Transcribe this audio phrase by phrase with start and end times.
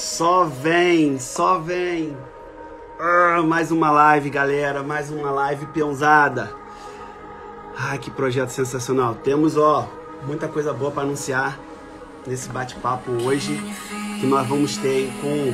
[0.00, 2.16] Só vem, só vem.
[2.98, 4.82] Ah, mais uma live, galera.
[4.82, 6.50] Mais uma live peãozada.
[7.76, 9.14] Ai, que projeto sensacional.
[9.16, 9.86] Temos, ó,
[10.26, 11.58] muita coisa boa para anunciar
[12.26, 13.54] nesse bate-papo hoje.
[14.18, 15.52] Que nós vamos ter com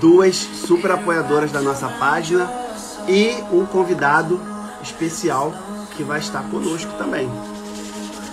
[0.00, 2.50] duas super apoiadoras da nossa página
[3.06, 4.40] e um convidado
[4.82, 5.52] especial
[5.94, 7.30] que vai estar conosco também.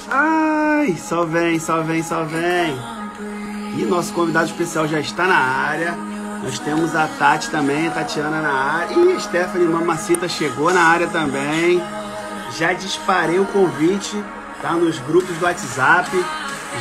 [0.09, 2.94] Ai, só vem, só vem, só vem.
[3.77, 5.93] E nosso convidado especial já está na área.
[6.41, 8.93] Nós temos a Tati também, a Tatiana na área.
[8.93, 11.83] E a Stephanie Mamacita chegou na área também.
[12.57, 14.23] Já disparei o convite,
[14.61, 14.71] tá?
[14.71, 16.09] Nos grupos do WhatsApp.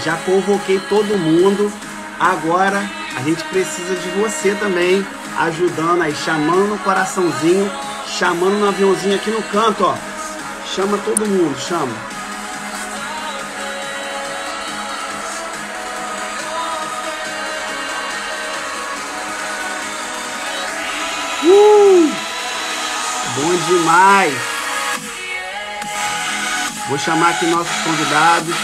[0.04, 1.72] Já convoquei todo mundo.
[2.20, 2.80] Agora
[3.16, 5.04] a gente precisa de você também,
[5.38, 7.70] ajudando aí, chamando no coraçãozinho,
[8.06, 9.96] chamando no aviãozinho aqui no canto, ó.
[10.64, 12.13] Chama todo mundo, chama.
[21.46, 22.10] Uh!
[23.36, 24.34] Bom demais!
[26.88, 28.54] Vou chamar aqui nossos convidados.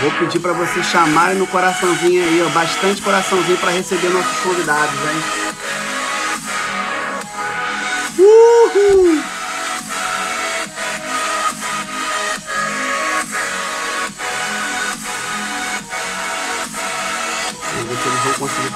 [0.00, 4.94] Vou pedir para vocês chamarem no coraçãozinho aí, ó, bastante coraçãozinho para receber nossos convidados,
[4.94, 5.22] hein?
[8.18, 9.21] Uhul!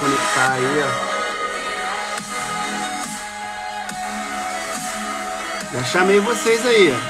[0.07, 1.17] Conectar aí, ó.
[5.73, 6.95] Já chamei vocês aí, ó.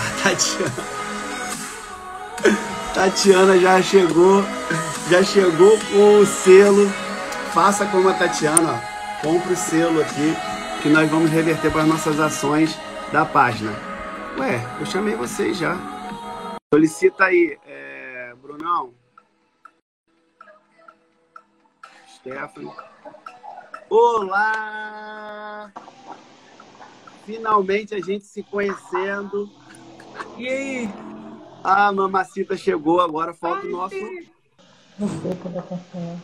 [0.00, 0.84] A Tatiana.
[2.94, 4.44] Tatiana já chegou,
[5.08, 6.92] já chegou com o selo.
[7.54, 8.78] Faça como a Tatiana, ó.
[9.22, 10.36] Compre o selo aqui
[10.82, 12.76] que nós vamos reverter para as nossas ações
[13.12, 13.72] da página.
[14.38, 15.76] Ué, eu chamei vocês já.
[16.72, 18.99] Solicita aí, é, Brunão.
[22.30, 22.72] Stephanie.
[23.88, 25.72] Olá!
[27.26, 29.50] Finalmente a gente se conhecendo.
[30.38, 30.88] E aí?
[31.62, 33.94] A mamacita chegou, agora falta o nosso.
[33.96, 34.26] Ai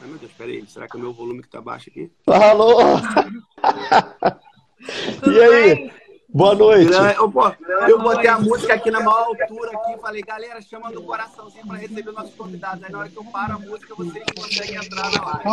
[0.06, 2.10] meu Deus, peraí, será que é o meu volume que tá baixo aqui?
[2.26, 2.78] Alô!
[5.26, 5.92] e aí?
[6.36, 6.92] Boa noite.
[7.16, 7.50] Eu, pô,
[7.88, 11.78] eu botei a música aqui na maior altura aqui, falei, galera, chama no coraçãozinho para
[11.78, 12.84] receber nossos convidados.
[12.84, 15.44] Aí na hora que eu paro a música, vocês conseguem entrar na live.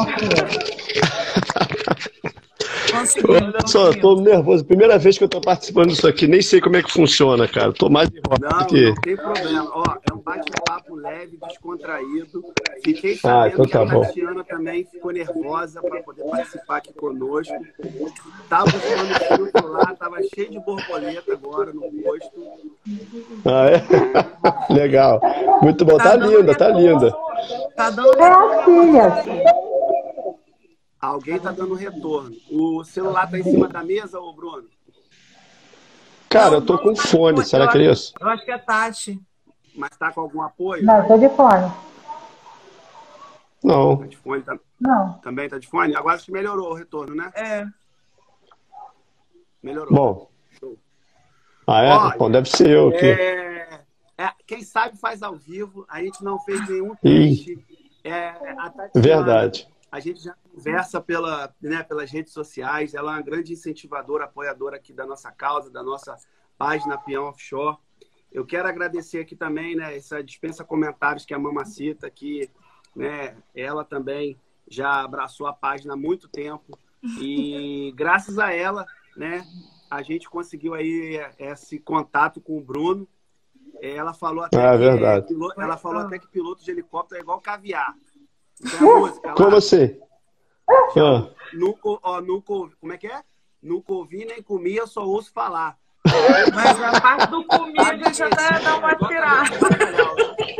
[3.28, 4.66] Olha só, tô nervoso.
[4.66, 7.74] Primeira vez que eu tô participando disso aqui, nem sei como é que funciona, cara.
[7.74, 8.86] Tô mais enrolado não, que...
[8.88, 9.72] Não tem problema.
[9.74, 12.44] Ó, é um bate-papo leve, descontraído.
[12.84, 16.94] Fiquei sabendo ah, então tá que a Tatiana também ficou nervosa para poder participar aqui
[16.94, 17.54] conosco.
[18.50, 22.44] Tava buscando fruto lá, tava cheio de borboleta agora no rosto.
[23.46, 23.84] Ah, é?
[24.74, 25.20] Legal.
[25.62, 25.98] Muito bom.
[25.98, 27.16] Tá, tá linda, tá linda.
[27.76, 28.14] Tá dando.
[28.20, 29.53] É filha.
[31.04, 32.34] Alguém está dando retorno.
[32.50, 34.70] O celular está em cima da mesa, ô Bruno?
[36.30, 37.44] Cara, eu tô com tá fone.
[37.44, 38.14] Será que é isso?
[38.18, 39.22] Eu acho que é Tati.
[39.76, 40.86] Mas tá com algum apoio?
[40.86, 41.74] Não, tô de fone.
[43.62, 43.98] Não.
[43.98, 44.58] Tá de fone tá...
[44.80, 45.14] Não.
[45.16, 45.94] Também tá de fone?
[45.94, 47.30] Agora acho que melhorou o retorno, né?
[47.36, 47.68] É.
[49.62, 49.94] Melhorou.
[49.94, 50.30] Bom.
[51.68, 51.92] Ah, é?
[51.92, 53.08] Olha, Bom, deve ser eu aqui.
[53.08, 53.82] É...
[54.18, 55.86] É, quem sabe faz ao vivo.
[55.90, 57.60] A gente não fez nenhum teste.
[58.06, 58.34] É,
[58.96, 59.68] Verdade.
[59.94, 62.96] A gente já conversa pela, né, pelas redes sociais.
[62.96, 66.18] Ela é uma grande incentivadora, apoiadora aqui da nossa causa, da nossa
[66.58, 67.78] página Peão Offshore.
[68.32, 72.50] Eu quero agradecer aqui também, né, essa dispensa comentários que a Mamacita aqui,
[72.96, 74.36] né, ela também
[74.68, 76.76] já abraçou a página há muito tempo
[77.20, 79.46] e graças a ela, né,
[79.92, 83.08] a gente conseguiu aí esse contato com o Bruno.
[83.80, 85.36] Ela falou até ah, que, verdade.
[85.56, 87.96] ela falou até que piloto de helicóptero é igual caviar.
[88.80, 89.98] Música, Como assim?
[90.98, 91.28] Ah.
[91.54, 93.22] Nunca, ó, nunca, como é que é?
[93.62, 95.78] Nunca ouvi nem comi, eu só ouço falar.
[96.54, 99.50] Mas a parte do comida já dá, dá uma tirada.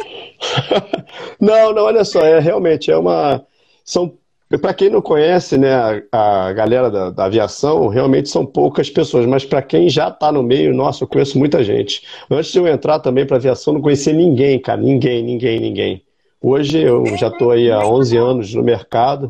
[1.40, 3.46] Não, não, olha só, é realmente é uma.
[3.84, 4.18] São
[4.62, 5.74] para quem não conhece, né,
[6.12, 10.32] a, a galera da, da, aviação, realmente são poucas pessoas, mas para quem já está
[10.32, 12.04] no meio, nossa, eu conheço muita gente.
[12.30, 16.06] Antes de eu entrar também para aviação, não conhecia ninguém, cara, ninguém, ninguém, ninguém.
[16.46, 19.30] Hoje eu já estou aí há 11 anos no mercado,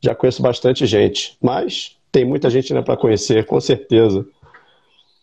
[0.00, 4.26] já conheço bastante gente, mas tem muita gente ainda para conhecer, com certeza.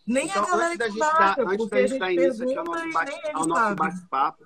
[0.05, 3.47] Nem então, a galera antes da gente dar, antes da gente dar início aqui ao
[3.47, 4.43] nosso bate-papo.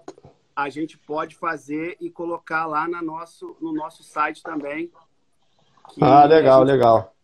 [0.55, 4.91] a gente pode fazer e colocar lá na nosso, no nosso site também.
[5.99, 6.71] Ah, legal, gente...
[6.71, 7.15] legal.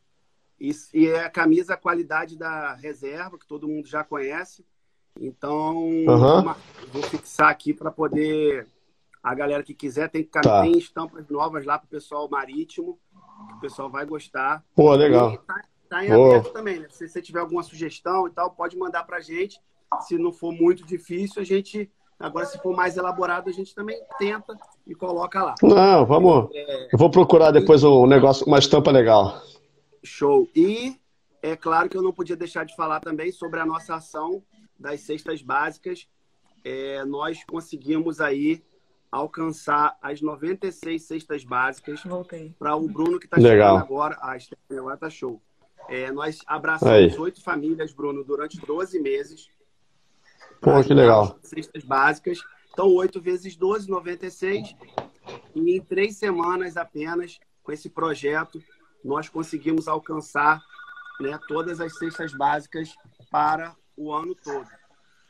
[0.59, 4.65] E, e, é a camisa a qualidade da reserva, que todo mundo já conhece.
[5.19, 6.39] Então, uhum.
[6.39, 6.57] uma,
[6.91, 8.67] vou fixar aqui para poder.
[9.23, 10.61] A galera que quiser, tem, tá.
[10.61, 13.04] tem estampas novas lá para o pessoal marítimo, que
[13.55, 14.63] o pessoal vai gostar.
[14.75, 15.37] Pô, legal.
[15.37, 16.87] Tá, tá, em aberto também, né?
[16.89, 19.59] Se você tiver alguma sugestão e tal, pode mandar para a gente.
[20.01, 21.91] Se não for muito difícil, a gente.
[22.19, 25.55] Agora, se for mais elaborado, a gente também tenta e coloca lá.
[25.61, 26.49] Não, vamos.
[26.53, 26.89] É...
[26.93, 29.41] Eu vou procurar depois um negócio, uma estampa legal.
[30.03, 30.47] Show.
[30.55, 30.97] E
[31.41, 34.41] é claro que eu não podia deixar de falar também sobre a nossa ação
[34.79, 36.07] das cestas básicas.
[36.63, 38.63] É, nós conseguimos aí
[39.11, 42.01] alcançar as 96 cestas básicas
[42.59, 44.17] para o Bruno que está chegando agora.
[44.21, 45.41] A Stephanie agora está show.
[45.87, 49.49] É, nós abraçamos oito famílias, Bruno, durante 12 meses.
[50.59, 51.37] Pô, que legal.
[51.43, 52.39] Cestas básicas.
[52.73, 54.75] Então, 8 vezes 12, 96.
[55.53, 58.61] E em três semanas apenas, com esse projeto,
[59.03, 60.61] nós conseguimos alcançar
[61.19, 62.93] né, todas as cestas básicas
[63.31, 64.67] para o ano todo.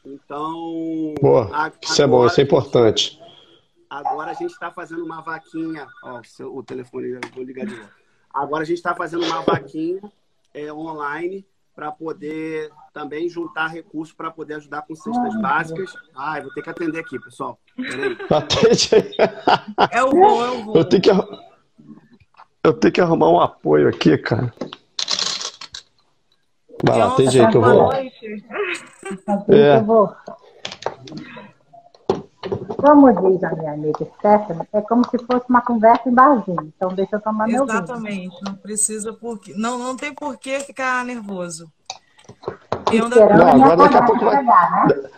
[0.06, 1.13] Então.
[1.19, 3.19] Boa, a, isso é bom, isso é importante.
[3.95, 5.88] Agora a gente está fazendo uma vaquinha.
[6.03, 6.21] Ó,
[6.51, 7.89] o telefone, vou ligar de novo.
[8.33, 10.01] Agora a gente está fazendo uma vaquinha
[10.53, 15.94] é, online para poder também juntar recursos para poder ajudar com cestas básicas.
[16.13, 17.57] Ah, vou ter que atender aqui, pessoal.
[17.75, 18.18] Peraí.
[18.30, 19.12] Atende aí.
[19.92, 20.75] É o voo, é o voo.
[20.75, 21.09] Eu tenho que.
[22.63, 24.53] Eu tenho que arrumar um apoio aqui, cara.
[26.83, 27.94] Vai lá, tem jeito, eu vou.
[27.94, 29.81] É.
[32.77, 36.74] Como diz a minha amiga Stephanie, é como se fosse uma conversa em barzinho.
[36.75, 37.77] Então deixa eu tomar meu vinho.
[37.77, 41.71] Exatamente, não precisa porque não não tem por que ficar nervoso.
[42.92, 45.09] Eu não, agora daqui a pouco vai, chegar, né?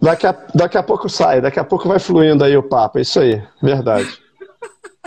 [0.00, 3.02] daqui, a, daqui a pouco sai, daqui a pouco vai fluindo aí o papo, é
[3.02, 4.08] isso aí, verdade.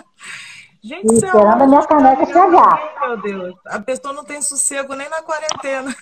[0.83, 2.97] Gente, esperando a minha caneca chegar.
[3.01, 5.95] Meu Deus, a pessoa não tem sossego nem na quarentena.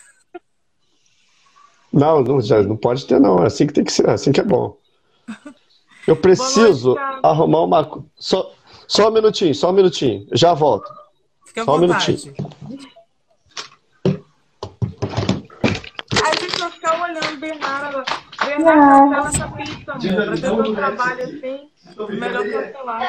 [1.92, 3.44] Não, não, já não pode ter, não.
[3.44, 4.78] É assim que tem que ser, é assim que é bom.
[6.08, 8.04] Eu preciso noite, arrumar uma.
[8.18, 8.52] Só,
[8.88, 10.28] só um minutinho, só um minutinho.
[10.31, 10.92] Já volto.
[11.46, 12.18] Fica só um minutinho.
[16.24, 18.04] A gente vai ficar olhando Bernardo.
[18.46, 20.26] Bernardo cancela essa pista, amor.
[20.26, 21.70] Pra ter um trabalho assim,
[22.18, 23.02] melhor cancelar.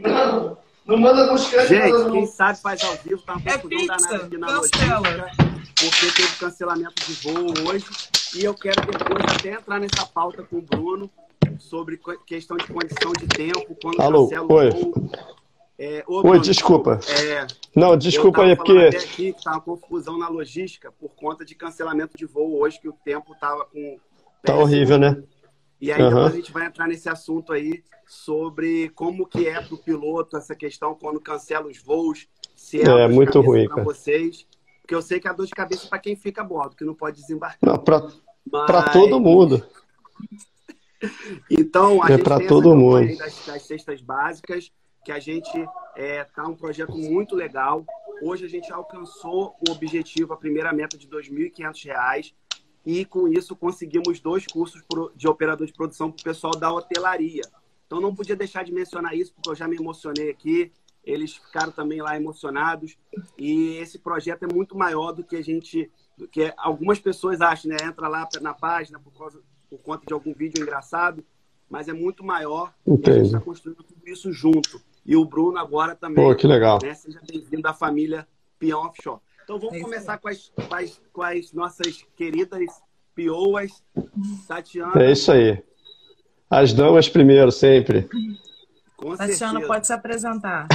[0.00, 4.16] Não, não manda buscar Gente, quem sabe faz ao vivo, tá uma confusão é danada
[4.16, 4.98] aqui na cancela.
[5.00, 5.36] logística,
[5.74, 7.86] porque teve cancelamento de voo hoje.
[8.34, 11.10] E eu quero depois até entrar nessa pauta com o Bruno
[11.58, 14.68] sobre questão de condição de tempo, quando Alô, oi.
[14.68, 15.10] o voo.
[15.78, 16.98] É, ô, Bruno, oi, desculpa.
[17.08, 18.72] É, não, desculpa aí, porque.
[18.72, 22.80] Até aqui que tá uma confusão na logística por conta de cancelamento de voo hoje,
[22.80, 23.98] que o tempo tava com.
[24.42, 25.22] Tá horrível, né?
[25.80, 26.26] E aí uhum.
[26.26, 30.54] a gente vai entrar nesse assunto aí sobre como que é para o piloto essa
[30.54, 32.26] questão quando cancela os voos,
[32.56, 34.46] se é, é muito ruim para vocês,
[34.80, 36.94] porque eu sei que é dor de cabeça para quem fica a bordo, que não
[36.94, 37.58] pode desembarcar.
[37.62, 38.08] Não, para
[38.52, 38.92] Mas...
[38.92, 39.64] todo mundo.
[41.50, 44.70] então, a é gente para todo mundo das, das, cestas básicas,
[45.04, 47.84] que a gente está é, tá um projeto muito legal.
[48.22, 52.32] Hoje a gente alcançou o objetivo, a primeira meta de R$ 2.500
[52.84, 54.82] e com isso conseguimos dois cursos
[55.14, 57.42] de operador de produção para o pessoal da hotelaria.
[57.86, 60.72] Então não podia deixar de mencionar isso, porque eu já me emocionei aqui,
[61.04, 62.96] eles ficaram também lá emocionados,
[63.36, 65.90] e esse projeto é muito maior do que a gente,
[66.26, 67.76] que algumas pessoas acham, né?
[67.82, 71.24] Entra lá na página por, causa, por conta de algum vídeo engraçado,
[71.68, 73.10] mas é muito maior, Entendi.
[73.10, 74.80] a gente está construindo tudo isso junto.
[75.04, 76.24] E o Bruno agora também.
[76.24, 76.78] Pô, que legal.
[76.82, 76.94] Né?
[76.94, 78.26] Seja bem-vindo à família
[78.58, 79.20] Pion Offshore.
[79.44, 82.82] Então vamos é começar com as, com as, com, as, nossas queridas
[83.14, 83.82] pioas.
[84.46, 85.02] Tatiana.
[85.02, 85.62] É isso aí.
[86.50, 88.08] As damas primeiro, sempre.
[88.96, 89.66] Com Tatiana, certeza.
[89.66, 90.68] pode se apresentar.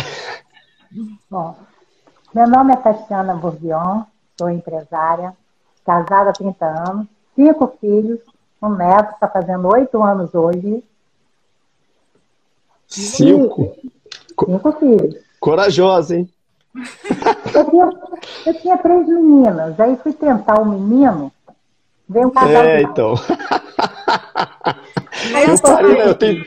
[1.29, 1.55] Bom,
[2.33, 4.03] meu nome é Tatiana Bourdion,
[4.37, 5.33] sou empresária,
[5.85, 8.19] casada há 30 anos, cinco filhos,
[8.61, 10.83] um neto, está fazendo oito anos hoje.
[12.87, 13.75] Cinco?
[14.45, 15.15] Cinco filhos.
[15.39, 16.29] Corajosa, hein?
[17.53, 17.89] Eu tinha,
[18.47, 21.31] eu tinha três meninas, aí fui tentar um menino,
[22.07, 23.13] veio um casal É, então.
[25.35, 26.43] Eu eu parei, eu tenho,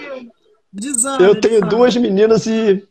[0.72, 1.66] desanda, eu tenho desanda.
[1.66, 2.86] duas meninas e,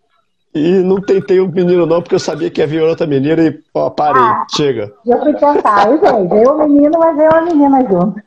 [0.56, 3.62] e não tentei um menino não, porque eu sabia que ia vir outra menina e
[3.74, 4.46] ó, parei, Ah.
[4.56, 4.94] chega.
[5.06, 8.22] Eu fui tentar, aí veio, o menino, mas veio a menina junto.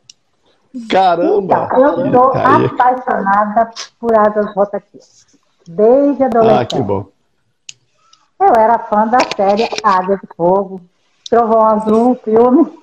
[0.90, 1.68] Caramba!
[1.72, 5.26] Então, eu sou Aí- apaixonada por asas rotativas.
[5.66, 6.74] Desde Ah, adolescente.
[6.76, 7.06] que bom.
[8.40, 10.80] Eu era fã da série Águia de Fogo,
[11.28, 12.78] Trovão Azul, filme.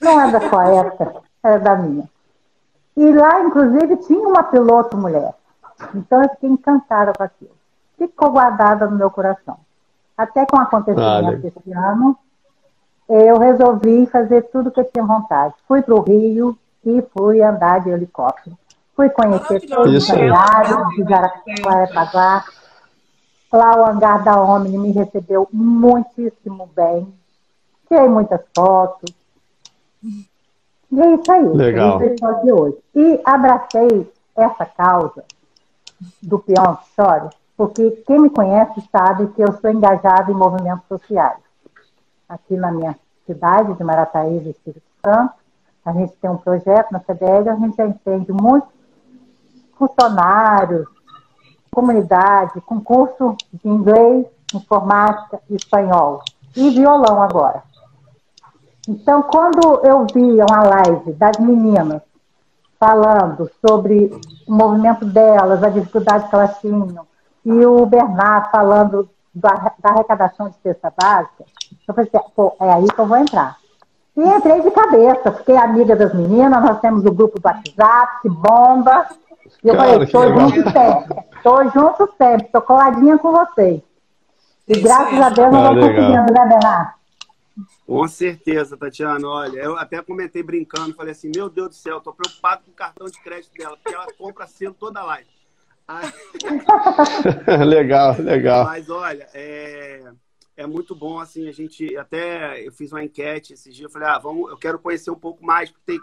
[0.00, 1.14] Não é da sua época,
[1.44, 2.08] era da minha.
[2.96, 5.34] E lá, inclusive, tinha uma piloto mulher.
[5.94, 7.50] Então eu fiquei encantada com aquilo.
[8.08, 9.56] Ficou guardada no meu coração.
[10.18, 11.36] Até com o Ah, acontecimento legal.
[11.40, 12.18] desse ano,
[13.08, 15.54] eu resolvi fazer tudo que eu tinha vontade.
[15.68, 18.56] Fui para o Rio e fui andar de helicóptero.
[18.96, 19.74] Fui conhecer Maravilhoso.
[19.76, 20.28] todos os Isso aí.
[20.28, 21.04] lugares de
[21.62, 22.44] Jaraguá.
[23.52, 27.06] Lá o hangar da Omni me recebeu muitíssimo bem.
[27.88, 29.14] Tirei muitas fotos.
[30.90, 31.48] E é isso aí.
[31.48, 32.02] Legal.
[32.02, 32.78] Isso hoje.
[32.94, 35.22] E abracei essa causa
[36.22, 37.30] do peão história,
[37.62, 41.38] porque quem me conhece sabe que eu sou engajada em movimentos sociais.
[42.28, 45.34] Aqui na minha cidade de Marataízes, Espírito Santo,
[45.84, 48.68] a gente tem um projeto na CDL, a gente já entende muitos
[49.78, 50.88] funcionários,
[51.70, 56.20] comunidade, com curso de inglês, informática espanhol.
[56.56, 57.62] E violão agora.
[58.88, 62.02] Então, quando eu via uma live das meninas
[62.80, 64.10] falando sobre
[64.48, 67.06] o movimento delas, a dificuldade que elas tinham,
[67.44, 71.44] e o Bernard falando da, da arrecadação de cesta básica,
[71.88, 73.56] eu falei assim, pô, é aí que eu vou entrar.
[74.16, 78.28] E entrei de cabeça, fiquei amiga das meninas, nós temos o grupo do WhatsApp, que
[78.28, 79.08] bomba.
[79.64, 80.40] E eu Cara, falei, tô legal.
[80.50, 83.80] junto sempre, tô junto sempre, tô coladinha com vocês.
[84.68, 86.92] E Isso graças a Deus nós Ah, vamos conseguindo, né, Bernard?
[87.86, 89.26] Com certeza, Tatiana.
[89.28, 92.74] Olha, eu até comentei brincando, falei assim, meu Deus do céu, tô preocupado com o
[92.74, 95.28] cartão de crédito dela, porque ela compra selo toda live.
[97.66, 98.64] Legal, legal.
[98.64, 100.12] Mas olha, é,
[100.56, 104.08] é muito bom assim, a gente até eu fiz uma enquete esses dias, eu falei,
[104.08, 106.00] ah, vamos, eu quero conhecer um pouco mais, porque tem,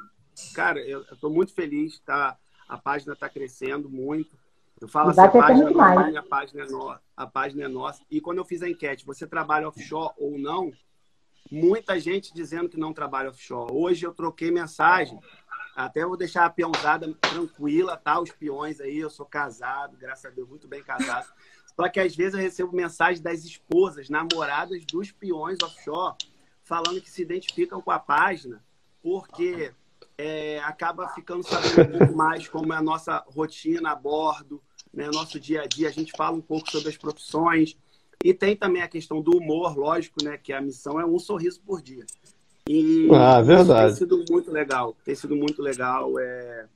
[0.54, 2.38] cara, eu, tô muito feliz, tá?
[2.68, 4.38] A página tá crescendo muito.
[4.80, 7.68] Eu falo assim, a página não é minha, a página é nossa, a página é
[7.68, 8.02] nossa.
[8.10, 10.72] E quando eu fiz a enquete, você trabalha offshore ou não?
[11.52, 13.74] Muita gente dizendo que não trabalha offshore.
[13.74, 15.20] Hoje eu troquei mensagem.
[15.80, 18.20] Até vou deixar a peãozada tranquila, tá?
[18.20, 21.26] Os peões aí, eu sou casado, graças a Deus, muito bem casado.
[21.74, 26.18] Só que às vezes eu recebo mensagem das esposas, namoradas dos peões offshore,
[26.66, 28.62] falando que se identificam com a página,
[29.02, 29.74] porque
[30.18, 34.62] é, acaba ficando sabendo um pouco mais como é a nossa rotina a bordo,
[34.94, 35.10] né?
[35.14, 37.78] Nosso dia a dia, a gente fala um pouco sobre as profissões.
[38.22, 40.38] E tem também a questão do humor, lógico, né?
[40.38, 42.06] Que a missão é um sorriso por dia.
[42.72, 43.88] E Ah, isso verdade.
[43.88, 44.96] tem sido muito legal.
[45.04, 46.20] Tem sido muito legal.
[46.20, 46.68] É...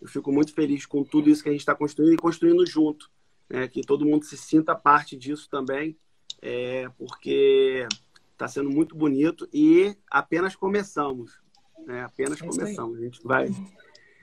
[0.00, 3.10] Eu fico muito feliz com tudo isso que a gente está construindo e construindo junto.
[3.50, 3.68] Né?
[3.68, 5.94] Que todo mundo se sinta parte disso também,
[6.40, 6.88] é...
[6.96, 7.86] porque
[8.32, 11.38] está sendo muito bonito e apenas começamos.
[11.86, 12.02] Né?
[12.02, 12.98] Apenas É começamos.
[12.98, 13.50] A gente vai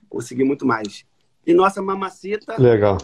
[0.10, 1.06] conseguir muito mais.
[1.46, 2.98] E nossa mamacita, Legal.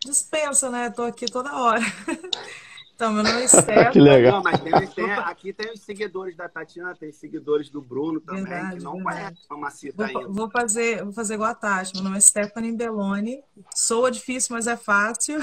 [0.00, 0.88] Dispensa, né?
[0.88, 1.80] Tô aqui toda hora.
[2.96, 3.92] Então, meu nome é Steph.
[3.92, 4.32] Que legal.
[4.36, 8.44] Não, mas tem, tem- aqui tem os seguidores da Tatiana, tem seguidores do Bruno também,
[8.44, 10.32] Verdade, que não conhecem a Mamacita Vou, ainda.
[10.32, 11.92] vou fazer, vou fazer igual a Tati.
[11.94, 13.42] Meu nome é Stephanie Belloni.
[13.74, 15.38] Soa difícil, mas é fácil.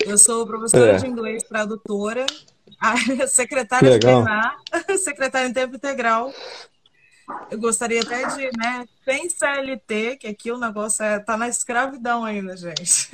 [0.00, 0.96] Eu sou professora É.
[0.96, 2.24] de inglês, tradutora,
[3.28, 4.24] secretária de Legal.
[4.24, 4.56] Bernard,
[4.98, 6.32] secretária em tempo integral.
[7.50, 12.24] Eu gostaria até de, né, sem CLT, que aqui o negócio é, tá na escravidão
[12.24, 13.08] ainda, gente.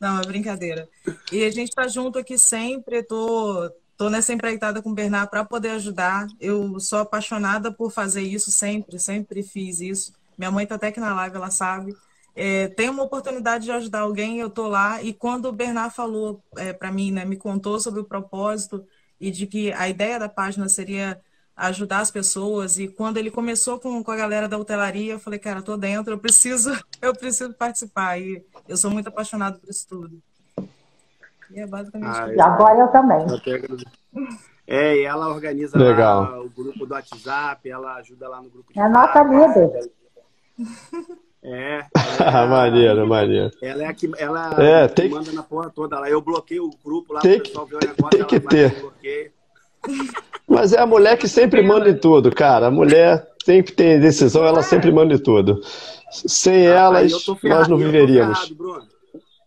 [0.00, 0.88] Não, é brincadeira.
[1.32, 5.44] E a gente tá junto aqui sempre, tô, tô nessa empreitada com o Bernard para
[5.44, 6.26] poder ajudar.
[6.40, 10.12] Eu sou apaixonada por fazer isso sempre, sempre fiz isso.
[10.36, 11.96] Minha mãe tá até aqui na live, ela sabe.
[12.34, 15.02] É, tem uma oportunidade de ajudar alguém, eu tô lá.
[15.02, 18.86] E quando o Bernard falou é, para mim, né, me contou sobre o propósito
[19.18, 21.18] e de que a ideia da página seria
[21.56, 22.78] ajudar as pessoas.
[22.78, 25.76] E quando ele começou com, com a galera da hotelaria, eu falei, cara, eu tô
[25.76, 26.70] dentro, eu preciso,
[27.00, 28.18] eu preciso participar.
[28.20, 30.18] E eu sou muito apaixonada por isso tudo.
[31.50, 32.36] E é basicamente Ah, isso.
[32.36, 33.26] E agora eu também.
[33.46, 33.76] Eu.
[34.68, 36.22] É, e ela organiza Legal.
[36.22, 39.90] lá o grupo do WhatsApp, ela ajuda lá no grupo de É a nossa líder.
[41.42, 41.84] É,
[42.50, 43.52] maneiro, maneiro.
[43.62, 46.10] ela é a que ela É, que tem- manda na porra toda lá.
[46.10, 49.32] Eu bloqueio o grupo lá Tem que- pessoal ver o negócio, tem ela que ter.
[50.48, 52.68] Mas é a mulher que sempre manda em tudo, cara.
[52.68, 55.60] A mulher sempre tem decisão, ela sempre manda em tudo.
[56.10, 58.38] Sem Aí elas, eu ferrado, nós não e eu tô viveríamos.
[58.38, 58.88] ferrado, Bruno.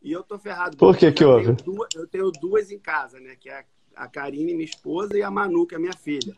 [0.01, 0.77] E eu tô ferrado.
[0.77, 1.51] Por que eu que houve?
[1.53, 3.35] duas- eu tenho duas em casa, né?
[3.39, 3.63] Que é
[3.95, 6.35] a Karine, minha esposa, e a Manu, que é minha filha.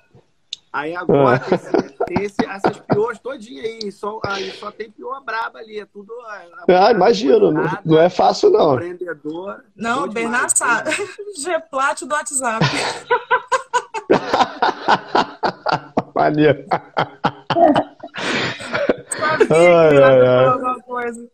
[0.74, 1.40] Aí agora ah.
[1.40, 5.80] tem, esse, tem esse, essas piores todinhas aí, só, aí só tem pior braba ali,
[5.80, 6.14] é tudo.
[6.26, 8.76] ah, imagino, não, não é fácil não.
[8.76, 9.64] Empreendedor.
[9.76, 10.92] Não, Bernardo sabe.
[11.38, 12.66] G-Plat do WhatsApp.
[16.16, 16.66] Maneiro.
[19.18, 21.28] Sabia ai, ai, alguma coisa.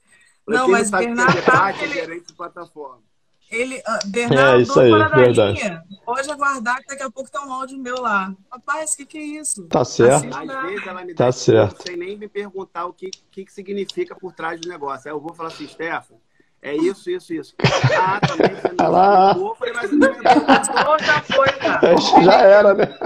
[0.48, 1.94] Não, mas Bernardo sabe que ele...
[1.94, 3.02] gerente de plataforma.
[3.50, 5.62] Ele, uh, Bernardo, é isso aí, verdade.
[6.06, 8.36] Pode aguardar que daqui a pouco tá um áudio meu lá.
[8.52, 9.66] Rapaz, o que, que é isso?
[9.68, 10.36] Tá certo.
[10.36, 11.84] Às vezes ela me tá certo.
[11.84, 15.10] sem nem me perguntar o que, que, que significa por trás do negócio.
[15.10, 16.16] Aí eu vou falar assim, Stefan,
[16.62, 17.56] é isso, isso, isso.
[18.00, 21.98] Ah, também você não ah falou, falei, mas não já foi, cara.
[21.98, 22.98] Já era, né?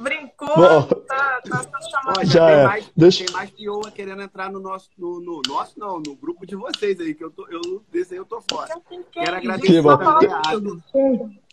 [0.00, 2.24] Brincou, Bom, tá, tá, tá chamando.
[2.26, 2.64] Já tem, é.
[2.64, 3.24] mais, Deixa...
[3.24, 7.00] tem mais pioa querendo entrar no nosso, no, no, nosso não, no grupo de vocês
[7.00, 8.74] aí, que eu tô, eu, desse aí eu tô fora.
[9.10, 10.30] Quero agradecer também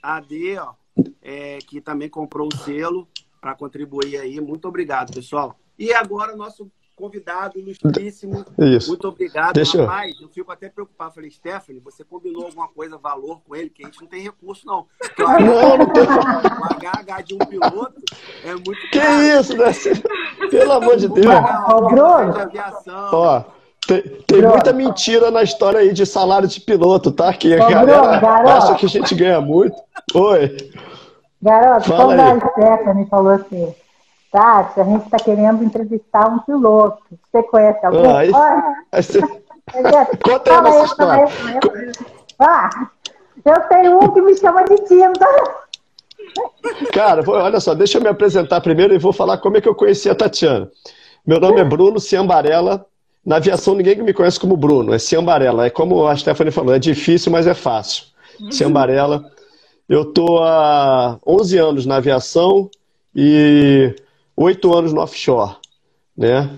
[0.01, 0.73] a AD, ó,
[1.21, 3.07] é, que também comprou o selo
[3.39, 4.39] para contribuir aí.
[4.41, 5.55] Muito obrigado, pessoal.
[5.77, 6.69] E agora o nosso
[7.01, 8.45] convidado ilustríssimo.
[8.59, 8.89] Isso.
[8.89, 9.53] Muito obrigado.
[9.53, 10.27] Deixa Rapaz, eu...
[10.27, 11.15] eu fico até preocupado.
[11.15, 14.67] Falei, Stephanie, você combinou alguma coisa, valor com ele, que a gente não tem recurso,
[14.67, 14.85] não.
[14.99, 17.95] Porque o HH de um piloto
[18.45, 19.21] é muito Que caro.
[19.23, 19.71] isso, né?
[20.51, 21.25] Pelo amor de Deus.
[21.67, 22.33] Ô, Bruno.
[23.13, 23.43] Ó.
[23.87, 27.33] Tem, tem muita mentira na história aí de salário de piloto, tá?
[27.33, 29.75] Que a Ô, galera Bruno, acha que a gente ganha muito.
[30.13, 30.55] Oi.
[31.41, 32.31] Garoto, Fala quando aí.
[32.31, 33.73] a Stephanie falou assim,
[34.31, 37.01] Tati, a gente está querendo entrevistar um piloto.
[37.31, 38.05] Você conhece alguém?
[38.05, 38.25] Ah,
[38.99, 39.41] isso, isso...
[40.23, 41.27] Conta aí essa história.
[42.39, 42.69] Ah,
[43.45, 45.27] eu tenho um que me chama de tinta.
[46.93, 49.75] Cara, olha só, deixa eu me apresentar primeiro e vou falar como é que eu
[49.75, 50.69] conheci a Tatiana.
[51.25, 52.85] Meu nome é Bruno Ciambarella.
[53.23, 55.65] Na aviação, ninguém me conhece como Bruno, é Ciambarella.
[55.65, 58.05] É como a Stephanie falou, é difícil, mas é fácil.
[58.49, 59.23] Ciambarella.
[59.87, 62.69] Eu estou há 11 anos na aviação
[63.13, 63.93] e
[64.35, 65.55] oito anos no offshore,
[66.17, 66.49] né?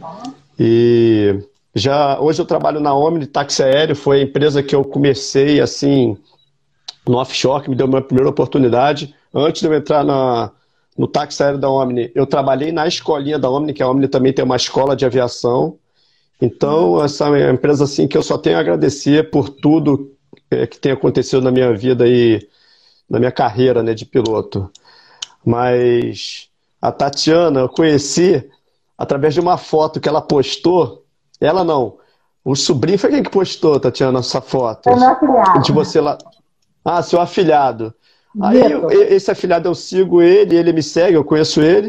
[0.59, 1.39] E
[1.75, 6.17] já hoje eu trabalho na Omni Táxi Aéreo, foi a empresa que eu comecei assim
[7.07, 9.13] no offshore, que me deu a minha primeira oportunidade.
[9.33, 10.51] Antes de eu entrar na,
[10.97, 14.33] no táxi aéreo da Omni, eu trabalhei na escolinha da Omni, que a Omni também
[14.33, 15.77] tem uma escola de aviação.
[16.41, 20.11] Então, essa é uma empresa assim que eu só tenho a agradecer por tudo
[20.49, 22.47] é, que tem acontecido na minha vida e
[23.09, 24.69] na minha carreira né, de piloto.
[25.45, 26.49] Mas
[26.83, 28.45] a Tatiana eu conheci
[28.97, 31.05] através de uma foto que ela postou.
[31.39, 31.95] Ela não.
[32.43, 34.89] O sobrinho foi quem que postou, Tatiana, essa foto?
[34.89, 35.61] Foi meu afilhado.
[35.61, 36.17] De você lá.
[36.83, 37.93] Ah, seu afilhado.
[38.41, 41.87] Aí eu, esse afilhado eu sigo ele, ele me segue, eu conheço ele.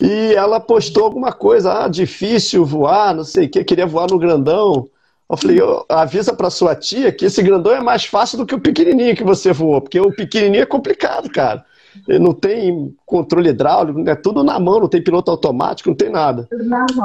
[0.00, 4.18] E ela postou alguma coisa, ah, difícil voar, não sei o que, queria voar no
[4.18, 4.88] grandão.
[5.30, 8.60] Eu falei, avisa para sua tia que esse grandão é mais fácil do que o
[8.60, 11.64] pequenininho que você voou, porque o pequenininho é complicado, cara
[12.06, 16.48] não tem controle hidráulico, é tudo na mão, não tem piloto automático, não tem nada.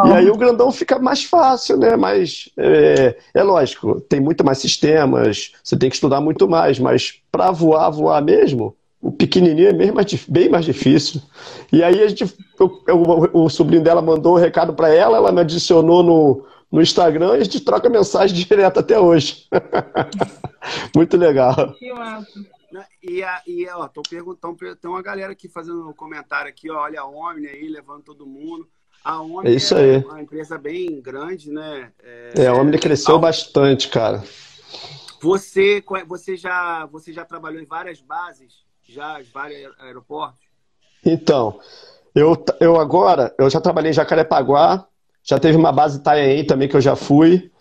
[0.07, 1.95] E aí o grandão fica mais fácil, né?
[1.95, 7.19] Mas é, é lógico, tem muito mais sistemas, você tem que estudar muito mais, mas
[7.31, 11.21] para voar, voar mesmo, o pequenininho é bem mais, bem mais difícil.
[11.71, 12.25] E aí a gente,
[12.59, 12.81] eu,
[13.33, 17.37] o sobrinho dela mandou o um recado para ela, ela me adicionou no, no Instagram
[17.37, 19.45] e a gente troca mensagem direto até hoje.
[20.95, 21.73] Muito legal.
[21.77, 22.54] Que massa.
[23.01, 26.81] E, a, e ó, tô perguntando, tem uma galera aqui fazendo um comentário aqui, ó,
[26.81, 28.67] olha a Omni aí, levando todo mundo.
[29.03, 30.03] A Omni é, isso é aí.
[30.03, 31.91] uma empresa bem grande, né?
[32.03, 34.23] É, é a Omni cresceu bastante, cara.
[35.21, 40.41] Você, você, já, você já trabalhou em várias bases, já vários aeroportos?
[41.05, 41.59] Então,
[42.13, 44.87] eu, eu agora, eu já trabalhei em Jacarepaguá,
[45.23, 47.51] já teve uma base Itanhaém também que eu já fui.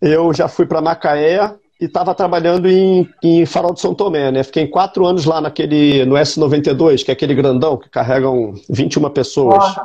[0.00, 4.42] Eu já fui para Macaé, e estava trabalhando em, em Farol de São Tomé, né?
[4.42, 9.76] Fiquei quatro anos lá naquele, no S92, que é aquele grandão que carregam 21 pessoas.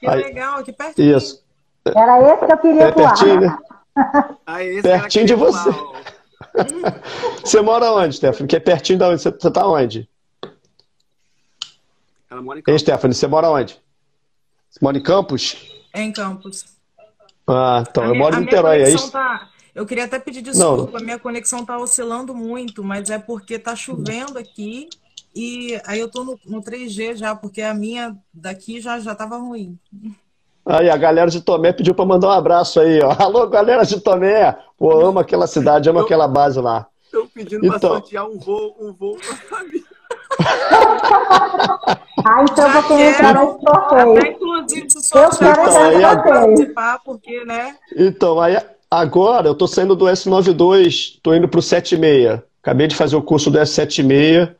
[0.00, 1.16] Que Aí, legal, que pertinho.
[1.16, 1.44] Isso.
[1.84, 3.58] Era esse que eu queria é pertinho, né?
[4.46, 5.70] Ah, pertinho de você.
[7.42, 8.48] você mora onde, Stephanie?
[8.48, 9.22] Que é pertinho de onde?
[9.22, 10.08] Você, você tá onde?
[12.30, 12.72] Ela mora em Campos.
[12.72, 13.80] Ei, Stephanie, você mora onde?
[14.70, 15.56] Você mora em Campos?
[15.92, 16.64] É em Campos.
[17.46, 19.10] Ah, então, a eu minha, moro em Niterói, é isso?
[19.10, 19.48] Tá...
[19.78, 21.04] Eu queria até pedir desculpa, não.
[21.04, 24.88] minha conexão está oscilando muito, mas é porque está chovendo aqui
[25.32, 29.36] e aí eu estou no, no 3G já, porque a minha daqui já já estava
[29.36, 29.78] ruim.
[30.66, 33.14] Aí a galera de Tomé pediu para mandar um abraço aí, ó.
[33.22, 34.58] Alô, galera de Tomé!
[34.76, 36.88] Pô, amo aquela cidade, amo eu, aquela base lá.
[37.04, 37.78] Estou pedindo então...
[37.78, 39.84] para sortear um voo, um voo para família.
[42.26, 44.18] ah, então eu vou entrar nesse sorteio.
[44.18, 47.76] Até inclusive se sortear, eu quero entrar no participar, porque, né?
[47.96, 48.56] Então, aí
[48.90, 52.40] Agora eu tô saindo do S92, tô indo pro 76.
[52.62, 54.54] Acabei de fazer o curso do S76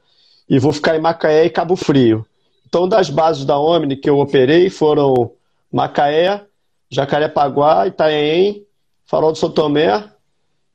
[0.49, 2.27] e vou ficar em Macaé e Cabo Frio.
[2.67, 5.33] Então, das bases da Omni que eu operei foram
[5.73, 6.43] Macaé,
[6.91, 8.67] Jacarepaguá, Itanhaém,
[9.07, 10.05] Farol do São Tomé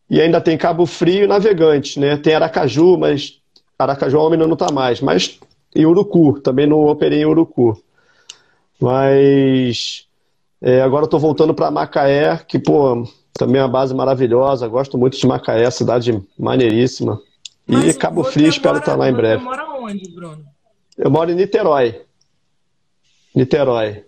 [0.09, 2.17] e ainda tem Cabo Frio e Navegante, né?
[2.17, 3.39] Tem Aracaju, mas
[3.77, 5.39] Aracaju a Omni não está mais, mas
[5.75, 7.79] e Urucu, também não operei em Urucu.
[8.79, 10.07] Mas
[10.61, 14.67] é, agora estou voltando para Macaé, que, pô, também é uma base maravilhosa.
[14.67, 17.21] Gosto muito de Macaé, cidade maneiríssima.
[17.67, 19.37] E Mas Cabo Frio, espero estar lá em breve.
[19.37, 20.45] Você mora onde, Bruno?
[20.97, 22.01] Eu moro em Niterói.
[23.35, 24.05] Niterói.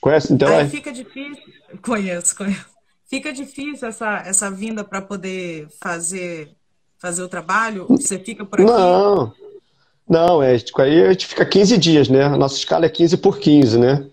[0.00, 0.62] Conhece Niterói?
[0.62, 1.42] Aí fica difícil.
[1.82, 2.66] Conheço, conheço.
[3.08, 6.50] Fica difícil essa, essa vinda para poder fazer,
[6.98, 7.86] fazer o trabalho?
[7.88, 8.70] Você fica por aqui?
[8.70, 9.32] Não.
[10.08, 12.24] Não, é, aí a gente fica 15 dias, né?
[12.24, 14.08] A nossa escala é 15 por 15, né?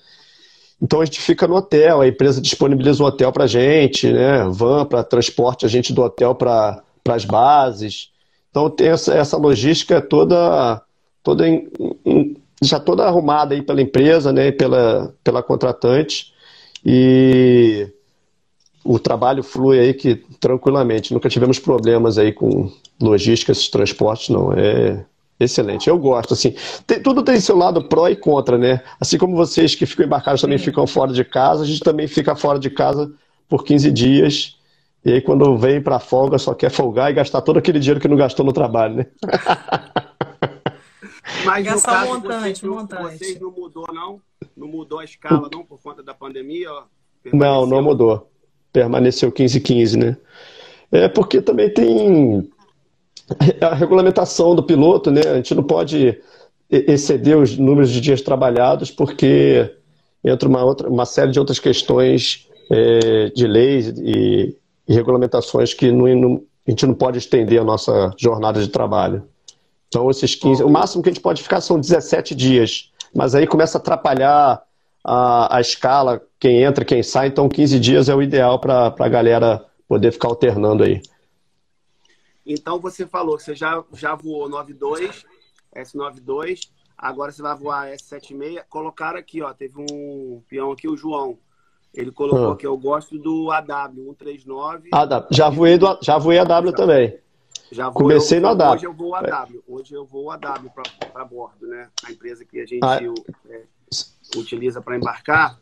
[0.83, 4.43] Então a gente fica no hotel, a empresa disponibiliza um hotel para gente, né?
[4.49, 8.09] Van para transporte a gente do hotel para as bases.
[8.49, 10.81] Então tem essa, essa logística toda,
[11.23, 11.45] toda
[12.61, 14.51] já toda arrumada aí pela empresa, né?
[14.51, 16.33] Pela, pela contratante
[16.85, 17.87] e
[18.83, 21.13] o trabalho flui aí que tranquilamente.
[21.13, 22.69] Nunca tivemos problemas aí com
[23.01, 24.51] logística, esses transportes, não.
[24.51, 25.05] É
[25.39, 28.81] Excelente, eu gosto, assim, tem, tudo tem seu lado pró e contra, né?
[28.99, 32.35] Assim como vocês que ficam embarcados também ficam fora de casa, a gente também fica
[32.35, 33.11] fora de casa
[33.49, 34.57] por 15 dias,
[35.03, 38.07] e aí quando vem para folga só quer folgar e gastar todo aquele dinheiro que
[38.07, 39.05] não gastou no trabalho, né?
[41.45, 43.17] Mas gastar no caso, montante, vocês, montante.
[43.17, 44.21] Vocês não mudou, não?
[44.55, 46.69] Não mudou a escala, não, por conta da pandemia?
[47.31, 48.29] Não, não mudou.
[48.71, 50.17] Permaneceu 15-15, né?
[50.91, 52.49] É porque também tem
[53.61, 55.21] a regulamentação do piloto, né?
[55.21, 56.19] A gente não pode
[56.69, 59.71] exceder os números de dias trabalhados porque
[60.23, 64.55] entra uma, outra, uma série de outras questões é, de leis e,
[64.87, 69.23] e regulamentações que não, não, a gente não pode estender a nossa jornada de trabalho.
[69.87, 73.45] Então, esses 15, o máximo que a gente pode ficar são 17 dias, mas aí
[73.45, 74.63] começa a atrapalhar
[75.03, 79.09] a, a escala, quem entra, quem sai, então 15 dias é o ideal para a
[79.09, 81.01] galera poder ficar alternando aí.
[82.45, 85.25] Então você falou que você já, já voou 92,
[85.75, 88.63] S92, agora você vai voar S76.
[88.69, 91.37] Colocaram aqui, ó, teve um peão aqui, o João.
[91.93, 92.57] Ele colocou ah.
[92.57, 94.87] que eu gosto do AW139.
[94.91, 95.27] AW.
[95.29, 97.19] Já voei, do, já voei AW já, também.
[97.71, 98.73] Já voei, Comecei eu, no AW.
[98.73, 99.63] Hoje eu vou AW.
[99.67, 100.71] Hoje eu vou AW
[101.13, 101.89] para bordo, né?
[102.03, 102.99] A empresa que a gente ah.
[103.47, 103.63] é,
[104.35, 105.59] utiliza para embarcar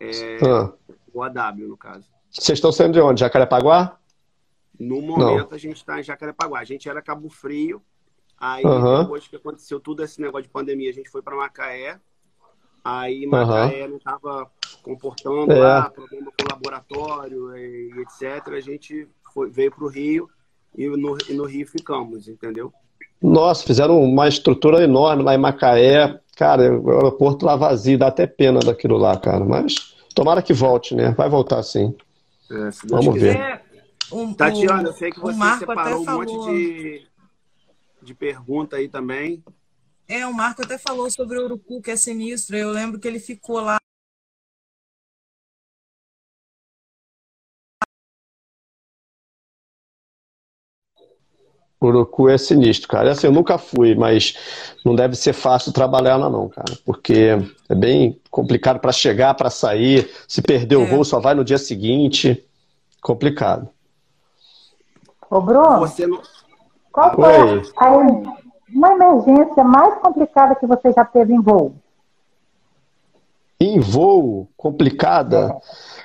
[0.00, 0.72] é ah.
[1.14, 2.04] o AW, no caso.
[2.30, 3.20] Vocês estão saindo de onde?
[3.20, 3.99] Jacarepaguá?
[4.80, 5.56] No momento, Não.
[5.56, 6.58] a gente está em Jacarepaguá.
[6.58, 7.82] A gente era Cabo Frio.
[8.38, 9.02] Aí, uhum.
[9.02, 12.00] depois que aconteceu tudo esse negócio de pandemia, a gente foi para Macaé.
[12.82, 13.90] Aí, Macaé uhum.
[13.90, 14.50] não estava
[14.82, 15.58] comportando é.
[15.58, 18.54] lá, problema com o laboratório e, etc.
[18.54, 20.30] A gente foi, veio para o Rio
[20.74, 22.72] e no, e no Rio ficamos, entendeu?
[23.22, 26.18] Nossa, fizeram uma estrutura enorme lá em Macaé.
[26.34, 29.44] Cara, o aeroporto lá vazio, dá até pena daquilo lá, cara.
[29.44, 31.10] Mas tomara que volte, né?
[31.10, 31.94] Vai voltar sim.
[32.50, 33.36] É, Vamos quiser.
[33.36, 33.69] ver.
[34.12, 37.06] Um, Tatiana, eu sei que você separou um monte de,
[38.02, 39.42] de pergunta aí também.
[40.08, 42.56] É, o Marco até falou sobre o Urucu, que é sinistro.
[42.56, 43.78] Eu lembro que ele ficou lá
[51.82, 53.12] Urucu é sinistro, cara.
[53.12, 54.34] Assim, eu nunca fui, mas
[54.84, 56.76] não deve ser fácil trabalhar lá não, cara.
[56.84, 60.10] Porque é bem complicado para chegar, para sair.
[60.28, 60.78] Se perder é.
[60.78, 62.44] o voo, só vai no dia seguinte.
[63.00, 63.68] Complicado.
[65.30, 66.20] Ô, Bruno, você não...
[66.90, 67.90] qual foi a,
[68.74, 71.72] uma emergência mais complicada que você já teve em voo?
[73.60, 74.48] Em voo?
[74.56, 75.56] Complicada?
[75.56, 75.60] É.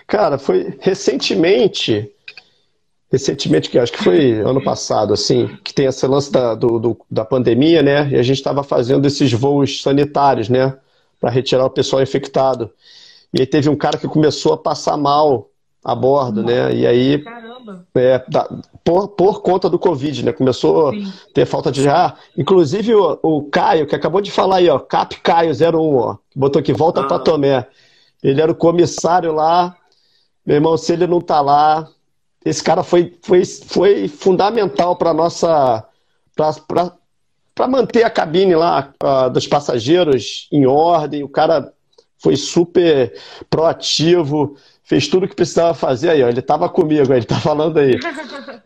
[0.05, 2.11] Cara, foi recentemente,
[3.11, 6.97] recentemente, que acho que foi ano passado, assim, que tem esse lance da, do, do,
[7.09, 8.09] da pandemia, né?
[8.09, 10.77] E a gente estava fazendo esses voos sanitários, né?
[11.19, 12.69] Para retirar o pessoal infectado.
[13.33, 15.49] E aí teve um cara que começou a passar mal
[15.85, 16.73] a bordo, né?
[16.73, 17.19] E aí.
[17.19, 17.85] Caramba.
[17.93, 18.49] É, da,
[18.83, 20.31] por, por conta do Covid, né?
[20.31, 21.07] Começou Sim.
[21.07, 22.19] a ter falta de ar.
[22.35, 26.59] Inclusive o, o, Caio, que acabou de falar aí, ó, Cap Caio 01, ó, botou
[26.59, 27.03] aqui, volta ah.
[27.03, 27.67] para Tomé.
[28.23, 29.75] Ele era o comissário lá.
[30.43, 31.87] Meu irmão, se ele não tá lá,
[32.43, 35.83] esse cara foi, foi, foi fundamental para nossa.
[36.35, 41.23] para manter a cabine lá uh, dos passageiros em ordem.
[41.23, 41.71] O cara
[42.17, 43.13] foi super
[43.49, 46.29] proativo fez tudo o que precisava fazer aí, ó.
[46.29, 47.99] Ele estava comigo, ele está falando aí.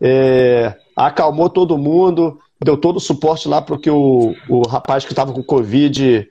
[0.00, 5.12] É, acalmou todo mundo, deu todo o suporte lá para que o, o rapaz que
[5.12, 6.28] estava com Covid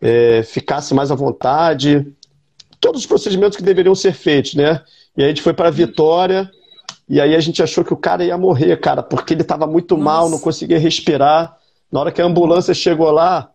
[0.00, 2.06] é, ficasse mais à vontade.
[2.80, 4.80] Todos os procedimentos que deveriam ser feitos, né?
[5.16, 6.50] E aí a gente foi para Vitória,
[7.08, 9.96] e aí a gente achou que o cara ia morrer, cara, porque ele estava muito
[9.96, 10.04] Nossa.
[10.04, 11.56] mal, não conseguia respirar.
[11.90, 13.50] Na hora que a ambulância chegou lá,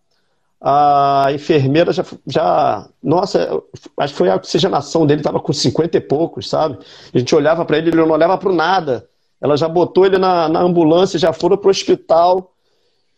[0.59, 3.61] a enfermeira já, já nossa,
[3.97, 6.79] acho que foi a oxigenação dele, estava com 50 e poucos, sabe?
[7.13, 9.07] A gente olhava para ele, ele não olhava para nada.
[9.39, 12.53] Ela já botou ele na, na ambulância, já foram para o hospital.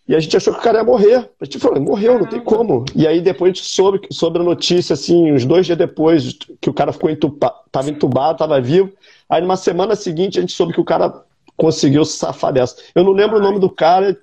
[0.06, 1.30] E a gente achou que o cara ia morrer.
[1.40, 2.84] A gente falou, morreu, não tem como.
[2.96, 6.70] E aí depois a gente soube sobre a notícia, assim, uns dois dias depois, que
[6.70, 8.92] o cara ficou entubado, estava entubado, estava vivo.
[9.30, 11.24] Aí numa semana seguinte a gente soube que o cara
[11.56, 12.78] conseguiu se safar dessa.
[12.96, 14.18] Eu não lembro o nome do cara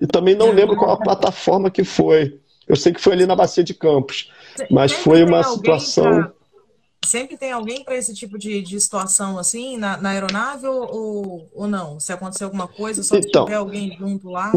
[0.00, 2.38] e também não lembro qual a plataforma que foi.
[2.68, 4.30] Eu sei que foi ali na Bacia de Campos.
[4.70, 6.04] Mas Sempre foi uma situação.
[6.04, 6.32] pra-
[7.06, 11.66] Sempre tem alguém para esse tipo de, de situação assim na, na aeronave ou, ou
[11.66, 11.98] não?
[11.98, 13.44] Se acontecer alguma coisa, só Então.
[13.46, 14.52] tiver alguém junto lá.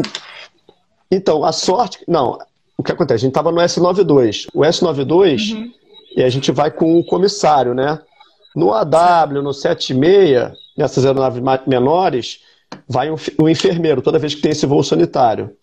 [1.10, 1.98] Então, a sorte.
[2.08, 2.38] Não,
[2.76, 3.16] o que acontece?
[3.24, 4.48] A gente estava no S92.
[4.52, 5.70] O S92,
[6.16, 8.00] e a gente vai com o comissário, né?
[8.54, 12.40] No AW, no 76, nessas aeronaves menores,
[12.88, 15.56] vai um, um enfermeiro toda vez que tem esse voo sanitário.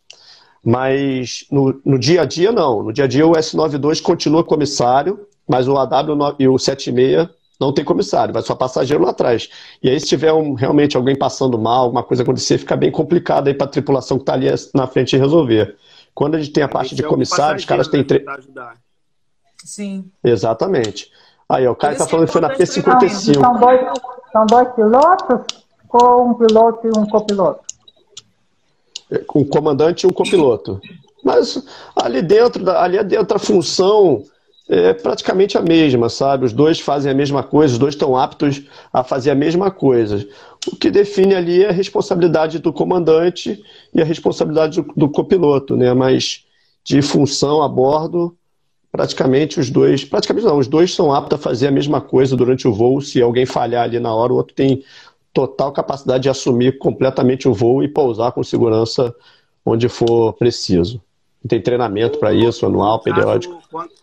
[0.63, 2.83] Mas no, no dia a dia, não.
[2.83, 7.73] No dia a dia, o S92 continua comissário, mas o AW e o 76 não
[7.73, 9.49] tem comissário, vai só passageiro lá atrás.
[9.83, 13.47] E aí, se tiver um- realmente alguém passando mal, alguma coisa acontecer, fica bem complicado
[13.49, 15.75] aí para a tripulação que está ali na frente resolver.
[16.15, 18.03] Quando a gente tem a parte de é comissário, os caras têm.
[18.03, 18.75] tre- né, ajudar.
[19.63, 20.09] Sim.
[20.23, 21.11] Exatamente.
[21.49, 23.39] Aí, ó, o cara está falando é que foi na importante P55.
[23.41, 23.81] São dois,
[24.31, 25.45] são dois pilotos
[25.91, 27.61] ou um piloto e um copiloto?
[29.35, 30.79] Um comandante e um copiloto.
[31.23, 31.63] Mas
[31.95, 34.23] ali dentro, ali dentro a função
[34.69, 36.45] é praticamente a mesma, sabe?
[36.45, 38.61] Os dois fazem a mesma coisa, os dois estão aptos
[38.93, 40.27] a fazer a mesma coisa.
[40.71, 43.59] O que define ali é a responsabilidade do comandante
[43.93, 45.91] e a responsabilidade do, do copiloto, né?
[45.93, 46.45] Mas
[46.83, 48.37] de função a bordo,
[48.91, 52.67] praticamente os dois, praticamente não, os dois são aptos a fazer a mesma coisa durante
[52.67, 53.01] o voo.
[53.01, 54.83] Se alguém falhar ali na hora, o outro tem
[55.33, 59.15] total capacidade de assumir completamente o voo e pousar com segurança
[59.65, 61.01] onde for preciso.
[61.47, 63.63] Tem treinamento para isso, anual, No caso, periódico.
[63.69, 63.93] quanto-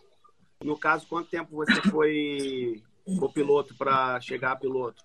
[0.64, 2.80] no caso, quanto tempo você foi
[3.18, 5.04] copiloto para chegar a piloto?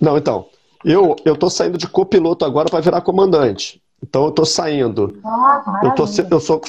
[0.00, 0.46] Não, então,
[0.84, 3.82] eu eu tô saindo de copiloto agora para virar comandante.
[4.02, 5.20] Então eu tô saindo.
[5.22, 6.60] Nossa, Eu tô, eu sou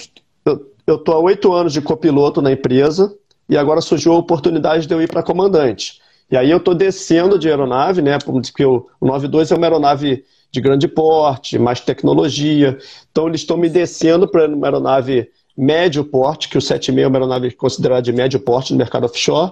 [0.45, 3.15] eu, eu tô há oito anos de copiloto na empresa
[3.47, 6.01] e agora surgiu a oportunidade de eu ir para comandante.
[6.31, 8.17] E aí eu tô descendo de aeronave, né?
[8.17, 12.77] Porque o, o 92 é uma aeronave de grande porte, mais tecnologia.
[13.11, 17.17] Então eles estão me descendo para uma aeronave médio porte, que o 76 é uma
[17.17, 19.51] aeronave considerada de médio porte no mercado offshore,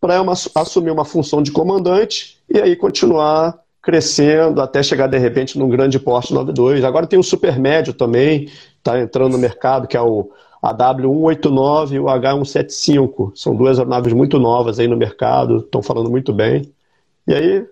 [0.00, 0.22] para
[0.54, 5.98] assumir uma função de comandante e aí continuar crescendo até chegar de repente num grande
[5.98, 6.84] porte 92.
[6.84, 10.30] Agora tem o super médio também, está entrando no mercado, que é o
[10.62, 13.32] AW189 e o H175.
[13.36, 16.72] São duas aeronaves muito novas aí no mercado, estão falando muito bem.
[17.26, 17.66] E aí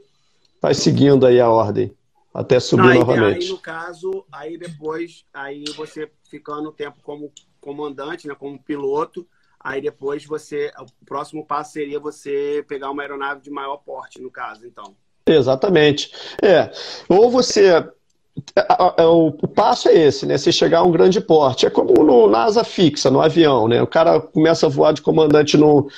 [0.60, 1.92] vai seguindo aí a ordem
[2.36, 3.44] até subir aí, novamente.
[3.44, 9.26] aí, no caso, aí depois, aí você ficando tempo como comandante, né, como piloto,
[9.58, 14.30] aí depois você, o próximo passo seria você pegar uma aeronave de maior porte, no
[14.30, 14.94] caso, então.
[15.26, 16.12] Exatamente.
[16.42, 16.70] É.
[17.08, 17.70] Ou você.
[18.56, 20.36] A- a- O o passo é esse, né?
[20.38, 21.66] Você chegar a um grande porte.
[21.66, 23.82] É como no, na asa fixa, no avião, né?
[23.82, 25.88] O cara começa a voar de comandante no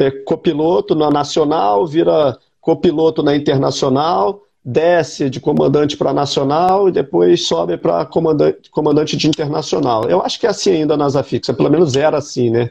[0.00, 7.46] é, copiloto na nacional, vira copiloto na internacional, desce de comandante para nacional e depois
[7.46, 10.04] sobe para comandante, comandante de internacional.
[10.08, 12.70] Eu acho que é assim ainda na asa fixa, pelo menos era assim, né?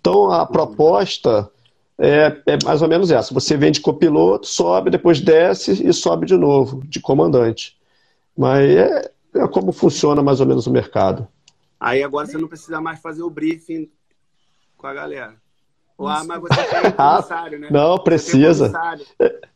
[0.00, 1.48] Então a proposta
[1.98, 3.34] é, é mais ou menos essa.
[3.34, 7.76] Você vem de copiloto, sobe, depois desce e sobe de novo, de comandante.
[8.36, 11.26] Mas é, é como funciona mais ou menos o mercado.
[11.78, 13.90] Aí agora você não precisa mais fazer o briefing
[14.76, 15.34] com a galera.
[15.98, 17.68] Ah, mas você tem comissário, né?
[17.70, 18.72] Não, Você tem precisa.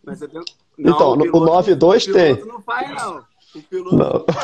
[0.05, 0.43] mas você tem-
[0.79, 2.35] Então, o no- o piloto- 92 o tem.
[2.37, 3.25] piloto não faz, não.
[3.55, 4.25] O piloto Não.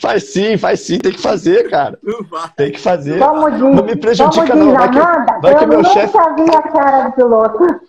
[0.00, 1.98] Faz sim, faz sim, tem que fazer, cara.
[2.02, 2.52] não faz.
[2.56, 3.12] Tem que fazer.
[3.20, 4.72] Diz, Não me prejudica, não.
[4.72, 4.98] Vai que,
[5.40, 6.12] vai que eu meu nunca chefe.
[6.12, 7.80] vi a cara do piloto.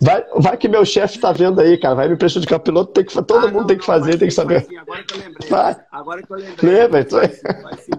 [0.00, 1.94] Vai, vai que meu chefe tá vendo aí, cara.
[1.94, 2.56] Vai me prejudicar.
[2.56, 4.60] O piloto tem que Todo Ah, mundo não, tem que fazer, tem que saber.
[4.60, 5.48] vai sim, Agora que eu lembrei.
[5.48, 5.76] Vai.
[5.92, 6.70] Agora que eu lembrei.
[6.70, 7.04] Lembra.
[7.10, 7.90] Vai sim, vai sim.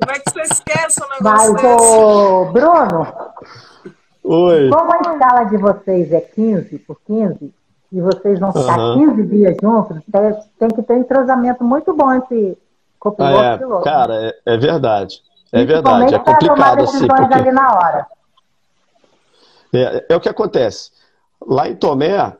[0.00, 1.96] Como é que você esquece Mas, negócio desse?
[1.98, 3.06] ô, Bruno,
[4.24, 4.70] Oi.
[4.70, 7.54] como a escala de vocês é 15 por 15,
[7.92, 9.14] e vocês vão ficar Aham.
[9.16, 9.96] 15 dias juntos,
[10.58, 12.58] tem, que ter um entrosamento muito bom entre
[12.98, 13.88] copiloto Ah, e piloto.
[13.88, 15.22] é, cara, é, é verdade.
[15.52, 16.14] É verdade.
[16.14, 17.34] É complicado assim, porque.
[17.34, 18.06] ali na hora.
[19.74, 20.90] É, é o que acontece.
[21.46, 22.32] Lá em Tomé,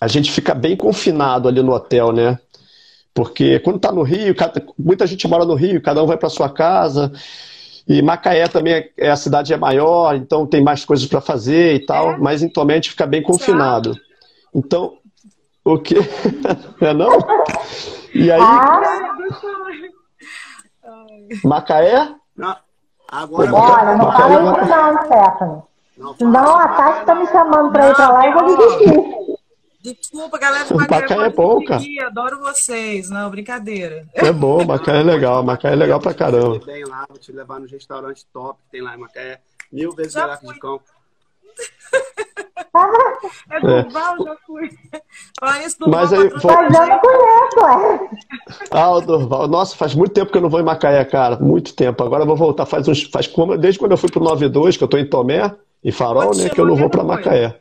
[0.00, 2.38] a gente fica bem confinado ali no hotel, né?
[3.12, 6.28] Porque quando tá no Rio, cada- muita gente mora no Rio, cada um vai para
[6.28, 7.10] sua casa.
[7.88, 11.74] E Macaé também é, é- a cidade é maior, então tem mais coisas para fazer
[11.76, 12.10] e tal.
[12.12, 12.16] É?
[12.18, 13.94] Mas em Tomé a gente fica bem confinado.
[14.54, 14.98] Então,
[15.64, 15.96] O quê?
[16.80, 17.18] É não?
[18.14, 18.80] E aí, Ah,
[21.44, 22.14] Macaé?
[22.36, 22.56] Não,
[23.10, 25.62] agora olha, não fala isso não, Stephanie.
[25.96, 29.36] Não, Senão a Tati tá me chamando pra ir pra lá e eu vou desistir.
[29.80, 31.26] Desculpa, galera de Macaé Macaé.
[31.26, 31.82] é bom, cara.
[32.06, 33.08] Adoro vocês.
[33.08, 34.04] Não, brincadeira.
[34.14, 35.42] É bom, Macaé é legal.
[35.44, 36.58] Macaé é legal pra caramba.
[36.66, 39.40] bem lá, vou te levar nos restaurantes top que tem lá em Macaé.
[39.72, 40.80] Mil vezes Já melhor que de cão.
[43.50, 44.68] É Durval, já fui.
[45.40, 48.10] Falar isso, Durval Mas aí, vou- Mas eu não conheço, ué.
[48.70, 49.48] Ah, o Durval.
[49.48, 51.36] Nossa, faz muito tempo que eu não vou em Macaé, cara.
[51.38, 52.02] Muito tempo.
[52.04, 52.66] Agora eu vou voltar.
[52.66, 55.54] Faz uns, faz como, desde quando eu fui pro 92, que eu tô em Tomé,
[55.82, 56.48] em Farol, né?
[56.48, 57.60] Que eu não vou pra Macaé.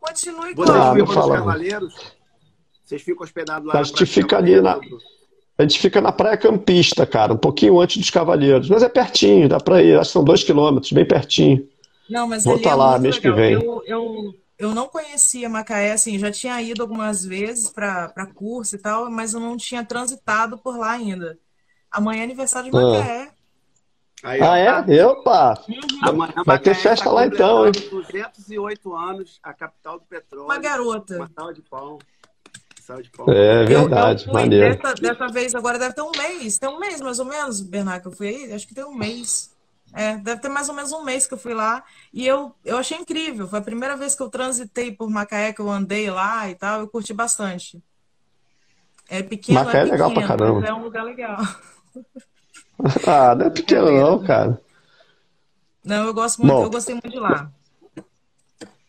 [0.00, 0.62] Continue Ah, com
[0.94, 1.28] nos não.
[1.30, 1.94] Cavaleiros?
[2.84, 5.02] Vocês ficam hospedados lá A na gente fica ali na- Cavaleiros?
[5.56, 8.68] A gente fica na Praia Campista, cara, um pouquinho antes dos Cavaleiros.
[8.68, 9.96] Mas é pertinho, dá pra ir.
[9.98, 11.66] Acho que são dois quilômetros, bem pertinho.
[12.10, 13.60] Não, mas Vou ele tá é lá muito mês que legal.
[13.60, 13.64] vem.
[13.64, 18.74] Eu, eu, eu não conhecia Macaé, assim, já tinha ido algumas vezes para para curso
[18.74, 21.38] e tal, mas eu não tinha transitado por lá ainda.
[21.90, 23.28] Amanhã é aniversário de Ah.
[24.24, 25.06] Aí, Ah, é?
[25.06, 25.54] Opa!
[26.02, 27.72] Amanhã Vai ter festa tá lá então, hein?
[27.72, 30.46] completando 208 anos, a capital do petróleo.
[30.46, 31.16] Uma garota.
[31.16, 31.98] Uma salva de pão.
[33.02, 33.26] De pão.
[33.30, 34.76] É Eu, verdade, eu fui maneiro.
[34.76, 36.58] dessa, dessa vez, agora deve ter um mês.
[36.58, 38.52] Tem um mês, mais ou menos, Bernardo, que eu fui aí?
[38.52, 39.54] Acho que tem um mês.
[39.92, 41.82] É, deve ter mais ou menos um mês que eu fui lá.
[42.12, 43.46] E eu, eu achei incrível.
[43.48, 46.80] Foi a primeira vez que eu transitei por Macaé, que eu andei lá e tal.
[46.80, 47.82] Eu curti bastante.
[49.08, 50.60] É pequeno, Macaé é é legal pra pequeno, caramba.
[50.60, 51.36] mas é um lugar legal.
[53.06, 54.60] Ah, não é pequeno não, cara.
[55.84, 56.62] Não, eu gosto muito, Bom.
[56.64, 57.50] eu gostei muito de lá.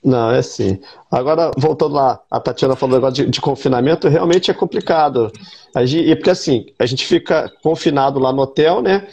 [0.06, 0.80] Não, é sim.
[1.10, 5.32] Agora, voltando lá, a Tatiana falou agora de, de confinamento, realmente é complicado.
[5.74, 9.08] A gente, porque assim, a gente fica confinado lá no hotel, né?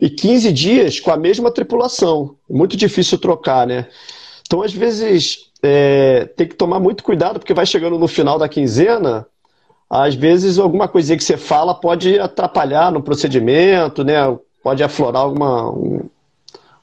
[0.00, 2.36] E 15 dias com a mesma tripulação.
[2.48, 3.88] Muito difícil trocar, né?
[4.46, 8.48] Então, às vezes, é, tem que tomar muito cuidado, porque vai chegando no final da
[8.48, 9.26] quinzena,
[9.90, 14.14] às vezes alguma coisinha que você fala pode atrapalhar no procedimento, né?
[14.62, 16.08] Pode aflorar alguma, um,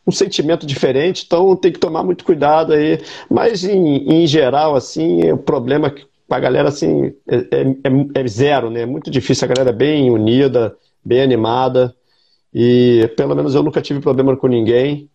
[0.07, 2.99] um sentimento diferente, então tem que tomar muito cuidado aí.
[3.29, 7.37] Mas em, em geral, assim, o problema com a galera assim é,
[8.17, 8.81] é- é zero, né?
[8.81, 11.95] É muito difícil, a galera é bem unida, bem animada.
[12.53, 15.09] E pelo menos eu nunca tive problema com ninguém.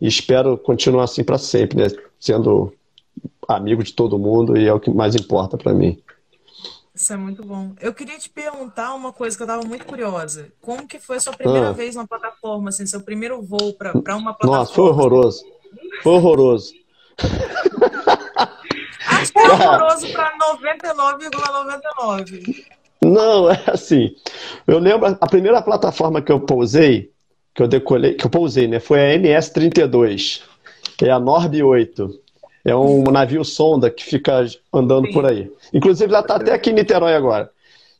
[0.00, 1.88] E espero continuar assim para sempre, né?
[2.20, 2.72] Sendo
[3.48, 5.98] amigo de todo mundo e é o que mais importa para mim.
[7.02, 7.72] Isso é muito bom.
[7.80, 10.52] Eu queria te perguntar uma coisa que eu estava muito curiosa.
[10.60, 11.72] Como que foi a sua primeira Ah.
[11.72, 14.58] vez na plataforma, assim, seu primeiro voo para para uma plataforma?
[14.58, 15.44] Nossa, foi horroroso.
[16.00, 16.72] Foi horroroso.
[19.08, 22.66] Acho que é horroroso para 99,99.
[23.04, 24.14] Não, é assim.
[24.64, 27.10] Eu lembro a primeira plataforma que eu pousei,
[27.52, 30.40] que eu decolei, que eu pousei, né, foi a MS-32.
[31.02, 32.21] É a Norb 8.
[32.64, 35.12] É um navio sonda que fica andando Sim.
[35.12, 35.50] por aí.
[35.72, 37.50] Inclusive, ela está até aqui em Niterói agora.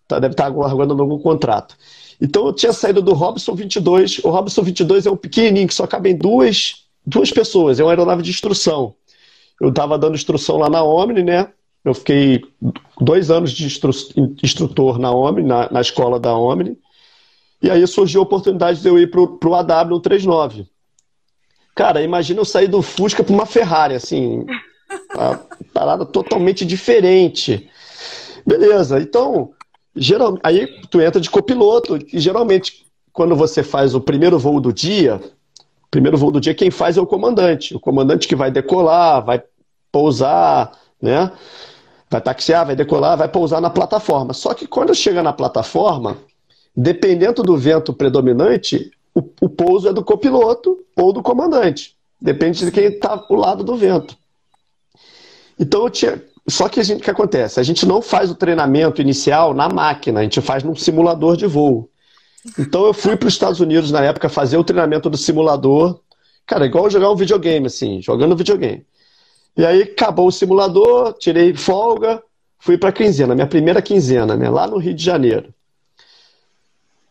[0.07, 1.77] Tá, deve estar aguardando algum contrato.
[2.21, 4.21] Então, eu tinha saído do Robson 22.
[4.21, 7.81] O Robson 22 é um pequenininho que só cabem duas, duas pessoas.
[7.81, 8.95] É uma aeronave de instrução.
[9.61, 11.49] Eu estava dando instrução lá na Omni, né?
[11.85, 12.43] Eu fiquei
[13.01, 13.91] dois anos de instru-
[14.43, 16.79] instrutor na Omni, na, na escola da Omni.
[17.61, 20.67] E aí surgiu a oportunidade de eu ir pro, pro AW 139.
[21.75, 24.45] Cara, imagina eu sair do Fusca para uma Ferrari, assim,
[25.15, 25.41] uma
[25.73, 27.69] parada totalmente diferente.
[28.47, 29.53] Beleza, então,
[29.97, 34.73] geral, aí tu entra de copiloto, e geralmente, quando você faz o primeiro voo do
[34.73, 37.75] dia, o primeiro voo do dia, quem faz é o comandante.
[37.75, 39.43] O comandante que vai decolar, vai
[39.91, 41.31] pousar, né?
[42.11, 44.35] Vai taxiar, vai decolar, vai pousar na plataforma.
[44.35, 46.19] Só que quando chega na plataforma,
[46.77, 51.97] dependendo do vento predominante, o, o pouso é do copiloto ou do comandante.
[52.21, 54.17] Depende de quem está ao lado do vento.
[55.59, 56.23] Então eu tinha.
[56.49, 57.61] Só que o que acontece?
[57.61, 61.47] A gente não faz o treinamento inicial na máquina, a gente faz num simulador de
[61.47, 61.89] voo.
[62.59, 66.01] Então eu fui para os Estados Unidos na época fazer o treinamento do simulador.
[66.45, 68.85] Cara, igual jogar um videogame, assim, jogando videogame.
[69.57, 72.23] E aí acabou o simulador, tirei folga,
[72.59, 75.55] fui para a quinzena, minha primeira quinzena, né, lá no Rio de Janeiro.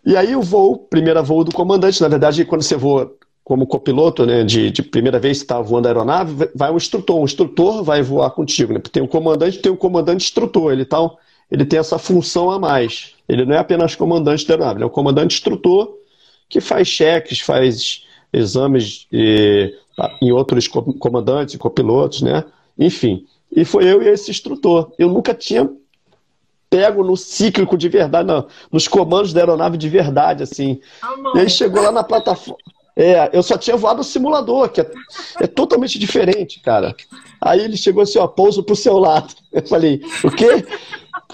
[0.06, 4.26] E aí o voo, primeira voo do comandante, na verdade, quando você voa como copiloto,
[4.26, 7.20] né, de, de primeira vez que está voando a aeronave, vai um instrutor.
[7.20, 8.80] Um instrutor vai voar contigo, né?
[8.80, 10.72] Tem um comandante, tem um comandante instrutor.
[10.72, 10.98] Ele, tá,
[11.50, 13.14] ele tem essa função a mais.
[13.28, 15.96] Ele não é apenas comandante da aeronave, ele é um comandante instrutor
[16.50, 19.74] que faz cheques, faz exames e,
[20.22, 22.44] em outros co- comandantes copilotos, né?
[22.78, 23.26] Enfim.
[23.56, 24.92] E foi eu e esse instrutor.
[24.98, 25.70] Eu nunca tinha
[26.72, 30.80] pego no cíclico de verdade, não, nos comandos da aeronave de verdade, assim.
[31.02, 31.36] Amor.
[31.36, 32.58] E aí chegou lá na plataforma.
[32.96, 34.90] É, eu só tinha voado no simulador, que é,
[35.42, 36.96] é totalmente diferente, cara.
[37.42, 39.34] Aí ele chegou assim, ó, pouso pro seu lado.
[39.52, 40.66] Eu falei, o quê?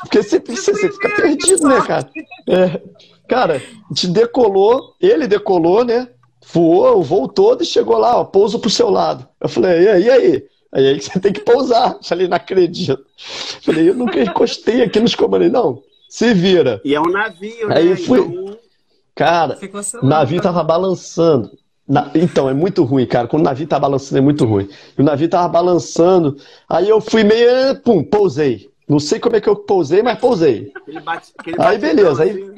[0.01, 2.09] Porque você, você, você fica perdido, né, cara?
[2.47, 2.81] É,
[3.27, 3.61] cara,
[3.93, 6.07] te decolou, ele decolou, né?
[6.53, 9.27] Voou o voo todo e chegou lá, ó, pouso pro seu lado.
[9.41, 10.03] Eu falei, e aí?
[10.03, 10.43] E aí?
[10.71, 11.93] Aí você tem que pousar.
[11.93, 12.99] Eu falei, não acredito.
[12.99, 15.51] Eu falei, eu nunca encostei aqui nos comandos.
[15.51, 16.81] Não, se vira.
[16.83, 17.95] E é um navio, aí né?
[17.95, 18.19] Fui...
[18.19, 18.57] Então...
[19.15, 19.57] Cara,
[20.01, 21.51] o navio tava balançando.
[21.87, 22.11] Na...
[22.13, 23.27] Então, é muito ruim, cara.
[23.27, 24.69] Quando o navio tá balançando, é muito ruim.
[24.95, 26.37] E o navio tava balançando.
[26.69, 27.75] Aí eu fui meio.
[27.83, 28.69] Pum, pousei.
[28.87, 30.71] Não sei como é que eu pousei, mas pousei.
[31.03, 32.23] Bate, aí beleza.
[32.23, 32.53] Aí...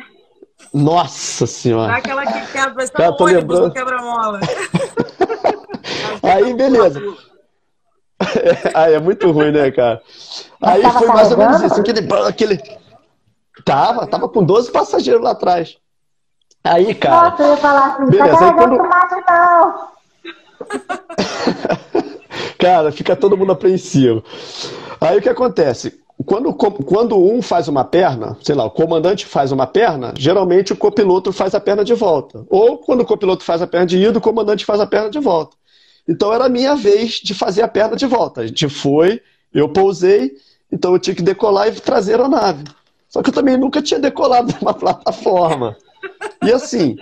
[0.74, 1.94] Nossa senhora.
[1.94, 3.74] Dá aquela que quebra, só Cara, tô ônibus, lembrando.
[3.74, 4.40] quebra-mola.
[6.22, 7.02] aí beleza.
[8.74, 10.02] aí é muito ruim, né, cara?
[10.62, 11.80] Aí foi mais ou menos isso.
[11.80, 12.60] Aquele, aquele...
[13.66, 15.78] Tava, tava com 12 passageiros lá atrás.
[16.64, 17.32] Aí, cara.
[17.32, 19.90] Nossa, eu ia falar assim, Beleza, tá aí carregando quando- tomate não.
[22.60, 24.22] Cara, fica todo mundo apreensivo.
[25.00, 25.98] Aí o que acontece?
[26.26, 30.76] Quando, quando um faz uma perna, sei lá, o comandante faz uma perna, geralmente o
[30.76, 32.46] copiloto faz a perna de volta.
[32.50, 35.20] Ou quando o copiloto faz a perna de ida, o comandante faz a perna de
[35.20, 35.56] volta.
[36.08, 38.42] Então era a minha vez de fazer a perna de volta.
[38.42, 39.22] A gente foi,
[39.54, 40.36] eu pousei,
[40.72, 42.64] então eu tinha que decolar e trazer a aeronave.
[43.08, 45.76] Só que eu também nunca tinha decolado numa plataforma.
[46.44, 46.98] E assim,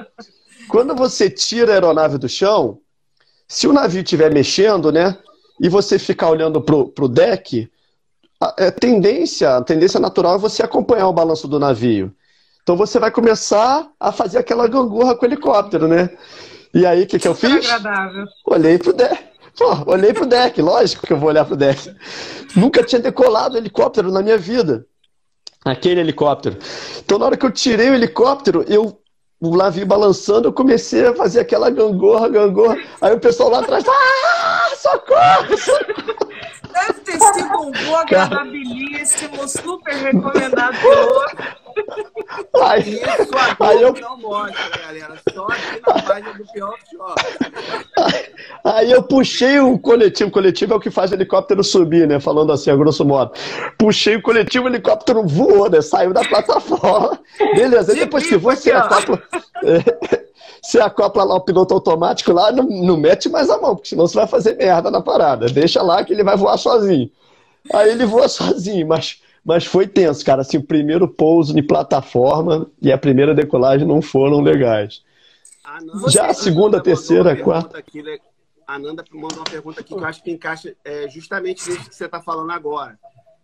[0.69, 2.79] quando você tira a aeronave do chão,
[3.47, 5.17] se o navio estiver mexendo, né,
[5.59, 7.69] e você ficar olhando pro, pro deck,
[8.39, 12.13] a, é tendência, a tendência natural é você acompanhar o balanço do navio.
[12.61, 16.09] Então você vai começar a fazer aquela gangorra com o helicóptero, né?
[16.77, 17.65] E aí, o que, que eu fiz?
[17.65, 18.25] agradável.
[18.45, 19.17] Olhei pro deck.
[19.57, 21.91] Pô, olhei pro deck, lógico que eu vou olhar pro deck.
[22.55, 24.85] Nunca tinha decolado helicóptero na minha vida.
[25.65, 26.55] Aquele helicóptero.
[26.99, 29.01] Então, na hora que eu tirei o helicóptero, eu,
[29.41, 32.77] o navio balançando, eu comecei a fazer aquela gangorra, gangorra.
[33.01, 35.57] Aí o pessoal lá atrás, ah, socorro!
[35.57, 36.29] socorro!
[36.71, 41.66] Deve ter sido um voo agradabilíssimo, super recomendado pelo outro.
[42.63, 45.15] Aí, Isso a aí eu não mostra, galera.
[45.33, 47.21] Só aqui na página do Pior Shop.
[48.63, 50.29] Aí eu puxei o coletivo.
[50.29, 52.19] O coletivo é o que faz o helicóptero subir, né?
[52.19, 53.31] Falando assim, a grosso modo.
[53.77, 55.81] Puxei o coletivo, o helicóptero voou, né?
[55.81, 57.19] Saiu da plataforma.
[57.55, 57.91] Beleza.
[57.91, 59.21] Aí De depois que você acopla.
[60.61, 64.05] Você acopla lá o piloto automático lá, não, não mete mais a mão, porque senão
[64.05, 65.45] você vai fazer merda na parada.
[65.45, 67.09] Deixa lá que ele vai voar sozinho.
[67.73, 70.41] Aí ele voa sozinho, mas, mas foi tenso, cara.
[70.41, 75.01] Assim, o primeiro pouso de plataforma e a primeira decolagem não foram legais.
[75.63, 77.77] A Nanda- Já a segunda, terceira, quarta.
[77.77, 78.17] aqui, né?
[78.67, 81.95] a Nanda mandou uma pergunta aqui que eu acho que encaixa é, justamente nisso que
[81.95, 82.99] você está falando agora.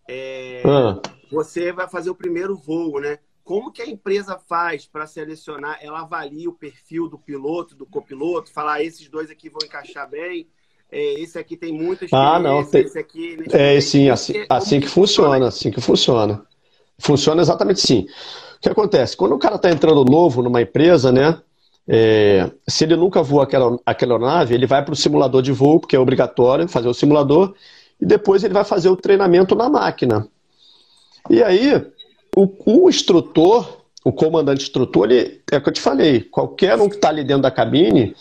[0.07, 0.99] É, Ah.
[1.31, 3.17] Você vai fazer o primeiro voo, né?
[3.43, 5.79] Como que a empresa faz para selecionar?
[5.81, 10.09] Ela avalia o perfil do piloto, do copiloto, falar "Ah, esses dois aqui vão encaixar
[10.09, 10.47] bem,
[10.93, 13.37] é, esse aqui tem muita experiência, Ah, não, tem- esse aqui...
[13.51, 16.45] É, sim, assim, assim que funciona, assim que funciona.
[16.99, 18.07] Funciona exatamente assim.
[18.57, 19.17] O que acontece?
[19.17, 21.41] Quando o cara está entrando novo numa empresa, né?
[21.87, 25.79] é, se ele nunca voou aquela, aquela aeronave, ele vai para o simulador de voo,
[25.79, 27.53] porque é obrigatório fazer o simulador,
[27.99, 30.27] e depois ele vai fazer o treinamento na máquina.
[31.29, 31.85] E aí,
[32.35, 32.47] o,
[32.85, 36.95] o instrutor, o comandante instrutor, ele, é o que eu te falei, qualquer um que
[36.95, 38.15] está ali dentro da cabine,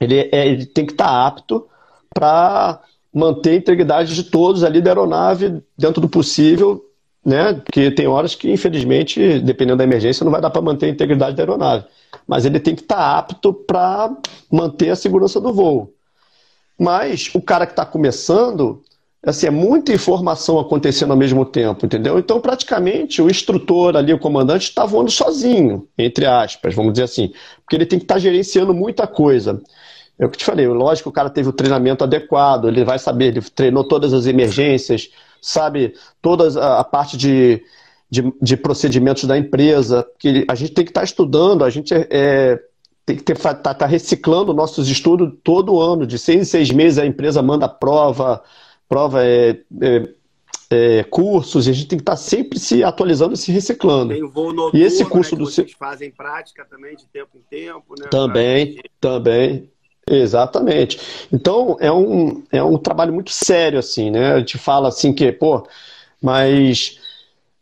[0.00, 1.66] ele, é- ele tem que estar apto
[2.14, 2.80] para
[3.12, 6.84] manter a integridade de todos ali da aeronave dentro do possível,
[7.24, 7.54] né?
[7.54, 11.36] Porque tem horas que, infelizmente, dependendo da emergência, não vai dar para manter a integridade
[11.36, 11.84] da aeronave.
[12.26, 14.16] Mas ele tem que estar apto para
[14.50, 15.92] manter a segurança do voo.
[16.78, 18.82] Mas o cara que está começando,
[19.22, 22.18] assim, é muita informação acontecendo ao mesmo tempo, entendeu?
[22.18, 27.32] Então, praticamente, o instrutor ali, o comandante, está voando sozinho, entre aspas, vamos dizer assim.
[27.62, 29.60] Porque ele tem que estar gerenciando muita coisa.
[30.20, 32.98] É o que te falei, lógico que o cara teve o treinamento adequado, ele vai
[32.98, 35.10] saber, ele treinou todas as emergências,
[35.40, 37.64] sabe toda a, parte de,
[38.10, 42.06] de, de procedimentos da empresa, que a gente tem que estar estudando, a gente é,
[42.10, 42.60] é,
[43.06, 46.98] tem que estar tá, tá reciclando nossos estudos todo ano, de seis em seis meses
[46.98, 48.42] a empresa manda prova,
[48.86, 50.08] prova é, é,
[50.70, 54.12] é, cursos, e a gente tem que estar sempre se atualizando e se reciclando.
[54.12, 57.38] Tem voo noturno, E esse curso né, que do vocês fazem prática também, de tempo
[57.38, 58.06] em tempo, né?
[58.10, 59.70] Também, também.
[60.08, 60.98] Exatamente.
[61.32, 64.32] Então, é um, é um trabalho muito sério, assim, né?
[64.32, 65.66] A gente fala assim que, pô,
[66.20, 66.98] mas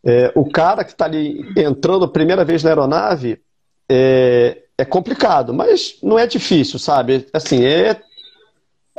[0.03, 3.39] é, o cara que está ali entrando a primeira vez na aeronave
[3.87, 7.27] é, é complicado, mas não é difícil, sabe?
[7.33, 8.01] Assim, é,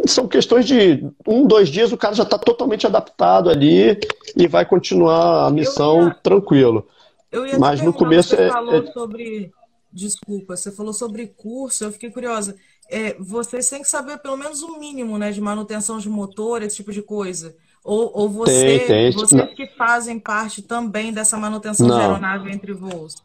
[0.07, 3.99] são questões de um, dois dias o cara já está totalmente adaptado ali
[4.37, 6.87] e vai continuar a missão ia- tranquilo.
[7.31, 9.53] Eu ia te Mas no começo você é- falou é- sobre.
[9.93, 12.57] Desculpa, você falou sobre curso, eu fiquei curiosa.
[12.91, 16.77] É, vocês têm que saber pelo menos o mínimo, né, de manutenção de motor, esse
[16.77, 17.55] tipo de coisa.
[17.85, 19.13] Ou, ou você, tem, tem.
[19.13, 21.97] vocês que fazem parte também dessa manutenção Não.
[21.97, 23.17] de aeronave entre voos?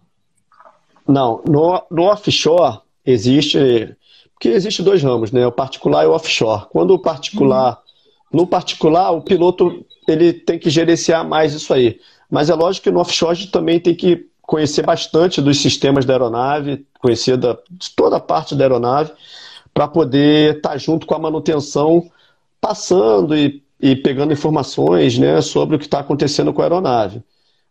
[1.08, 3.96] Não, no, no offshore existe,
[4.34, 5.46] porque existe dois ramos, né?
[5.46, 6.68] O particular e o offshore.
[6.72, 7.82] Quando o particular,
[8.32, 8.40] uhum.
[8.40, 12.00] no particular, o piloto ele tem que gerenciar mais isso aí.
[12.30, 16.86] Mas é lógico que no offshore também tem que conhecer bastante dos sistemas da aeronave,
[17.00, 19.12] conhecer da, de toda a parte da aeronave,
[19.76, 22.10] para poder estar tá junto com a manutenção,
[22.62, 27.22] passando e, e pegando informações né, sobre o que está acontecendo com a aeronave.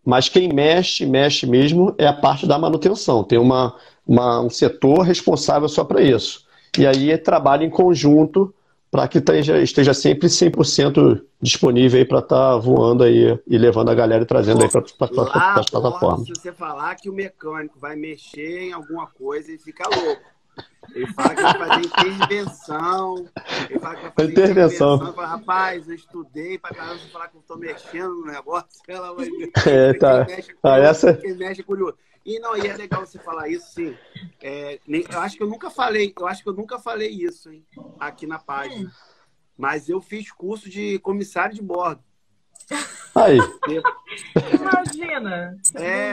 [0.05, 3.25] Mas quem mexe, mexe mesmo, é a parte da manutenção.
[3.25, 3.75] Tem uma,
[4.07, 6.45] uma um setor responsável só para isso.
[6.79, 8.55] E aí trabalha em conjunto
[8.91, 13.95] para que esteja, esteja sempre 100% disponível para estar tá voando aí e levando a
[13.95, 16.27] galera e trazendo Pô, aí para as plataformas.
[16.27, 20.34] Se você falar que o mecânico vai mexer em alguma coisa e fica louco.
[20.95, 23.29] Ele fala que vai fazer intervenção.
[23.69, 24.95] Ele fala que vai fazer intervenção.
[24.95, 25.15] intervenção.
[25.15, 28.69] Fala, Rapaz, eu estudei para caramba você falar que eu estou mexendo no negócio.
[28.87, 29.29] Ela vai
[29.67, 30.25] é, tá.
[30.25, 31.15] Quem mexe, ah, essa...
[31.15, 31.97] quem mexe é curioso.
[32.25, 33.95] E não, e é legal você falar isso, sim.
[34.43, 37.67] É, eu acho que eu nunca falei, eu acho que eu nunca falei isso, hein,
[38.01, 38.91] aqui na página.
[39.57, 42.03] Mas eu fiz curso de comissário de bordo.
[43.15, 43.39] Aí.
[44.53, 45.57] Imagina.
[45.77, 46.11] É,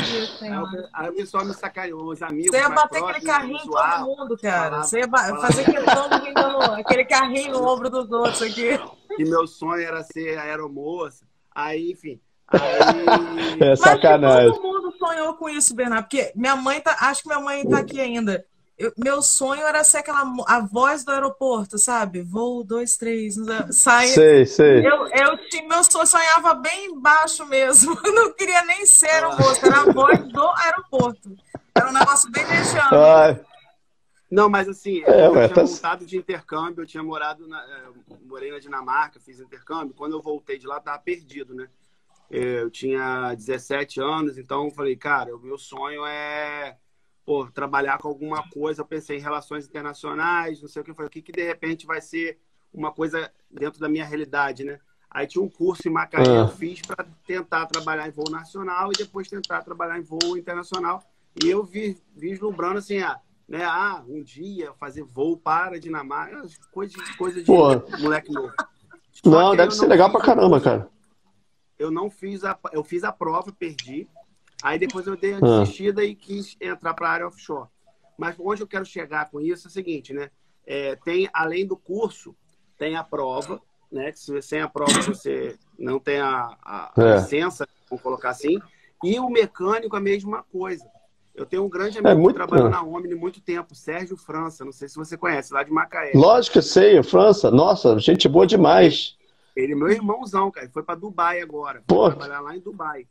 [0.93, 2.52] aí o pessoal me sacaneou, os amigos.
[2.52, 4.84] Você ia bater aquele carrinho em todo mundo, cara.
[4.84, 8.80] Você ia fazer questão de aquele carrinho no ombro dos outros aqui.
[9.18, 11.26] E meu sonho era ser aeromoça.
[11.54, 12.20] Aí, enfim.
[12.47, 13.72] Aí...
[13.72, 14.49] É sacanagem.
[14.49, 16.04] Mas todo mundo sonhou com isso, Bernardo.
[16.04, 16.95] Porque minha mãe tá.
[17.02, 18.45] Acho que minha mãe tá aqui ainda.
[18.82, 22.24] Eu, meu sonho era ser aquela a voz do aeroporto, sabe?
[22.24, 23.36] Voo dois, três,
[23.70, 24.08] sai.
[24.08, 24.80] Sei, sei.
[24.80, 27.96] Eu, eu meu sonho sonhava bem baixo mesmo.
[28.04, 31.38] Eu não queria nem ser um moço, era a voz do aeroporto.
[31.76, 32.90] Era um negócio bem região.
[34.32, 35.64] Não, mas assim, é, eu tinha tá...
[35.64, 39.94] voltado de intercâmbio, eu tinha morado na, eu morei na Dinamarca, fiz intercâmbio.
[39.94, 41.68] Quando eu voltei de lá, tava perdido, né?
[42.32, 46.78] Eu tinha 17 anos, então eu falei, cara, o meu sonho é
[47.26, 51.05] pô, trabalhar com alguma coisa, eu pensei em relações internacionais, não sei o que, foi
[51.05, 52.39] o que, que de repente vai ser
[52.74, 54.80] uma coisa dentro da minha realidade, né?
[55.09, 56.39] Aí tinha um curso em Macaé, ah.
[56.39, 61.03] eu fiz para tentar trabalhar em voo nacional e depois tentar trabalhar em voo internacional.
[61.43, 66.97] E eu vi vislumbrando assim, ah, né, ah, um dia fazer voo para Dinamarca, coisa,
[67.17, 67.72] coisa de Pô.
[67.99, 68.53] moleque novo.
[69.26, 70.89] não, deve ser legal pra caramba, cara.
[71.78, 74.07] Eu não fiz a, eu fiz a prova, perdi.
[74.64, 75.39] Aí depois eu dei a ah.
[75.39, 76.05] desistida ah.
[76.05, 77.68] e quis entrar para a área offshore.
[78.18, 80.30] Mas onde eu quero chegar com isso é o seguinte, né?
[80.66, 82.36] É, tem, além do curso,
[82.78, 83.59] tem a prova,
[83.91, 84.12] né?
[84.12, 87.16] Que sem a prova você não tem a, a, é.
[87.16, 88.59] licença, vamos colocar assim.
[89.03, 90.86] E o mecânico, a mesma coisa.
[91.34, 92.39] Eu tenho um grande amigo é muito...
[92.39, 95.72] que trabalhou na Omni muito tempo, Sérgio França, não sei se você conhece, lá de
[95.72, 96.12] Macaé.
[96.14, 97.49] Lógico que sei, o França.
[97.49, 99.18] Nossa, gente boa demais.
[99.55, 100.66] Ele é meu irmãozão, cara.
[100.66, 101.84] Ele foi para Dubai agora.
[101.88, 102.09] Pô.
[102.09, 103.07] trabalhar lá em Dubai.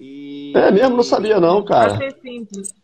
[0.00, 0.52] E...
[0.56, 1.92] É mesmo, não sabia não, cara.
[1.92, 2.74] Vai ser simples.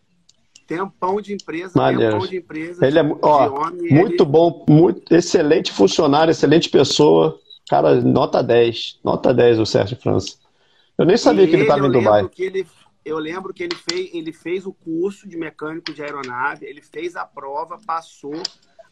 [0.66, 2.86] Tempão de empresa, tempão de empresa.
[2.86, 4.30] Ele é ó, homem, muito ele...
[4.30, 7.40] bom, muito excelente funcionário, excelente pessoa.
[7.70, 9.00] Cara, nota 10.
[9.02, 10.36] Nota 10 o Sérgio França.
[10.98, 12.28] Eu nem sabia e que ele estava em Dubai.
[12.28, 12.66] Que ele,
[13.04, 17.16] eu lembro que ele fez, ele fez o curso de mecânico de aeronave, ele fez
[17.16, 18.42] a prova, passou.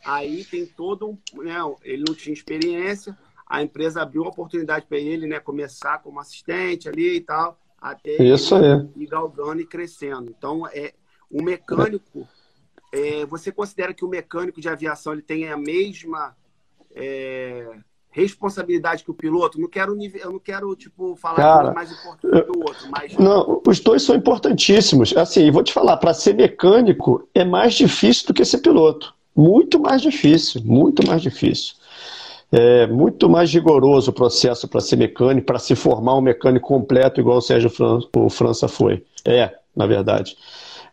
[0.05, 1.43] Aí tem todo um.
[1.43, 6.21] Né, ele não tinha experiência, a empresa abriu uma oportunidade para ele né, começar como
[6.21, 10.35] assistente ali e tal até Isso ir, ir galgando e crescendo.
[10.37, 10.95] Então, é,
[11.31, 12.27] o mecânico,
[12.91, 16.35] é, você considera que o mecânico de aviação ele tem a mesma
[16.95, 17.77] é,
[18.11, 19.61] responsabilidade que o piloto?
[19.61, 22.61] Não quero, eu não quero tipo, falar Cara, que um é mais importante que o
[22.61, 23.19] outro, mas...
[23.19, 25.15] Não, os dois são importantíssimos.
[25.15, 29.15] Assim, vou te falar, para ser mecânico é mais difícil do que ser piloto.
[29.37, 31.75] Muito mais difícil, muito mais difícil
[32.57, 37.21] é muito mais rigoroso o processo para ser mecânico, para se formar um mecânico completo,
[37.21, 39.05] igual o Sérgio França, o França foi.
[39.25, 40.37] É, na verdade.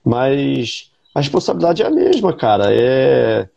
[0.03, 2.73] Mas a responsabilidade é a mesma, cara.
[2.73, 3.47] É...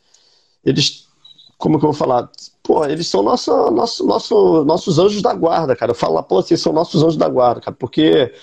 [0.63, 1.09] Eles,
[1.57, 2.29] como que eu vou falar?
[2.63, 5.93] Pô, eles são nosso, nosso, nosso, nossos anjos da guarda, cara.
[5.93, 8.35] Eu falo, pô, assim, são nossos anjos da guarda, cara, porque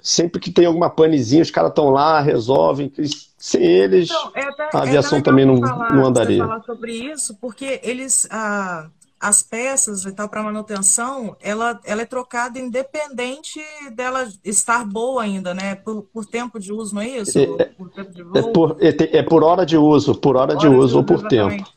[0.00, 2.90] sempre que tem alguma panezinha, os caras estão lá, resolvem.
[3.36, 6.38] Sem eles, então, é até, a aviação é também não, falar, não andaria.
[6.38, 8.88] falar sobre isso, porque eles, ah,
[9.22, 13.60] as peças e tal para manutenção, ela, ela é trocada independente
[13.94, 15.76] dela estar boa ainda, né?
[15.76, 17.38] Por, por tempo de uso, não é isso?
[17.38, 18.36] É, por tempo de é voo.
[18.36, 20.96] É, por, é, é por hora de uso, por hora, hora de, uso, de uso
[20.98, 21.64] ou por exatamente.
[21.64, 21.70] tempo.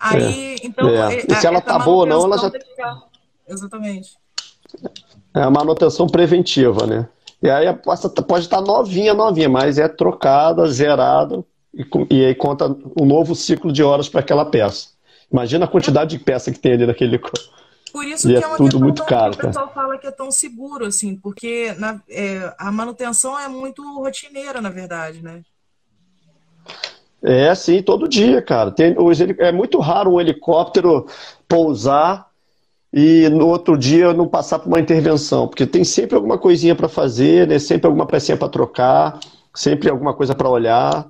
[0.00, 0.66] Aí, é.
[0.66, 0.88] então.
[0.88, 1.18] É.
[1.28, 2.50] E se ela tá boa ou não, ela já.
[3.46, 4.16] Exatamente.
[5.34, 7.06] É a manutenção preventiva, né?
[7.42, 12.74] E aí pode, pode estar novinha, novinha, mas é trocada, zerada, e, e aí conta
[12.98, 14.98] um novo ciclo de horas para aquela peça.
[15.32, 17.18] Imagina a quantidade de peça que tem ali naquele
[17.92, 20.06] Por isso E que é é uma tudo muito caro, que o pessoal fala que
[20.06, 25.42] é tão seguro, assim, porque na- é, a manutenção é muito rotineira, na verdade, né?
[27.22, 28.70] É, sim, todo dia, cara.
[28.70, 31.06] Tem, os é muito raro um helicóptero
[31.46, 32.26] pousar
[32.92, 36.88] e no outro dia não passar por uma intervenção, porque tem sempre alguma coisinha para
[36.88, 37.58] fazer, né?
[37.58, 39.20] Sempre alguma pecinha para trocar,
[39.54, 41.08] sempre alguma coisa para olhar.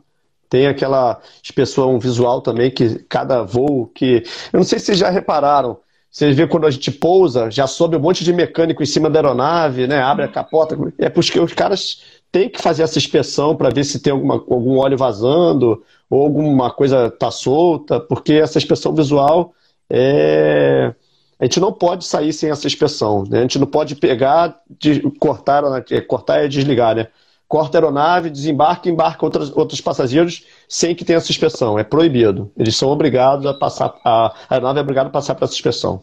[0.51, 5.09] Tem aquela inspeção visual também que cada voo que eu não sei se vocês já
[5.09, 5.79] repararam.
[6.11, 9.21] Vocês vê quando a gente pousa, já sobe um monte de mecânico em cima da
[9.21, 10.03] aeronave, né?
[10.03, 10.77] Abre a capota.
[10.99, 14.79] É porque os caras têm que fazer essa inspeção para ver se tem alguma, algum
[14.79, 19.55] óleo vazando ou alguma coisa tá solta, porque essa inspeção visual
[19.89, 20.93] é.
[21.39, 23.39] A gente não pode sair sem essa inspeção, né?
[23.39, 27.07] A gente não pode pegar, de, cortar, é, cortar e desligar, né?
[27.51, 31.77] Corta a aeronave, desembarca e embarca outros, outros passageiros sem que tenha inspeção.
[31.77, 32.53] É proibido.
[32.57, 36.01] Eles são obrigados a passar, a, a aeronave é obrigada a passar por essa inspeção.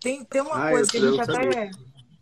[0.00, 1.70] Tem, tem uma Ah, coisa que a gente até,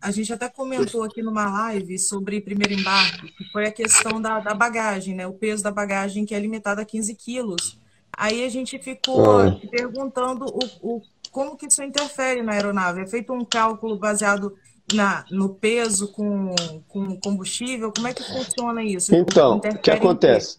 [0.01, 4.39] a gente até comentou aqui numa live sobre primeiro embarque, que foi a questão da,
[4.39, 5.27] da bagagem, né?
[5.27, 7.77] O peso da bagagem que é limitado a 15 quilos.
[8.17, 9.55] Aí a gente ficou Ah.
[9.69, 13.01] perguntando o, o, como que isso interfere na aeronave.
[13.01, 14.55] É feito um cálculo baseado
[14.93, 16.55] na, no peso com,
[16.87, 17.91] com combustível?
[17.91, 19.15] Como é que funciona isso?
[19.15, 20.57] Então, o que acontece?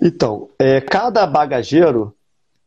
[0.00, 2.14] Então, é, cada bagageiro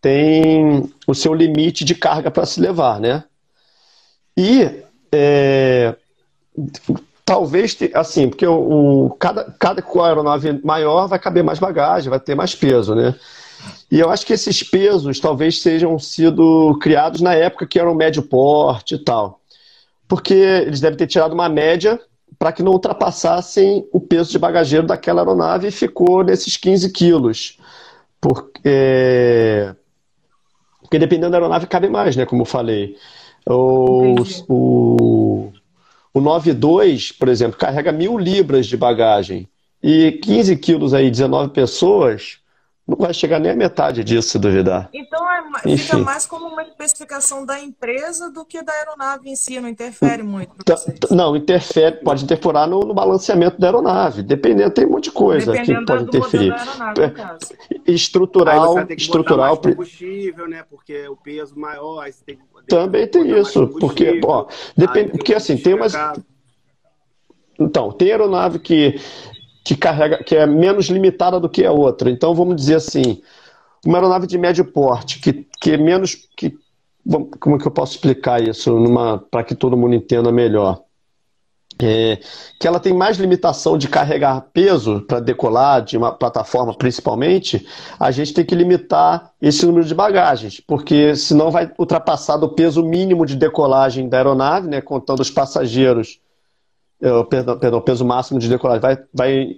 [0.01, 3.23] tem o seu limite de carga para se levar, né?
[4.37, 5.95] E é,
[7.25, 12.35] talvez, assim, porque o, o- cada, cada aeronave maior vai caber mais bagagem, vai ter
[12.35, 13.15] mais peso, né?
[13.91, 18.21] E eu acho que esses pesos talvez sejam sido criados na época que eram médio
[18.21, 19.36] porte e tal.
[20.07, 21.99] Porque eles devem ter tirado uma média
[22.39, 27.57] para que não ultrapassassem o peso de bagageiro daquela aeronave e ficou nesses 15 quilos.
[28.21, 29.73] Porque,
[30.81, 32.25] porque dependendo da aeronave cabe mais, né?
[32.25, 32.95] Como eu falei.
[33.45, 34.15] O,
[34.47, 35.51] o,
[36.13, 39.47] o 92, por exemplo, carrega mil libras de bagagem.
[39.81, 42.39] E 15 quilos aí, 19 pessoas,
[42.87, 44.89] não vai chegar nem a metade disso, se duvidar.
[44.93, 49.59] Então é fica mais como uma especificação da empresa do que da aeronave em si,
[49.59, 54.23] não interfere muito Tá- tá- Não, interfere, pode interferir no, no balanceamento da aeronave.
[54.23, 56.49] Dependendo, tem um monte de coisa que Dependendo pode do modelo interferir.
[56.49, 57.39] da aeronave, no caso.
[57.51, 60.63] Aí você Estrutural, que estrutural, mais combustível, né?
[60.69, 65.33] Porque o peso maior, aí você tem que também tem isso, porque, ó, depende, porque
[65.33, 65.93] assim, tem umas,
[67.59, 68.99] então, tem aeronave que,
[69.67, 72.09] que carrega, que é menos limitada do que a outra.
[72.09, 73.21] Então, vamos dizer assim,
[73.85, 76.57] uma aeronave de médio porte, que, que é menos, que,
[77.37, 78.73] como é que eu posso explicar isso
[79.29, 80.81] para que todo mundo entenda melhor?
[81.79, 82.17] É,
[82.59, 87.67] que ela tem mais limitação de carregar peso para decolar de uma plataforma principalmente,
[87.99, 92.81] a gente tem que limitar esse número de bagagens, porque senão vai ultrapassar do peso
[92.81, 96.19] mínimo de decolagem da aeronave, né, contando os passageiros,
[97.01, 99.55] eh, perdão, perdão, peso máximo de decolagem, vai, vai,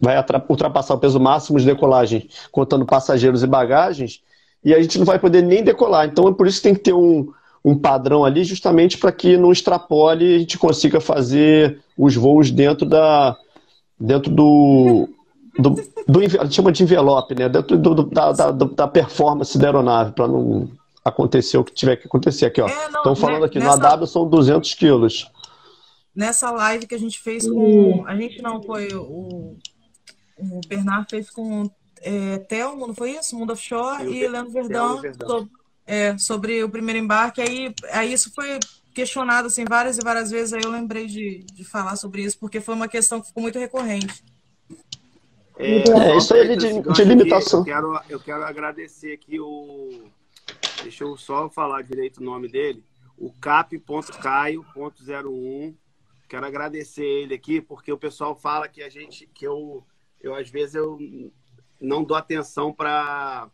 [0.00, 4.20] vai ultrapassar o peso máximo de decolagem contando passageiros e bagagens,
[4.64, 6.06] e a gente não vai poder nem decolar.
[6.06, 7.30] Então é por isso que tem que ter um,
[7.64, 12.50] um padrão ali, justamente para que não extrapole e a gente consiga fazer os voos
[12.50, 13.36] dentro da
[14.00, 15.08] dentro do
[15.58, 15.70] do,
[16.06, 17.48] do a gente chama de envelope, né?
[17.48, 20.68] Dentro do- do- da, da, da performance da aeronave, para não
[21.04, 22.68] acontecer o que tiver que acontecer aqui, ó.
[22.68, 25.28] É, Estão falando né, aqui, no nessa- AW são 200 quilos.
[26.18, 28.04] Nessa live que a gente fez com.
[28.04, 28.88] A gente não foi.
[28.92, 29.56] O,
[30.36, 33.38] o Bernard fez com é, Telmo, não foi isso?
[33.38, 35.28] Mundo Offshore E e Leandro Verdão Verdão.
[35.28, 35.50] sobre,
[35.86, 37.40] é, sobre o primeiro embarque.
[37.40, 38.58] Aí, aí isso foi
[38.92, 40.52] questionado assim, várias e várias vezes.
[40.54, 43.60] Aí eu lembrei de, de falar sobre isso, porque foi uma questão que ficou muito
[43.60, 44.24] recorrente.
[45.56, 47.60] É, É, isso aí aproveitando de- de limitação.
[47.60, 50.02] Eu quero, eu quero agradecer aqui o.
[50.82, 52.82] Deixa eu só falar direito o nome dele.
[53.16, 55.74] O cap.caio.01.
[56.28, 59.84] Quero agradecer ele aqui, porque o pessoal fala que a gente, que eu,
[60.20, 60.98] eu às vezes eu
[61.80, 63.48] não dou atenção para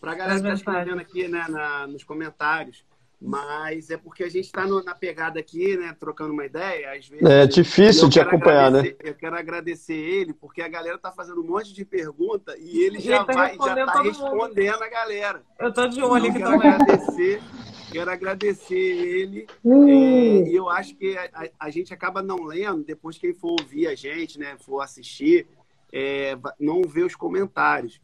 [0.00, 2.84] para a galera que está escrevendo aqui né, na, nos comentários.
[3.20, 6.92] Mas é porque a gente está na pegada aqui, né, trocando uma ideia.
[6.92, 8.94] Às vezes É difícil quero acompanhar, né?
[9.02, 12.98] Eu quero agradecer ele, porque a galera tá fazendo um monte de pergunta e ele
[12.98, 14.18] E já ele tá vai, já respondendo tá todo mundo.
[14.20, 15.42] respondendo a galera.
[15.58, 16.68] Eu tô de olho aqui quero também.
[16.70, 17.42] agradecer,
[17.90, 19.46] quero agradecer ele.
[19.70, 23.86] É, e eu acho que a, a- gente acaba não lendo, depois quem for ouvir
[23.86, 25.46] a gente, né, for assistir,
[25.92, 28.00] é, não vê os comentários.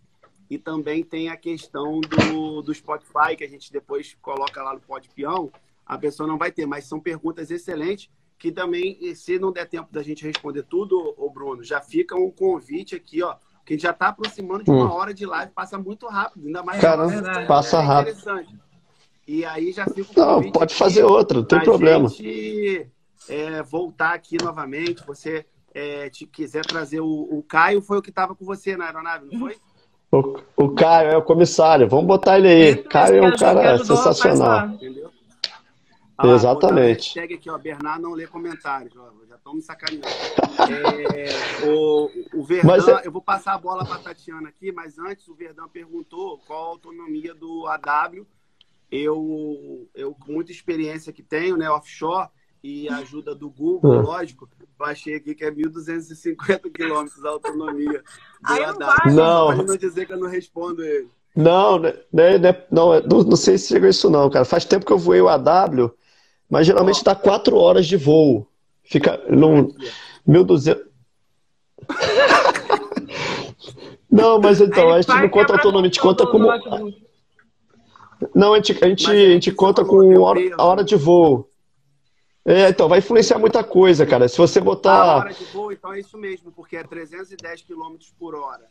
[0.49, 4.81] E também tem a questão do, do Spotify, que a gente depois coloca lá no
[4.81, 5.51] Pod Peão,
[5.87, 9.91] a pessoa não vai ter, mas são perguntas excelentes que também, se não der tempo
[9.93, 13.83] da gente responder tudo, ô Bruno, já fica um convite aqui, ó, que a gente
[13.83, 14.95] já está aproximando de uma Hum.
[14.95, 18.19] hora de live, passa muito rápido, ainda mais Cara, live passa é rápido.
[18.19, 18.55] interessante.
[19.27, 22.09] E aí já fica o Não, pode aqui fazer outra, não tem problema.
[22.09, 22.87] gente
[23.29, 25.05] é, voltar aqui novamente.
[25.07, 28.87] Você é, te quiser trazer o, o Caio, foi o que estava com você na
[28.87, 29.57] aeronave, não foi?
[30.13, 32.77] O, o Caio é o comissário, vamos botar ele aí.
[32.85, 34.69] Caio é um cara sensacional.
[34.69, 35.11] Entendeu?
[36.23, 36.61] Exatamente.
[36.63, 38.95] botar a hashtag aqui, ó, Bernardo não lê comentários.
[38.97, 40.07] Ó, já estão me sacaneando.
[40.07, 44.71] É, o, o Verdão, Mas é- eu vou passar a bola para a Tatiana aqui,
[44.71, 48.25] mas antes o Verdão perguntou qual a autonomia do AW.
[48.91, 52.29] Eu, eu com muita experiência que tenho, né, offshore,
[52.63, 54.03] e a ajuda do Google, Ah.
[54.03, 58.03] lógico, baixei aqui que é 1.250 quilômetros a autonomia
[58.41, 58.79] do Aí não AW.
[58.79, 59.13] vai.
[59.13, 59.47] Não.
[59.49, 61.09] Pode não dizer que eu não respondo ele.
[61.37, 64.45] Não, né, né, né, não, não, não sei se chegou isso não, cara.
[64.45, 65.93] Faz tempo que eu voei o AW,
[66.49, 68.47] mas geralmente dá quatro horas de voo.
[68.85, 69.69] Fica num
[70.27, 70.81] 1.200.
[74.11, 76.47] Não, mas então, a gente não conta autonomia, a gente conta como.
[78.35, 80.97] Não, a gente, a gente, Mas a gente conta com é hora, a hora de
[80.97, 81.49] voo.
[82.45, 84.29] É, então, vai influenciar muita coisa, cara.
[84.29, 85.17] Se você A botar.
[85.17, 88.69] hora de voo, então é isso mesmo, porque é 310 km por hora.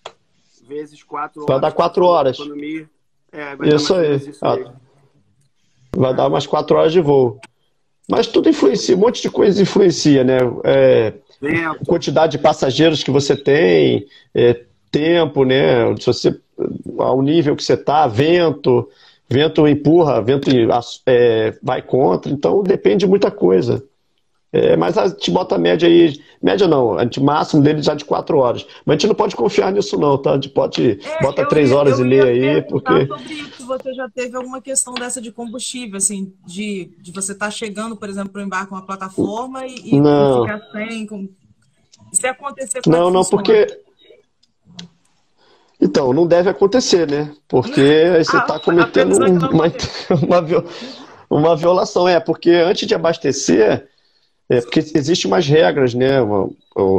[0.67, 1.47] Vezes 4 horas.
[1.53, 2.39] Vai dar quatro horas.
[2.39, 2.89] Autonomia.
[3.31, 4.29] É, vai Isso dar mais ou aí.
[4.29, 4.73] isso Ah.
[5.95, 7.39] Vai dar umas quatro horas de voo.
[8.09, 10.37] Mas tudo influencia, um monte de coisa influencia, né?
[10.63, 11.13] É,
[11.87, 15.95] quantidade de passageiros que você tem, é, tempo, né?
[15.99, 16.39] Se você,
[16.97, 18.87] ao nível que você está, vento,
[19.29, 20.49] vento empurra, vento
[21.05, 23.83] é, vai contra, então depende de muita coisa.
[24.53, 27.95] É, mas a gente bota a média aí, média não, a gente máximo dele já
[27.95, 28.63] de quatro horas.
[28.85, 30.29] Mas a gente não pode confiar nisso não, tá?
[30.29, 33.07] A gente pode, bota É, eu três horas eu e ia meia aí, porque...
[33.07, 37.49] sobre isso, você já teve alguma questão dessa de combustível, assim, de, de você estar
[37.49, 40.43] chegando, por exemplo, para o embarque uma plataforma e, e Não.
[40.43, 41.07] ficar sem.
[41.07, 41.27] Com...
[42.11, 43.43] Se acontecer, é Não, não, funciona?
[43.43, 43.83] porque.
[45.83, 47.31] Então, não deve acontecer, né?
[47.47, 47.81] Porque
[48.23, 49.65] você Ah, está a cometendo não uma,
[50.39, 50.65] uma,
[51.29, 52.07] uma violação.
[52.07, 53.85] É, porque antes de abastecer,
[54.49, 56.21] é porque existem umas regras, né?
[56.21, 56.49] Uma-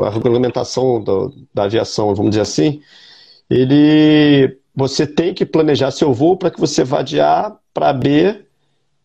[0.06, 2.80] a regulamentação do- da aviação, vamos dizer assim,
[3.50, 4.58] ele.
[4.76, 8.44] Você tem que planejar seu voo para que você vá de A para B,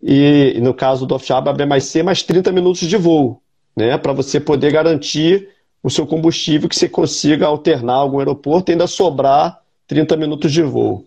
[0.02, 3.42] e no caso do offshore, B mais C, mais 30 minutos de voo,
[3.78, 3.98] né?
[3.98, 5.50] Para você poder garantir
[5.84, 9.60] o seu combustível, que você consiga alternar algum aeroporto e ainda sobrar
[9.90, 11.06] 30 minutos de voo.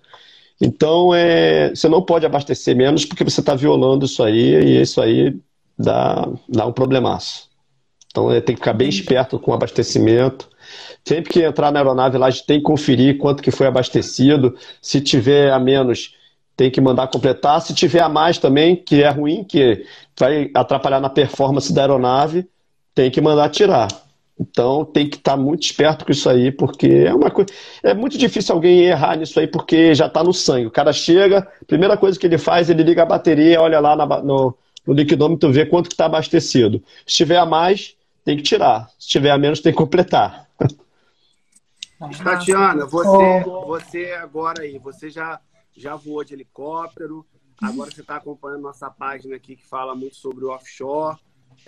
[0.60, 5.00] Então, é, você não pode abastecer menos porque você está violando isso aí e isso
[5.00, 5.34] aí
[5.78, 7.48] dá, dá um problemaço.
[8.10, 10.48] Então, é, tem que ficar bem esperto com o abastecimento.
[11.04, 14.56] Sempre que entrar na aeronave lá, a gente tem que conferir quanto que foi abastecido.
[14.80, 16.14] Se tiver a menos,
[16.56, 17.60] tem que mandar completar.
[17.62, 19.86] Se tiver a mais também, que é ruim, que
[20.18, 22.46] vai atrapalhar na performance da aeronave,
[22.94, 23.88] tem que mandar tirar.
[24.42, 27.48] Então tem que estar muito esperto com isso aí, porque é uma coisa.
[27.82, 30.66] É muito difícil alguém errar nisso aí, porque já está no sangue.
[30.66, 34.04] O cara chega, primeira coisa que ele faz, ele liga a bateria, olha lá na
[34.20, 36.82] no, no liquidômetro, vê quanto que está abastecido.
[37.06, 38.88] Se tiver a mais, tem que tirar.
[38.98, 40.48] Se tiver a menos, tem que completar.
[42.24, 43.66] Tatiana, você, Oh.
[43.66, 45.40] você agora aí, você já,
[45.76, 47.24] já voou de helicóptero,
[47.62, 51.16] agora você está acompanhando nossa página aqui que fala muito sobre o offshore.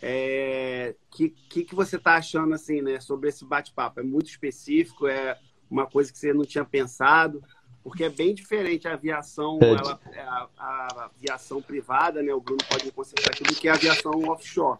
[0.02, 4.00] É, que, que, que você está achando assim, né, sobre esse bate-papo?
[4.00, 5.38] É muito específico, é
[5.70, 7.42] uma coisa que você não tinha pensado,
[7.82, 9.70] porque é bem diferente a aviação, É.
[9.70, 12.32] ela, a, a aviação privada, né?
[12.34, 14.78] O Bruno pode me consertar aqui, do que a aviação offshore.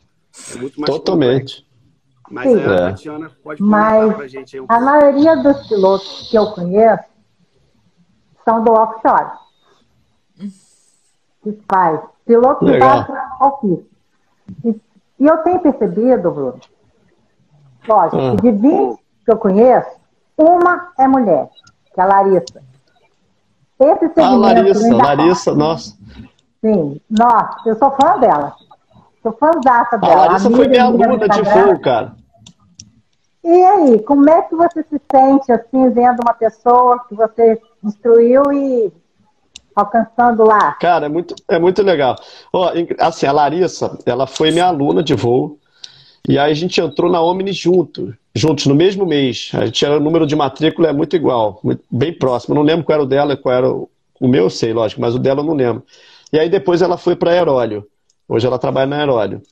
[0.52, 0.98] É muito mais complexo.
[0.98, 1.66] Totalmente.
[2.30, 2.58] Mas Sim.
[2.58, 2.76] a É.
[2.90, 7.04] Tatiana pode comentar Mas pra gente aí um A maioria dos pilotos que eu conheço
[8.44, 9.38] são do offshore.
[11.42, 12.00] Que faz.
[12.24, 13.06] Piloto que Legal.
[13.06, 13.84] faz alquista.
[15.18, 16.60] E, eu tenho percebido, Bruno,
[17.88, 19.88] lógico, que de 20 que eu conheço,
[20.36, 21.48] uma é mulher,
[21.94, 22.62] que é a Larissa.
[23.80, 25.96] Esse Ah, segmento Larissa, ainda- Larissa, nossa.
[26.60, 28.54] Sim, nossa, eu sou fã dela.
[29.22, 30.26] Sou fãzaça A dela.
[30.26, 32.12] Larissa foi amiga minha aluna de voo, cara.
[33.42, 38.42] E aí, como é que você se sente assim, vendo uma pessoa que você instruiu
[38.52, 38.92] e
[39.74, 40.72] alcançando lá?
[40.74, 42.16] Cara, é muito, é muito legal.
[42.52, 45.58] Ó, assim, a Larissa, ela foi minha aluna de voo.
[46.26, 49.50] E aí a gente entrou na Omni junto, juntos, no mesmo mês.
[49.54, 52.54] A gente era o número de matrícula é muito igual, muito- bem próximo.
[52.54, 55.00] Eu não lembro qual era o dela, qual era o, o meu, eu sei, lógico,
[55.00, 55.82] mas o dela eu não lembro.
[56.32, 57.86] E aí depois ela foi para Aeróleo.
[58.26, 59.42] Hoje ela trabalha na Aeróleo.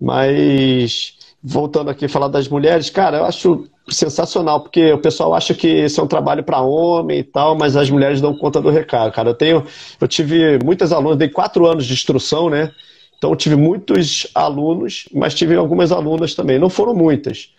[0.00, 5.54] Mas voltando aqui a falar das mulheres, cara, eu acho sensacional, porque o pessoal acha
[5.54, 8.70] que esse é um trabalho para homem e tal, mas as mulheres dão conta do
[8.70, 9.30] recado, cara.
[9.30, 9.64] Eu tenho,
[10.00, 12.72] eu tive muitas alunas, dei quatro anos de instrução, né?
[13.16, 16.58] Então eu tive muitos alunos, mas tive algumas alunas também.
[16.58, 17.52] Não foram muitas,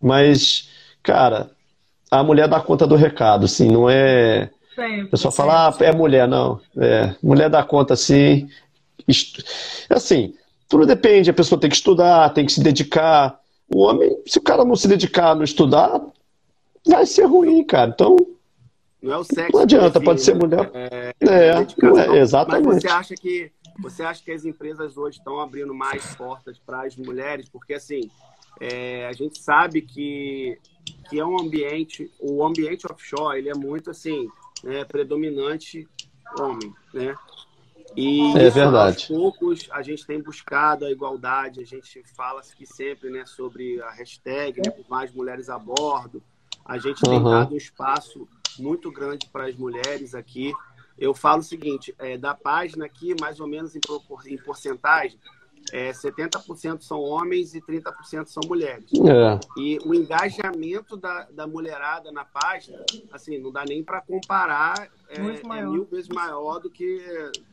[0.00, 0.68] mas,
[1.02, 1.50] cara,
[2.10, 4.50] a mulher dá conta do recado, assim, não é.
[4.74, 6.60] Sempre, O pessoal fala, ah, é mulher, não.
[6.78, 8.48] É, mulher dá conta sim.
[9.90, 10.34] Assim,
[10.68, 13.38] tudo depende, a pessoa tem que estudar, tem que se dedicar.
[13.74, 16.00] O homem, se o cara não se dedicar, não estudar,
[16.86, 17.90] vai ser ruim, cara.
[17.90, 18.16] Então.
[19.02, 19.52] Não é o sexo.
[19.52, 20.70] Não adianta, pode ser mulher.
[20.74, 22.66] É, é, é exatamente.
[22.66, 23.50] Mas você acha que
[23.80, 27.48] você acha que as empresas hoje estão abrindo mais portas para as mulheres?
[27.48, 28.10] Porque assim,
[28.60, 30.58] é, a gente sabe que,
[31.08, 34.28] que é um ambiente, o ambiente offshore, ele é muito assim,
[34.62, 35.88] né, predominante
[36.38, 37.14] homem, né?
[37.96, 38.96] E é verdade.
[38.96, 43.80] aos poucos a gente tem buscado a igualdade, a gente fala aqui sempre né, sobre
[43.82, 46.22] a hashtag, né, mais mulheres a bordo.
[46.64, 47.24] A gente tem uhum.
[47.24, 48.28] dado um espaço
[48.58, 50.52] muito grande para as mulheres aqui.
[50.98, 53.80] Eu falo o seguinte, é, da página aqui, mais ou menos em,
[54.26, 55.18] em porcentagem,
[55.72, 58.84] é, 70% são homens e 30% são mulheres.
[58.92, 59.40] É.
[59.58, 65.16] E o engajamento da, da mulherada na página, assim, não dá nem para comparar, é,
[65.16, 67.02] é, mil vezes maior do que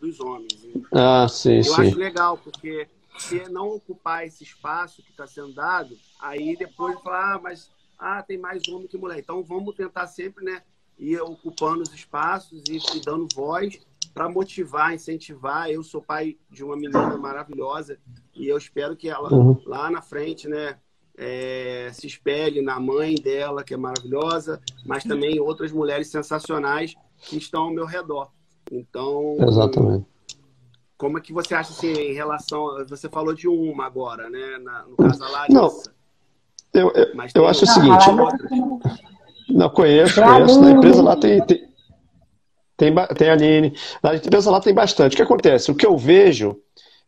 [0.01, 0.67] dos homens.
[0.93, 1.87] Ah, sim, Eu sim.
[1.87, 7.35] acho legal, porque se não ocupar esse espaço que está sendo dado, aí depois falar,
[7.35, 9.19] ah, mas ah, tem mais homem que mulher.
[9.19, 10.61] Então vamos tentar sempre, né,
[10.97, 13.79] ir ocupando os espaços e, e dando voz
[14.13, 15.69] para motivar, incentivar.
[15.69, 17.97] Eu sou pai de uma menina maravilhosa
[18.35, 19.61] e eu espero que ela uhum.
[19.65, 20.77] lá na frente, né,
[21.17, 27.37] é, se espelhe na mãe dela, que é maravilhosa, mas também outras mulheres sensacionais que
[27.37, 28.31] estão ao meu redor.
[28.71, 30.05] Então, exatamente.
[30.97, 32.85] Como é que você acha assim em relação?
[32.87, 34.57] Você falou de uma agora, né?
[34.61, 35.53] Na, no caso da Larissa.
[35.53, 35.83] Não,
[36.73, 38.05] eu, eu, eu acho o seguinte.
[39.49, 40.61] Não, conheço, conheço.
[40.61, 41.67] Na empresa lá tem, tem,
[42.79, 43.73] tem, tem a Aline.
[44.01, 45.13] Na empresa lá tem bastante.
[45.13, 45.69] O que acontece?
[45.69, 46.57] O que eu vejo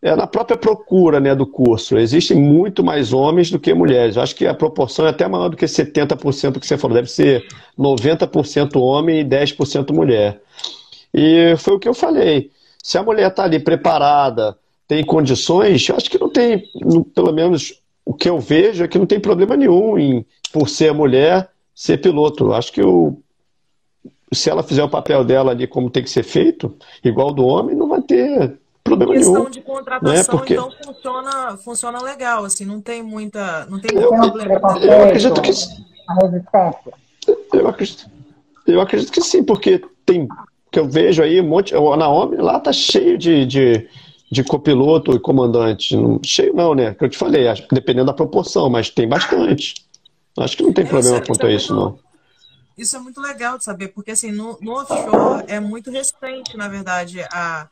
[0.01, 1.97] é na própria procura né, do curso.
[1.97, 4.17] Existem muito mais homens do que mulheres.
[4.17, 6.95] Eu acho que a proporção é até maior do que 70% que você falou.
[6.95, 7.47] Deve ser
[7.79, 10.41] 90% homem e 10% mulher.
[11.13, 12.51] E foi o que eu falei.
[12.83, 14.57] Se a mulher está ali preparada,
[14.87, 16.63] tem condições, eu acho que não tem,
[17.15, 20.93] pelo menos o que eu vejo é que não tem problema nenhum em, por ser
[20.93, 22.45] mulher, ser piloto.
[22.45, 23.21] Eu acho que o,
[24.33, 26.73] se ela fizer o papel dela ali como tem que ser feito,
[27.03, 29.49] igual do homem, não vai ter problema questão nenhum.
[29.49, 30.23] de contratação, né?
[30.23, 30.53] Porque...
[30.53, 33.65] então, funciona, funciona legal, assim, não tem muita.
[33.65, 34.61] Não tem eu, problema.
[34.81, 35.51] Eu acredito que.
[37.53, 38.05] Eu acredito,
[38.65, 40.27] eu acredito que sim, porque tem.
[40.71, 41.75] Que eu vejo aí um monte.
[41.75, 43.89] O Naomi lá tá cheio de, de,
[44.31, 45.97] de copiloto e comandante.
[45.97, 46.93] Não, cheio não, né?
[46.93, 49.75] Que eu te falei, dependendo da proporção, mas tem bastante.
[50.37, 51.99] Acho que não tem é, problema isso, quanto a isso, não.
[52.77, 56.67] Isso é muito legal de saber, porque assim, no, no offshore é muito recente, na
[56.67, 57.67] verdade, a,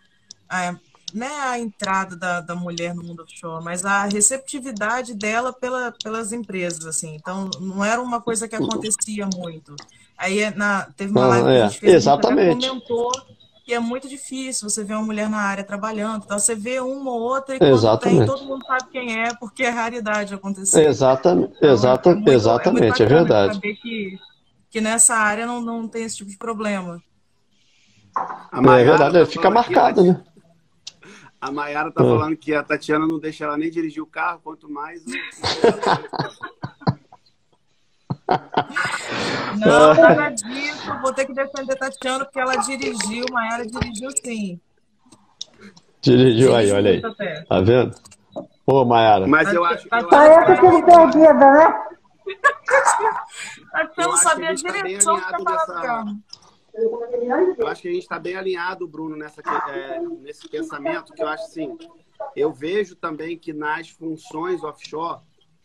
[0.50, 0.76] a,
[1.14, 6.32] né, a entrada da, da mulher no mundo offshore, mas a receptividade dela pela, pelas
[6.32, 7.16] empresas, assim.
[7.16, 9.76] Então, não era uma coisa que acontecia muito.
[10.18, 11.80] Aí na, teve uma live ah, que a gente é.
[11.80, 12.54] fez, Exatamente.
[12.54, 13.12] gente comentou
[13.70, 16.24] que é muito difícil você ver uma mulher na área trabalhando.
[16.26, 18.18] Então, você vê uma ou outra e quando Exatamente.
[18.18, 20.88] tem, todo mundo sabe quem é, porque é raridade acontecer.
[20.88, 23.54] Exatamente, então, exata, é muito, exatamente, é, é verdade.
[23.54, 24.20] Saber que
[24.70, 27.02] que nessa área não, não tem esse tipo de problema.
[28.16, 30.24] A é verdade, tá fica marcado, né?
[31.42, 32.08] A Mayara tá é.
[32.08, 35.02] falando que a Tatiana não deixa ela nem dirigir o carro, quanto mais.
[39.58, 41.00] não, nada disso.
[41.02, 43.26] Vou ter que defender a Tatiana porque ela dirigiu.
[43.32, 44.60] Mayara dirigiu sim.
[46.02, 47.02] Dirigiu aí, olha aí.
[47.48, 47.96] Tá vendo?
[48.66, 49.26] Ô, Mayara.
[49.26, 49.96] Mas eu acho que.
[49.96, 51.74] Acho que perdida, né?
[53.88, 56.06] Você não sabia a direção que nessa...
[57.58, 61.28] Eu acho que a gente está bem alinhado, Bruno, nessa, é, nesse pensamento, que eu
[61.28, 61.78] acho assim,
[62.36, 65.22] eu vejo também que nas funções offshore,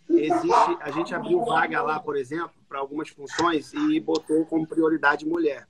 [0.09, 5.27] existe, a gente abriu vaga lá, por exemplo, para algumas funções e botou como prioridade
[5.27, 5.69] mulher.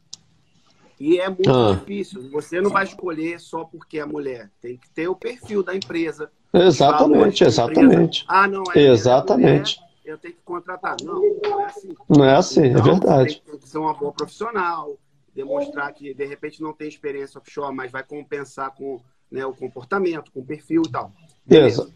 [0.98, 1.74] E é muito ah.
[1.74, 2.30] difícil.
[2.30, 4.50] Você não vai escolher só porque é mulher.
[4.60, 6.30] Tem que ter o perfil da empresa.
[6.52, 8.22] Exatamente, exatamente.
[8.22, 8.24] Empresa.
[8.28, 10.96] Ah, não, é Exatamente eu tenho que contratar.
[11.02, 11.94] Não, não é assim.
[12.08, 13.42] Não é assim, é então, é verdade.
[13.44, 14.98] Tem que ser uma boa profissional,
[15.34, 19.00] demonstrar que de repente não tem experiência offshore, mas vai compensar com
[19.30, 21.12] né, o comportamento, com o perfil e tal.
[21.44, 21.92] Beleza.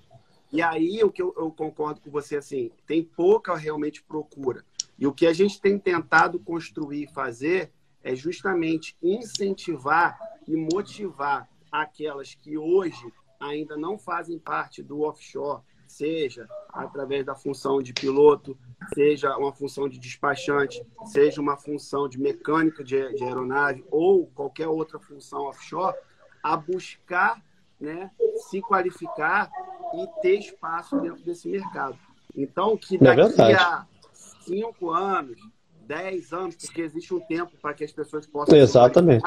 [0.50, 4.64] E aí o que eu, eu concordo com você assim, tem pouca realmente procura.
[4.98, 7.70] E o que a gente tem tentado construir e fazer
[8.02, 15.62] é justamente incentivar e motivar aquelas que hoje ainda não fazem parte do offshore,
[15.92, 18.56] seja através da função de piloto,
[18.94, 24.68] seja uma função de despachante, seja uma função de mecânica de, de aeronave ou qualquer
[24.68, 25.96] outra função offshore,
[26.42, 27.42] a buscar
[27.80, 28.10] né,
[28.48, 29.50] se qualificar
[29.94, 31.98] e ter espaço dentro desse mercado.
[32.36, 35.40] Então, que é daqui é a cinco anos,
[35.86, 39.22] dez anos, porque existe um tempo para que as pessoas possam Exatamente.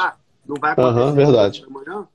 [0.46, 1.66] não vai acontecer uhum, verdade.
[1.68, 2.08] amanhã,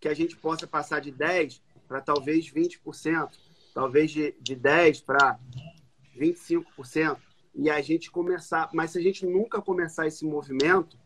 [0.00, 3.28] que a gente possa passar de 10% para talvez 20%,
[3.72, 5.38] talvez de, de 10% para
[6.18, 7.16] 25%,
[7.54, 8.70] e a gente começar.
[8.72, 10.98] Mas se a gente nunca começar esse movimento,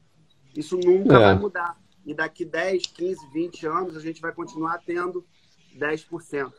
[0.55, 1.19] isso nunca é.
[1.19, 1.79] vai mudar.
[2.05, 5.27] E daqui 10, 15, 20 anos, a gente vai continuar tendo
[5.77, 6.53] 10%.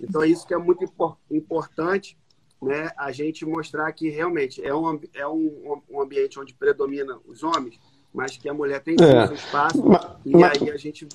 [0.00, 0.84] Então, é isso que é muito
[1.30, 2.16] importante,
[2.60, 2.90] né?
[2.96, 7.78] A gente mostrar que realmente é um, é um, um ambiente onde predomina os homens,
[8.14, 9.26] mas que a mulher tem é.
[9.26, 10.62] seu espaço, mas, e mas...
[10.62, 11.08] aí a gente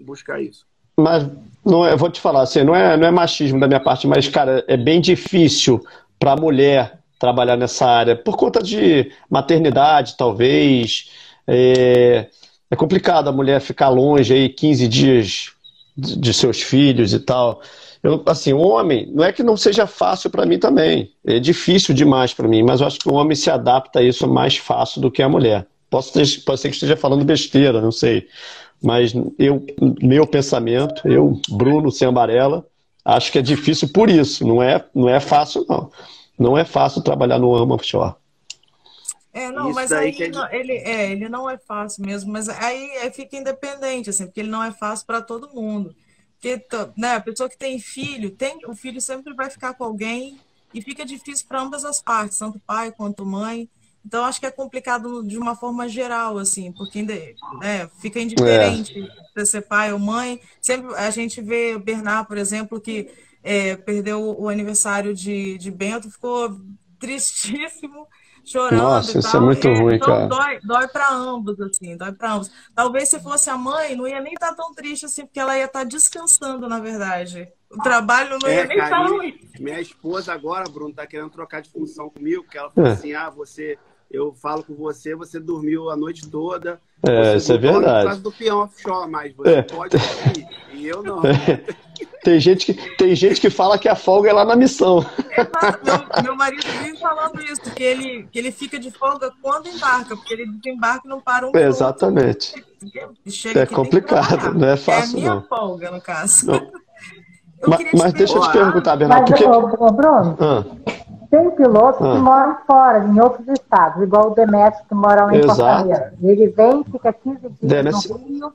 [0.00, 0.66] buscar isso.
[0.96, 1.26] Mas
[1.64, 4.28] não é, vou te falar assim, não é, não é machismo da minha parte, mas,
[4.28, 5.84] cara, é bem difícil
[6.18, 11.10] para a mulher trabalhar nessa área por conta de maternidade, talvez.
[11.46, 12.26] É,
[12.70, 15.50] é complicado a mulher ficar longe aí 15 dias
[15.96, 17.60] de, de seus filhos e tal.
[18.02, 21.10] Eu, assim, o homem, não é que não seja fácil para mim também.
[21.26, 24.28] É difícil demais para mim, mas eu acho que o homem se adapta a isso
[24.28, 25.66] mais fácil do que a mulher.
[25.90, 28.28] Posso ter, pode ser que esteja falando besteira, não sei.
[28.86, 29.66] Mas eu,
[30.00, 32.64] meu pensamento, eu, Bruno Sembarella,
[33.04, 34.46] acho que é difícil por isso.
[34.46, 35.90] Não é, não é fácil, não.
[36.38, 38.14] Não é fácil trabalhar no ramo offshore.
[39.32, 40.28] É, não, Isso mas aí que...
[40.28, 44.38] não, ele, é, ele não é fácil mesmo, mas aí, aí fica independente, assim, porque
[44.38, 45.92] ele não é fácil para todo mundo.
[46.40, 46.64] Porque
[46.96, 50.38] né, a pessoa que tem filho, tem, o filho sempre vai ficar com alguém
[50.72, 53.68] e fica difícil para ambas as partes, tanto pai quanto mãe.
[54.06, 58.94] Então, acho que é complicado de uma forma geral, assim, porque né, fica indiferente
[59.36, 59.44] é.
[59.44, 60.40] ser pai ou mãe.
[60.60, 63.10] Sempre a gente vê o Bernard, por exemplo, que
[63.42, 66.56] é, perdeu o aniversário de, de Bento, ficou
[67.00, 68.06] tristíssimo,
[68.46, 68.80] chorando.
[68.80, 70.26] Nossa, isso é muito ruim, então, cara.
[70.28, 72.48] Dói, dói para ambos, assim, dói para ambos.
[72.76, 75.58] Talvez se fosse a mãe, não ia nem estar tá tão triste assim, porque ela
[75.58, 77.48] ia estar tá descansando, na verdade.
[77.68, 79.36] O trabalho não é, ia nem estar tá ruim.
[79.58, 82.92] Minha esposa agora, Bruno, tá querendo trocar de função comigo, porque ela falou é.
[82.92, 83.76] assim: ah, você
[84.10, 86.80] eu falo com você, você dormiu a noite toda.
[87.02, 88.00] É, isso é verdade.
[88.00, 89.62] Por causa do peão offshore, mas você é.
[89.62, 91.22] pode dormir, e eu não.
[92.22, 94.96] Tem gente, que, tem gente que fala que a folga é lá na missão.
[95.84, 100.16] meu, meu marido vive falando isso, que ele, que ele fica de folga quando embarca,
[100.16, 101.68] porque ele desembarca e não para um minuto.
[101.68, 102.52] Exatamente.
[103.28, 105.18] Chega é complicado, não é fácil.
[105.18, 105.42] É a minha não.
[105.44, 106.46] folga, no caso.
[107.66, 109.30] Mas, mas deixa eu te perguntar, Bernardo.
[109.30, 109.92] Mas, porque...
[109.92, 110.64] Bruno, ah.
[111.36, 112.12] Tem pilotos ah.
[112.12, 116.12] que moram fora, em outros estados, igual o Demetrio, que mora lá em Fortaleza.
[116.22, 118.18] Ele vem, fica 15 dias Demetrio...
[118.18, 118.52] no Rio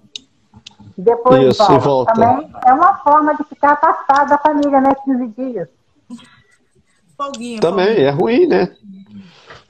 [0.97, 1.79] e depois Isso, volta.
[1.79, 2.13] volta.
[2.13, 4.93] Também é uma forma de ficar afastado da família, né?
[5.05, 5.69] 15 dias.
[7.17, 8.07] Folguinha, Também, folguinha.
[8.07, 8.75] é ruim, né?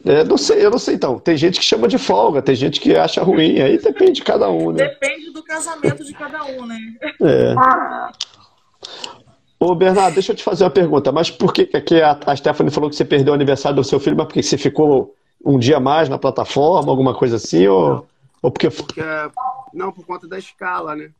[0.04, 1.20] É, não sei, eu não sei então.
[1.20, 4.50] Tem gente que chama de folga, tem gente que acha ruim, aí depende de cada
[4.50, 4.88] um, né?
[4.88, 6.80] Depende do casamento de cada um, né?
[7.22, 7.54] É.
[7.56, 8.12] Ah.
[9.64, 11.12] Ô, Bernardo, deixa eu te fazer uma pergunta.
[11.12, 14.00] Mas por que, que a, a Stephanie falou que você perdeu o aniversário do seu
[14.00, 14.18] filho?
[14.18, 15.14] Mas porque você ficou
[15.46, 17.68] um dia mais na plataforma, alguma coisa assim?
[17.68, 18.08] Ou,
[18.42, 18.72] ou porque...
[18.72, 19.00] porque.
[19.72, 21.12] Não, por conta da escala, né?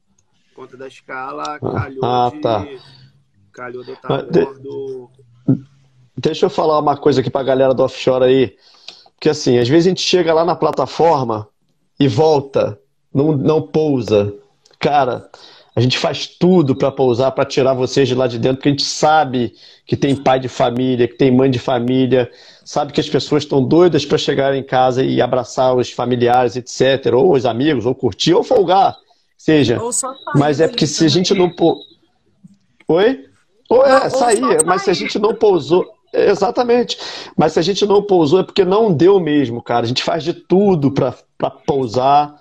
[0.50, 2.42] Por conta da escala, ah, calhou ah, de.
[2.42, 2.68] Tá.
[3.54, 4.48] Calhou do estar de...
[6.18, 8.56] Deixa eu falar uma coisa aqui pra galera do offshore aí.
[9.14, 11.48] Porque assim, às vezes a gente chega lá na plataforma
[12.00, 12.80] e volta,
[13.14, 14.34] não, não pousa.
[14.80, 15.30] Cara,
[15.76, 18.72] a gente faz tudo para pousar, para tirar vocês de lá de dentro, porque a
[18.72, 19.54] gente sabe
[19.86, 22.30] que tem pai de família, que tem mãe de família,
[22.66, 27.14] sabe que as pessoas estão doidas para chegar em casa e abraçar os familiares, etc.,
[27.14, 28.98] ou os amigos, ou curtir, ou folgar,
[29.38, 29.80] seja.
[30.36, 31.50] Mas é porque se a gente não.
[32.88, 33.26] Oi?
[33.70, 35.86] Ou é, sair, mas se a gente não pousou.
[36.14, 36.98] Exatamente.
[37.38, 39.86] Mas se a gente não pousou é porque não deu mesmo, cara.
[39.86, 41.14] A gente faz de tudo para
[41.66, 42.36] pousar.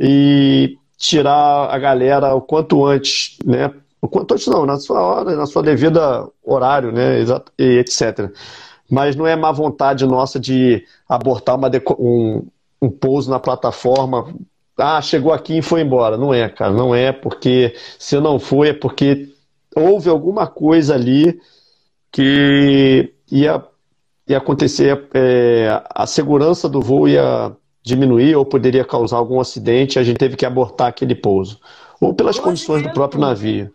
[0.00, 3.72] E tirar a galera o quanto antes, né?
[4.00, 7.24] O quanto antes não, na sua hora, na sua devida horário, né?
[7.58, 8.30] E etc.
[8.88, 12.46] Mas não é má vontade nossa de abortar uma um,
[12.80, 14.32] um pouso na plataforma.
[14.78, 16.16] Ah, chegou aqui e foi embora.
[16.16, 19.28] Não é, cara, não é, porque se não foi, é porque
[19.74, 21.40] houve alguma coisa ali
[22.12, 23.64] que ia,
[24.28, 30.04] ia acontecer, é, a segurança do voo ia diminuir ou poderia causar algum acidente, a
[30.04, 31.58] gente teve que abortar aquele pouso.
[32.00, 33.72] Ou pelas Hoje condições mesmo, do próprio navio.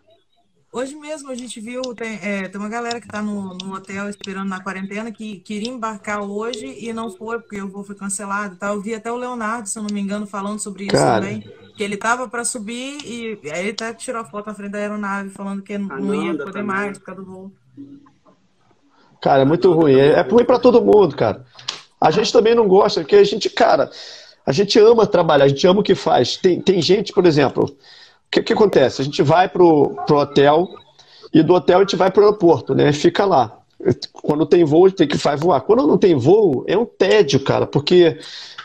[0.72, 4.10] Hoje mesmo a gente viu, tem, é, tem uma galera que está no, no, hotel
[4.10, 8.56] esperando na quarentena que queria embarcar hoje e não foi, porque o voo foi cancelado.
[8.56, 8.70] Tá?
[8.70, 11.42] Eu vi até o Leonardo, se eu não me engano, falando sobre isso Cara, também.
[11.76, 14.80] Que ele estava para subir e aí ele até tirou a foto na frente da
[14.80, 16.64] aeronave, falando que não, não ia poder também.
[16.64, 17.52] mais por causa do voo.
[19.22, 19.96] Cara, é muito ruim.
[19.96, 21.46] É, é ruim para todo mundo, cara.
[22.00, 23.90] A gente também não gosta, porque a gente, cara,
[24.46, 26.38] a gente ama trabalhar, a gente ama o que faz.
[26.38, 27.76] Tem, tem gente, por exemplo, o
[28.32, 29.02] que, que acontece?
[29.02, 30.68] A gente vai pro, pro hotel
[31.34, 32.92] e do hotel a gente vai pro aeroporto, né?
[32.94, 33.60] Fica lá.
[34.14, 35.62] Quando tem voo, tem que voar.
[35.62, 38.18] Quando não tem voo, é um tédio, cara, porque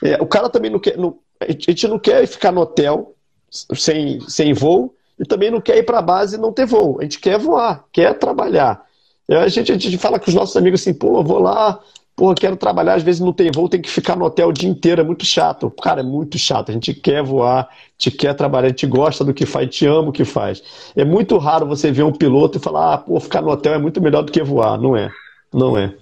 [0.03, 0.97] é, o cara também não quer.
[0.97, 3.15] Não, a gente não quer ficar no hotel
[3.51, 6.99] sem, sem voo e também não quer ir para a base e não ter voo.
[7.01, 8.85] A gente quer voar, quer trabalhar.
[9.29, 11.81] A gente, a gente fala com os nossos amigos assim, pô, vou lá,
[12.23, 14.69] pô, quero trabalhar, às vezes não tem voo, tem que ficar no hotel o dia
[14.69, 15.69] inteiro, é muito chato.
[15.83, 16.71] Cara, é muito chato.
[16.71, 17.69] A gente quer voar,
[17.99, 20.93] gente quer trabalhar, a gente gosta do que faz, te ama o que faz.
[20.95, 23.79] É muito raro você ver um piloto e falar, ah, pô, ficar no hotel é
[23.79, 24.79] muito melhor do que voar.
[24.79, 25.11] Não é.
[25.53, 25.97] Não é.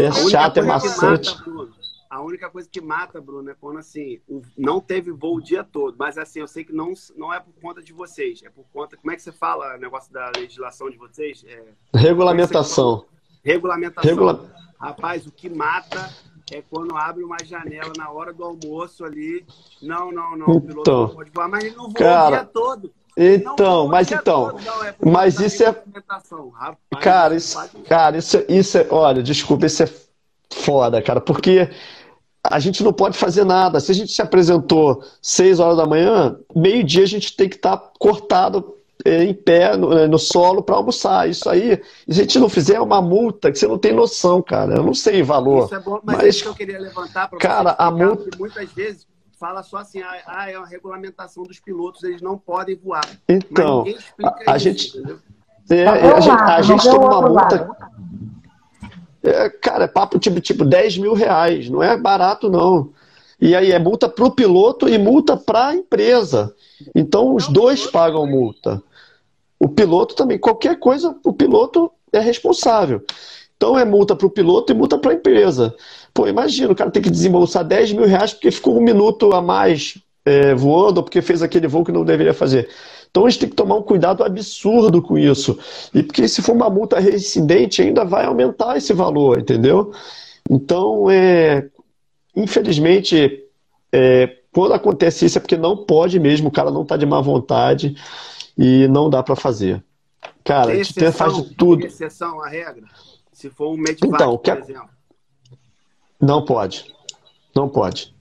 [0.00, 1.36] É chato, é maçante.
[2.10, 4.18] A única coisa que mata, Bruno, é quando assim,
[4.58, 5.94] não teve voo o dia todo.
[5.96, 8.42] Mas assim, eu sei que não, não é por conta de vocês.
[8.42, 8.96] É por conta.
[8.96, 11.44] Como é que você fala o negócio da legislação de vocês?
[11.46, 11.62] É,
[11.96, 13.04] Regulamentação.
[13.44, 14.10] É Regulamentação.
[14.10, 14.64] Regula...
[14.84, 16.12] Rapaz, o que mata
[16.52, 19.46] é quando abre uma janela na hora do almoço ali.
[19.80, 20.46] Não, não, não.
[20.46, 22.92] O piloto então, não pode voar, mas ele não voa cara, o dia todo.
[23.16, 27.58] Então, mas então, todo, não, é mas isso é, Rapaz, cara, isso,
[27.88, 29.90] cara, isso, isso é, olha, desculpa, isso é
[30.52, 31.70] foda, cara, porque
[32.42, 33.80] a gente não pode fazer nada.
[33.80, 37.76] Se a gente se apresentou 6 horas da manhã, meio-dia a gente tem que estar
[37.76, 38.74] tá cortado
[39.04, 41.28] em pé no, é, no solo para almoçar.
[41.28, 44.76] Isso aí, se a gente não fizer uma multa que você não tem noção, cara.
[44.76, 45.66] Eu não sei o valor.
[45.66, 48.36] Isso é bom, mas, mas é isso que eu queria levantar para Cara, a multa.
[48.38, 49.06] Muitas vezes
[49.38, 53.04] fala só assim, ah, ah, é uma regulamentação dos pilotos, eles não podem voar.
[53.28, 53.84] Então,
[54.22, 54.92] a, a isso, gente.
[55.70, 57.70] É, a, gente, a gente tem uma multa.
[59.22, 62.92] É, cara, é papo tipo, tipo 10 mil reais, não é barato não.
[63.40, 66.54] E aí é multa para o piloto e multa para a empresa.
[66.94, 68.82] Então os dois pagam multa.
[69.58, 73.02] O piloto também, qualquer coisa, o piloto é responsável.
[73.56, 75.74] Então é multa para o piloto e multa para a empresa.
[76.12, 79.40] Pô, imagina, o cara tem que desembolsar 10 mil reais porque ficou um minuto a
[79.40, 82.68] mais é, voando ou porque fez aquele voo que não deveria fazer.
[83.10, 85.58] Então a gente tem que tomar um cuidado absurdo com isso.
[85.94, 89.92] E porque se for uma multa reincidente, ainda vai aumentar esse valor, entendeu?
[90.50, 91.68] Então, é,
[92.34, 93.44] infelizmente,
[93.92, 97.20] é, quando acontece isso é porque não pode mesmo, o cara não está de má
[97.20, 97.96] vontade
[98.56, 99.82] e não dá para fazer.
[100.42, 101.86] Cara, a gente faz de tudo.
[101.86, 102.86] Exceção à regra?
[103.32, 104.88] Se for um medivac, então, por exemplo.
[106.20, 106.94] Não pode.
[107.54, 108.14] Não pode.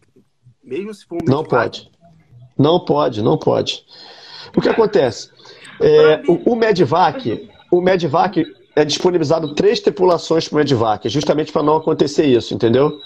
[0.63, 1.31] Mesmo se for um medivac?
[1.31, 1.91] Não pode.
[2.57, 3.86] Não pode, não pode.
[4.55, 5.29] O que acontece?
[5.81, 11.63] É, o, o Medvac, o Medvac é disponibilizado três tripulações para o Medvac, justamente para
[11.63, 12.99] não acontecer isso, entendeu?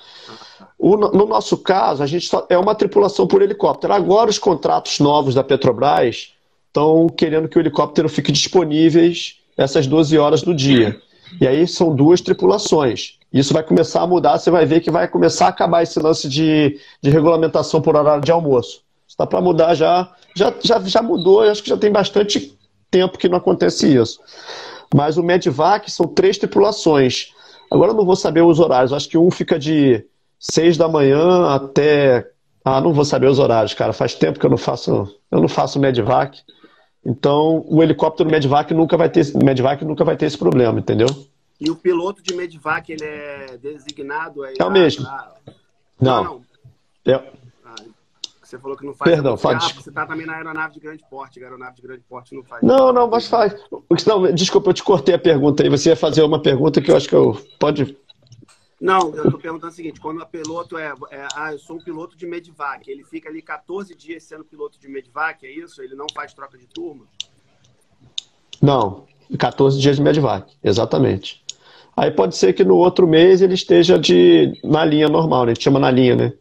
[0.78, 3.94] O, no nosso caso, a gente só, é uma tripulação por helicóptero.
[3.94, 6.34] Agora, os contratos novos da Petrobras
[6.68, 9.12] estão querendo que o helicóptero fique disponível
[9.58, 11.00] essas 12 horas do dia.
[11.42, 13.18] E aí são duas tripulações.
[13.34, 16.30] Isso vai começar a mudar, você vai ver que vai começar a acabar esse lance
[16.30, 18.82] de, de regulamentação por horário de almoço.
[19.08, 22.58] Está para mudar já, já, já, já mudou, acho que já tem bastante
[22.90, 24.20] tempo que não acontece isso.
[24.94, 27.34] Mas o Medvac são três tripulações.
[27.70, 30.06] Agora eu não vou saber os horários, acho que um fica de
[30.40, 32.26] seis da manhã até.
[32.68, 33.94] Ah, não vou saber os horários, cara.
[33.94, 36.44] Faz tempo que eu não faço, eu não faço Medvac.
[37.06, 41.08] Então, o helicóptero Medvac nunca vai ter, Medvac nunca vai ter esse problema, entendeu?
[41.62, 44.56] E o piloto de Medvac, ele é designado aí?
[44.60, 45.06] É o mesmo.
[46.00, 46.24] Não.
[46.24, 46.42] não.
[47.06, 47.14] não.
[47.14, 47.24] É,
[48.48, 49.12] você falou que não faz.
[49.12, 49.64] Perdão, faz.
[49.64, 51.38] Ah, você está também na aeronave de grande porte.
[51.42, 52.64] A aeronave de grande porte não faz.
[52.64, 53.54] Não, não, mas faz.
[54.06, 55.70] Não, desculpa, eu te cortei a pergunta aí.
[55.70, 57.38] Você ia fazer uma pergunta que eu acho que eu.
[57.60, 57.98] Pode.
[58.80, 61.84] Não, eu estou perguntando o seguinte: quando o piloto é, é, Ah, eu sou um
[61.84, 65.82] piloto de Medvac, ele fica ali 14 dias sendo piloto de Medvac, é isso?
[65.82, 67.06] Ele não faz troca de turma?
[68.62, 69.06] Não,
[69.38, 71.44] 14 dias de Medvac, exatamente.
[71.96, 75.52] Aí pode ser que no outro mês ele esteja de, na linha normal, né?
[75.52, 76.34] A gente chama na linha, né?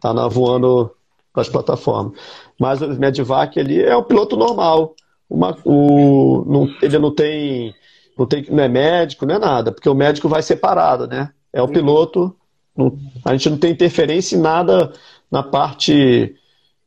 [0.00, 0.90] Tá na, voando
[1.34, 2.18] das plataformas.
[2.58, 4.96] Mas o Medivac ali é um piloto normal.
[5.30, 7.72] Uma, o, não, ele não tem,
[8.18, 8.44] não tem.
[8.50, 11.32] Não é médico, não é nada, porque o médico vai separado, né?
[11.52, 12.34] É o piloto.
[12.76, 14.92] Não, a gente não tem interferência em nada
[15.30, 16.34] na parte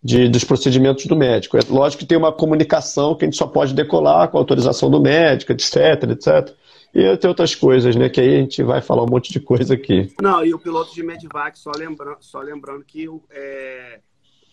[0.03, 1.57] de, dos procedimentos do médico.
[1.57, 4.89] É lógico que tem uma comunicação que a gente só pode decolar com a autorização
[4.89, 6.55] do médico, etc, etc.
[6.93, 8.09] E tem outras coisas, né?
[8.09, 10.13] Que aí a gente vai falar um monte de coisa aqui.
[10.21, 13.99] Não, e o piloto de Medivac, só lembrando, só lembrando que é,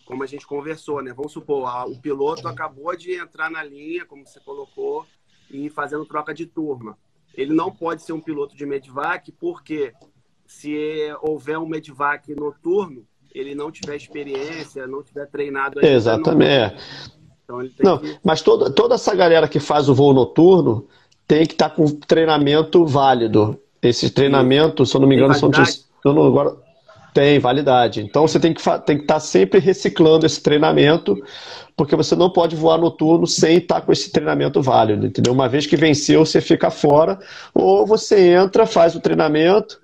[0.04, 1.12] como a gente conversou, né?
[1.12, 5.04] Vamos supor, o piloto acabou de entrar na linha, como você colocou,
[5.50, 6.96] e fazendo troca de turma.
[7.38, 9.92] Ele não pode ser um piloto de Medivac, porque
[10.44, 10.76] se
[11.22, 15.78] houver um Medivac noturno, ele não tiver experiência, não tiver treinado.
[15.84, 16.74] Exatamente.
[17.48, 18.18] Não, então, não que...
[18.24, 20.88] mas toda, toda essa galera que faz o voo noturno
[21.28, 23.56] tem que estar tá com treinamento válido.
[23.80, 25.48] Esse treinamento, se eu não me engano, são.
[26.04, 26.56] Eu não, agora,
[27.14, 28.02] tem validade.
[28.02, 31.16] Então você tem que tem que estar tá sempre reciclando esse treinamento,
[31.78, 35.32] porque você não pode voar noturno sem estar com esse treinamento válido, entendeu?
[35.32, 37.20] Uma vez que venceu, você fica fora,
[37.54, 39.80] ou você entra, faz o treinamento,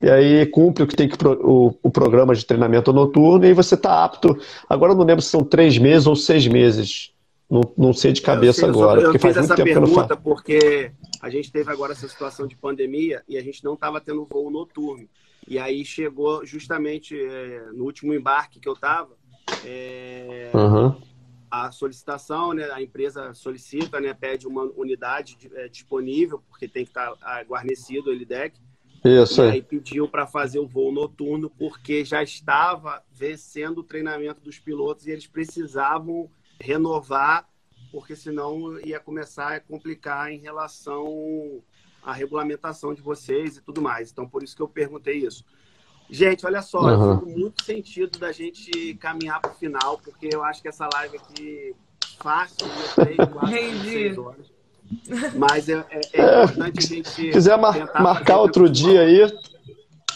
[0.00, 3.74] e aí cumpre o que tem que o, o programa de treinamento noturno, e você
[3.74, 4.36] está apto.
[4.66, 7.12] Agora eu não lembro se são três meses ou seis meses
[7.50, 9.00] Não, não sei de cabeça eu sei, agora.
[9.02, 10.90] Só, eu fiz muito essa pergunta porque
[11.20, 14.50] a gente teve agora essa situação de pandemia e a gente não estava tendo voo
[14.50, 15.06] noturno.
[15.46, 19.10] E aí chegou justamente é, no último embarque que eu estava,
[19.64, 20.94] é, Uhum.
[21.64, 22.70] A solicitação, né?
[22.70, 24.12] A empresa solicita, né?
[24.12, 28.58] Pede uma unidade de- é, disponível, porque tem que estar ah, guarnecido o LDEC.
[29.04, 29.50] Isso E aí.
[29.52, 35.06] aí pediu para fazer o voo noturno, porque já estava vencendo o treinamento dos pilotos
[35.06, 36.28] e eles precisavam
[36.60, 37.48] renovar,
[37.92, 41.62] porque senão ia começar a complicar em relação
[42.02, 44.10] à regulamentação de vocês e tudo mais.
[44.10, 45.44] Então, por isso que eu perguntei isso.
[46.08, 47.18] Gente, olha só, eu Uhum.
[47.18, 51.16] fico muito sentido da gente caminhar para o final, porque eu acho que essa live
[51.16, 51.74] aqui
[52.18, 52.66] fácil,
[53.32, 53.50] quatro,
[53.82, 54.46] seis horas.
[55.34, 57.10] Mas é, é- é importante a gente.
[57.10, 59.36] Se quiser mar- marcar outro dia aí,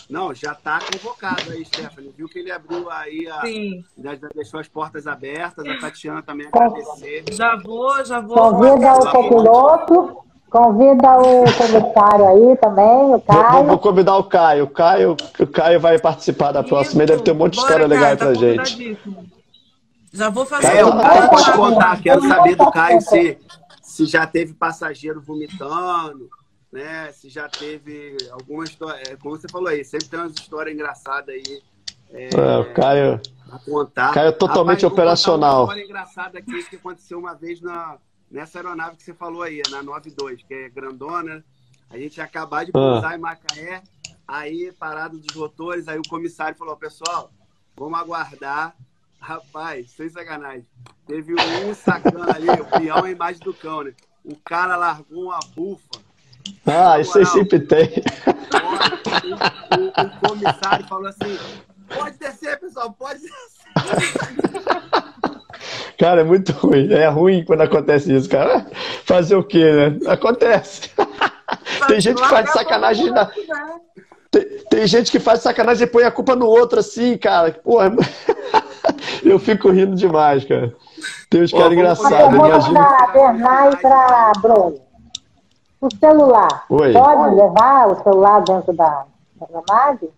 [0.08, 2.12] não, já está convocado aí, Stephanie.
[2.16, 5.66] Viu que ele abriu aí, a, Sim, já já deixou as portas abertas.
[5.66, 7.24] A Tatiana também agradecer.
[7.32, 8.36] já vou, já vou.
[8.36, 10.18] Convida o copiloto,
[10.50, 13.66] convida o comissário aí também, o vou, vou- Caio.
[13.66, 14.64] vou convidar o Caio.
[14.64, 17.02] O Caio, o Caio vai participar da próxima.
[17.02, 19.18] Ele deve ter um monte de Bora, história legal Caio, aí pra tá gente.
[20.12, 22.02] Já vou fazer É, Caio, o Caio pode Caio, contar.
[22.02, 23.00] Quero Caio, saber do Caio Caio.
[23.02, 23.38] se,
[23.82, 26.28] se já teve passageiro vomitando,
[26.72, 27.10] né?
[27.12, 29.00] Se já teve alguma história.
[29.08, 31.62] é, Como você falou aí, sempre tem umas histórias engraçadas aí
[32.12, 33.20] É, o Caio.
[33.52, 34.12] a contar.
[34.12, 35.64] Caio é totalmente Rapaz, operacional.
[35.64, 37.96] Uma história engraçada aqui que aconteceu uma vez na,
[38.30, 41.44] nessa aeronave que você falou aí, na 92, que é grandona.
[41.88, 43.82] A gente ia acabar de pousar em Macaé,
[44.26, 47.32] aí parado dos rotores, aí o comissário falou, pessoal,
[47.76, 48.76] vamos aguardar.
[49.20, 50.66] Rapaz, sem sacanagem.
[51.06, 53.92] Teve um sacana ali, o peão é a imagem do cão, né?
[54.24, 55.98] O cara largou uma bufa.
[56.66, 57.88] Ah, isso aí sempre tem.
[59.74, 61.36] O, o- o comissário falou assim:
[61.88, 63.40] pode descer, pessoal, pode descer.
[66.00, 66.90] Cara, é muito ruim.
[66.92, 68.66] É ruim quando acontece isso, cara.
[69.04, 69.98] Fazer o quê, né?
[70.10, 70.90] Acontece.
[71.86, 73.10] Tem gente que faz de sacanagem.
[73.10, 73.30] na-
[74.30, 77.52] Tem, tem gente que faz sacanagem e põe a culpa no outro assim, cara.
[77.52, 77.92] Porra,
[79.22, 80.72] eu fico rindo demais, cara.
[81.28, 82.82] Tem uns caras engraçados, ajudam.
[82.82, 84.74] para Bernay e para Bruno.
[85.82, 86.92] O celular, Oi.
[86.92, 89.04] pode levar o celular dentro da
[89.36, 90.08] da aeronave?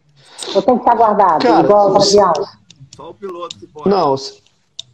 [0.54, 2.32] Ou tem que estar guardado, Cara, igual se- avião?
[2.96, 3.88] Só o piloto que pode.
[3.88, 4.14] Não,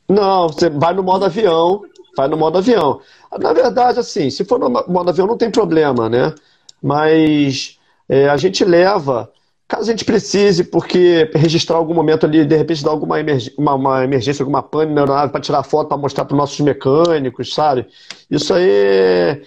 [0.08, 1.82] não, você vai no modo avião,
[2.16, 3.00] vai no modo avião.
[3.38, 6.34] Na verdade, assim, se for no modo avião não tem problema, né?
[6.82, 7.78] Mas
[8.08, 9.30] é, a gente leva,
[9.66, 13.16] caso a gente precise, porque registrar algum momento ali, de repente dar alguma
[13.58, 16.60] uma, uma emergência, alguma pane na aeronave para tirar foto, para mostrar para os nossos
[16.60, 17.86] mecânicos, sabe?
[18.30, 19.42] Isso aí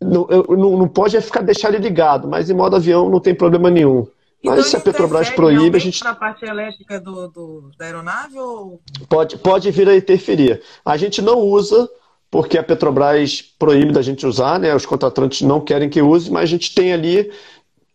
[0.00, 3.20] não, eu- não, não pode é ficar deixar ele ligado, mas em modo avião não
[3.20, 4.06] tem problema nenhum.
[4.44, 8.80] Mas se a Petrobras proíbe, a gente na parte elétrica do, do- da aeronave ou
[9.08, 10.62] Pode, pode vir a interferir.
[10.84, 11.88] A gente não usa,
[12.30, 14.74] porque a Petrobras proíbe da gente usar, né?
[14.74, 17.32] Os contratantes não querem que use, mas a gente tem ali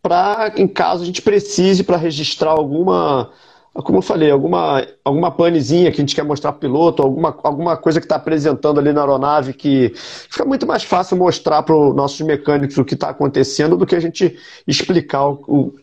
[0.02, 3.30] para, em caso a gente precise, para registrar alguma,
[3.72, 7.34] como eu falei, alguma, alguma panezinha que a gente quer mostrar para o piloto, alguma,
[7.42, 11.74] alguma coisa que está apresentando ali na aeronave que fica muito mais fácil mostrar para
[11.74, 15.74] os nossos mecânicos o que está acontecendo do que a gente explicar o, o,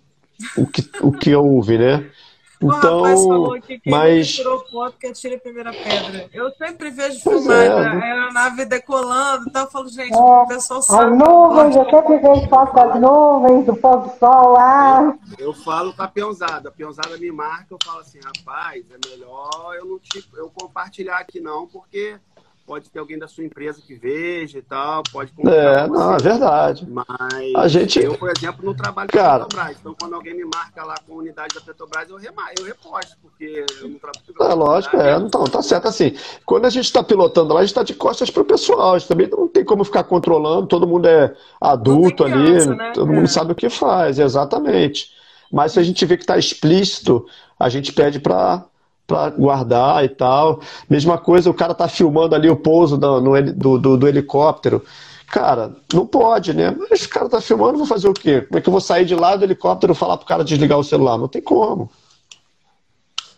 [0.58, 2.10] o que, o que houve, né?
[2.64, 4.34] o rapaz falou Então, que quem mas.
[4.36, 6.30] tirou foto que atira a primeira pedra.
[6.32, 7.70] Eu sempre vejo Pois filmar é.
[7.72, 11.16] a aeronave decolando, então eu falo, gente, É, o pessoal As sabe.
[11.18, 15.18] nuvens, eu sempre vejo foto das nuvens, do pôr do sol lá.
[15.40, 16.70] Eu falo com a peãozada.
[16.70, 21.18] A peãozada me marca, eu falo assim, rapaz, é melhor eu não te, eu compartilhar
[21.18, 22.16] aqui não, porque
[22.72, 26.88] pode ter alguém da sua empresa que veja e tal, pode É, não, é verdade.
[26.90, 27.06] Mas
[27.54, 29.40] A gente- eu, por exemplo, não trabalho Cara.
[29.40, 29.78] com a Petrobras.
[29.82, 33.18] Então, quando alguém me marca lá com a unidade da Petrobras, eu, rema, eu reposto,
[33.22, 35.18] porque eu não trabalho com a É lógico, é.
[35.18, 36.16] Então, tá certo assim.
[36.46, 38.96] Quando a gente está pilotando lá, a gente está de costas para o pessoal.
[38.96, 42.92] A gente também não tem como ficar controlando, todo mundo é adulto criança, ali, né?
[42.94, 43.16] todo É.
[43.18, 45.10] mundo sabe o que faz, exatamente.
[45.52, 47.26] Mas se a gente vê que está explícito,
[47.60, 48.64] a gente pede para
[49.12, 50.62] para guardar e tal.
[50.90, 54.84] Mesma coisa, o cara tá filmando ali o pouso do, no do, do- do helicóptero.
[55.28, 56.76] Cara, não pode, né?
[56.90, 58.42] Mas o cara tá filmando, eu vou fazer o quê?
[58.42, 60.78] Como é que eu vou sair de lá do helicóptero e falar pro cara desligar
[60.78, 61.18] o celular?
[61.18, 61.90] Não tem como.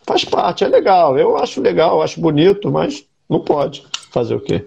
[0.06, 1.16] Faz parte, é legal.
[1.18, 3.86] Eu acho legal, eu acho bonito, mas não pode.
[4.10, 4.66] Fazer o quê?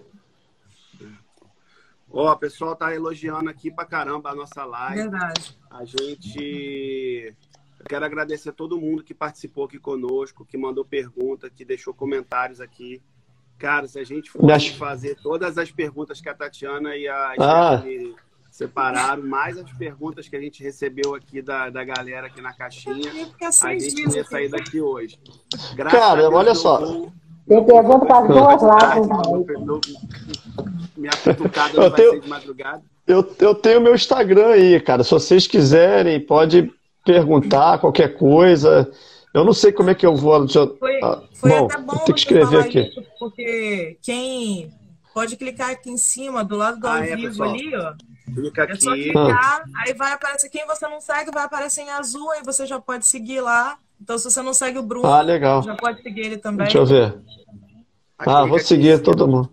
[2.11, 5.01] Ó, o pessoal tá elogiando aqui pra caramba a nossa live.
[5.01, 5.55] Verdade.
[5.69, 7.33] A gente.
[7.79, 11.93] Eu quero agradecer a todo mundo que participou aqui conosco, que mandou pergunta, que deixou
[11.93, 13.01] comentários aqui.
[13.57, 17.33] Cara, se a gente fosse acho- fazer todas as perguntas que a Tatiana e a
[17.39, 17.83] Ah.
[18.49, 23.11] Separaram, mais as perguntas que a gente recebeu aqui da, da galera aqui na caixinha,
[23.11, 25.19] a gente ia sair daqui hoje.
[25.75, 26.79] Graças Cara, Deus olha só.
[27.47, 29.07] Tem pergunta para as duas lados.
[30.97, 32.83] Minha cutucada não vai ser de madrugada.
[33.05, 35.03] Eu, eu tenho meu Instagram aí, cara.
[35.03, 36.73] Se vocês quiserem, pode
[37.07, 38.91] perguntar qualquer coisa.
[39.33, 40.47] Eu não sei como é que eu vou.
[40.77, 42.79] Foi, ah, foi bom, até bom ter que escrever aqui.
[42.79, 44.73] Isso, porque quem
[45.13, 47.49] pode clicar aqui em cima, do lado do ah, ao é, vivo pessoal.
[47.49, 47.93] ali, ó.
[48.33, 49.83] Clica é só clicar, ah.
[49.85, 53.07] aí vai aparecer quem você não segue, vai aparecer em azul, aí você já pode
[53.07, 53.77] seguir lá.
[54.01, 55.63] Então, se você não segue o Bruno, ah, legal.
[55.63, 56.65] já pode seguir ele também.
[56.65, 57.17] Deixa eu ver.
[58.17, 59.49] ah, vou seguir todo mundo.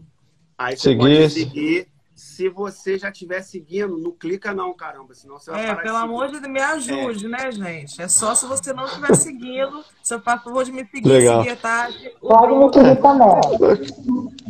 [0.59, 0.99] Aí você seguir.
[0.99, 1.94] pode seguir
[2.35, 6.27] se você já estiver seguindo, não clica não, caramba, senão você vai É, pelo amor
[6.27, 7.29] de Deus, me ajude, é.
[7.29, 8.03] né, gente?
[8.03, 11.45] É só se você não estiver seguindo, você faz favor de me seguir, Legal.
[11.45, 11.89] seguir, tá?
[12.21, 13.89] Pode me seguir também.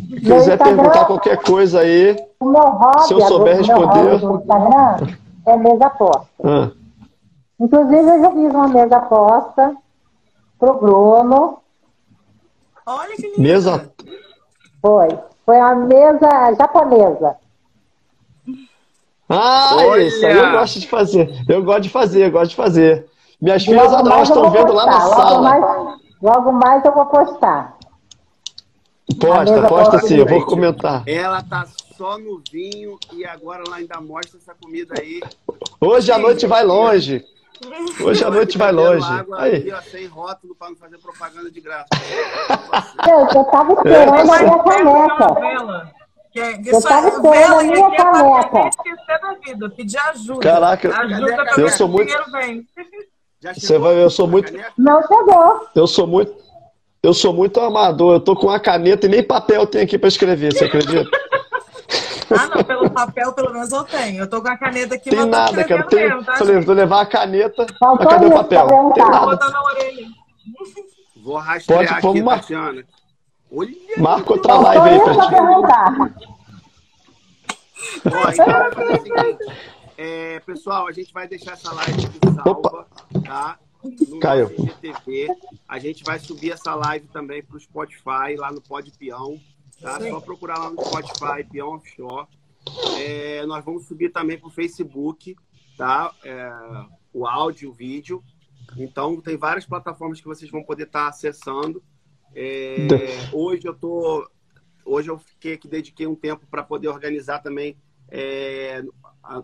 [0.08, 4.14] Se quiser perguntar qualquer coisa aí, o meu hobby, se eu souber responder...
[4.14, 5.16] Instagram
[5.46, 6.28] é mesa aposta.
[6.42, 6.70] Ah.
[7.60, 9.76] Inclusive, eu já fiz uma mesa aposta
[10.58, 11.58] pro Bruno.
[12.86, 13.42] Olha que lindo.
[13.42, 13.92] Mesa...
[14.80, 15.08] Foi.
[15.44, 17.43] Foi uma mesa japonesa.
[19.34, 20.02] Ah, Olha.
[20.02, 21.44] isso aí eu gosto de fazer.
[21.48, 23.06] Eu gosto de fazer, eu gosto de fazer.
[23.40, 24.84] Minhas filhas elas estão vendo postar.
[24.84, 25.42] lá na logo sala.
[25.42, 27.76] Mais, logo mais eu vou postar.
[29.20, 31.02] Posta, posta sim, eu vou comentar.
[31.06, 31.66] Ela tá
[31.96, 35.20] só no vinho e agora ela ainda mostra essa comida aí.
[35.80, 37.24] Hoje a noite vai longe.
[38.00, 39.06] Hoje a noite vai longe.
[39.06, 39.56] Água aí.
[39.56, 41.86] Aqui, ó, sem rótulo para não fazer propaganda de graça.
[43.08, 46.03] Eu, eu tava esperando é, a minha caneca.
[46.34, 48.68] Que é, eu tava esperando a minha caneca.
[48.68, 50.40] esquecer da vida, pedir ajuda.
[50.40, 52.12] Caraca, ajuda eu sou muito.
[53.40, 54.52] Você vai ver, eu sou muito.
[54.76, 55.68] Não chegou.
[55.76, 56.34] Eu sou muito.
[57.04, 58.14] Eu sou muito amador.
[58.14, 61.08] Eu tô com uma caneta e nem papel tem aqui para escrever, você acredita?
[62.30, 64.22] Ah, não, pelo papel pelo menos eu tenho.
[64.22, 65.84] Eu tô com a caneta aqui, Tem nada, cara.
[65.84, 66.08] Tem...
[66.08, 67.64] Mesmo, tá, Falei, vou levar a caneta.
[67.78, 68.66] Faltou cadê o papel?
[68.92, 69.50] Tem nada.
[69.50, 70.06] na orelha.
[71.22, 72.24] Vou rastrear Pode, aqui.
[72.24, 72.84] Tatiana.
[73.56, 76.28] Olha Marca outra live aí pra ti.
[78.06, 78.48] Ó, então,
[79.96, 82.86] é pessoal, a gente vai deixar essa live aqui salva, Opa.
[83.24, 83.58] tá?
[83.82, 84.48] No Caiu.
[84.48, 85.28] GTV.
[85.68, 89.38] A gente vai subir essa live também para o Spotify, lá no Pod Peão.
[89.80, 90.00] Tá?
[90.00, 92.26] Só procurar lá no Spotify, Peão Offshore.
[92.98, 95.36] É, nós vamos subir também para o Facebook,
[95.76, 96.12] tá?
[96.24, 96.50] É,
[97.12, 98.24] o áudio, o vídeo.
[98.76, 101.82] Então, tem várias plataformas que vocês vão poder estar tá acessando.
[102.34, 102.78] É,
[103.32, 104.28] hoje eu tô,
[104.84, 107.76] hoje eu fiquei que dediquei um tempo para poder organizar também
[108.10, 108.82] é,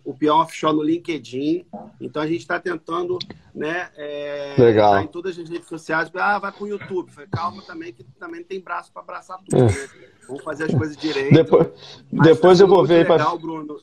[0.05, 1.67] o Peão Offshore no LinkedIn.
[2.01, 3.19] Então a gente está tentando,
[3.55, 3.91] né?
[3.97, 4.93] É, Legal.
[4.93, 6.11] Tá em todas as redes sociais.
[6.15, 7.11] Ah, vai para o YouTube.
[7.11, 9.57] Falei, calma também, que também tem braço para abraçar tudo.
[9.57, 9.67] É.
[9.67, 10.09] Né?
[10.27, 11.35] Vamos fazer as coisas direito.
[11.35, 11.69] Depois,
[12.13, 13.09] depois tá eu vou ver.
[13.09, 13.37] Legal, pra...
[13.37, 13.81] Bruno.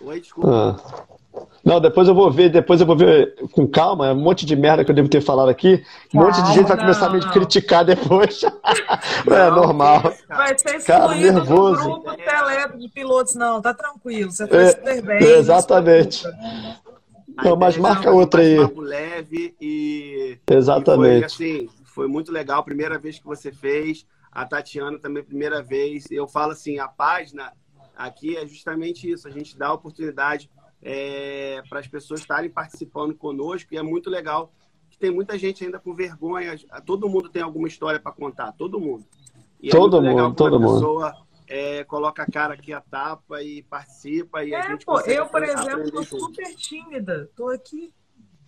[0.00, 0.76] Oi, desculpa.
[0.78, 1.04] Ah.
[1.64, 4.54] Não, depois eu vou ver, depois eu vou ver com calma, é um monte de
[4.54, 5.82] merda que eu devo ter falado aqui.
[6.12, 8.42] Um monte de gente vai começar a me criticar depois.
[9.26, 10.02] Não, é normal.
[10.28, 11.88] Vai ser Cara, nervoso.
[11.88, 15.22] no grupo teleto de pilotos, não, tá tranquilo, você foi é, super bem.
[15.22, 16.24] Exatamente.
[17.42, 18.58] Não, mas marca outra aí.
[18.76, 20.38] leve e.
[20.48, 21.16] Exatamente.
[21.16, 24.06] E foi, assim, foi muito legal, primeira vez que você fez.
[24.30, 26.10] A Tatiana também, primeira vez.
[26.10, 27.52] Eu falo assim, a página
[27.96, 30.50] aqui é justamente isso, a gente dá a oportunidade
[30.84, 34.52] é, para as pessoas estarem participando conosco e é muito legal
[34.90, 36.54] que tem muita gente ainda com vergonha.
[36.84, 39.04] Todo mundo tem alguma história para contar, todo mundo.
[39.60, 40.74] E é todo é mundo, todo mundo.
[40.74, 41.14] Pessoa,
[41.48, 45.26] é, coloca a cara aqui a tapa e participa e é, a gente pô, eu
[45.26, 47.92] por exemplo tô super tímida, tô aqui.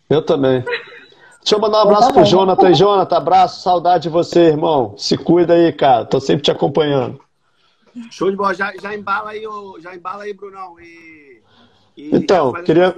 [0.08, 0.62] Eu também.
[0.62, 2.74] Deixa eu mandar um abraço pro Jonathan.
[2.74, 4.96] Jonathan, abraço, saudade de você, irmão.
[4.98, 6.04] Se cuida aí, cara.
[6.04, 7.20] Tô sempre te acompanhando.
[8.10, 8.52] Show de bola.
[8.52, 9.42] Já, já embala aí,
[9.80, 10.78] já embala aí, Brunão.
[10.80, 11.40] E
[11.96, 12.94] e então, queria.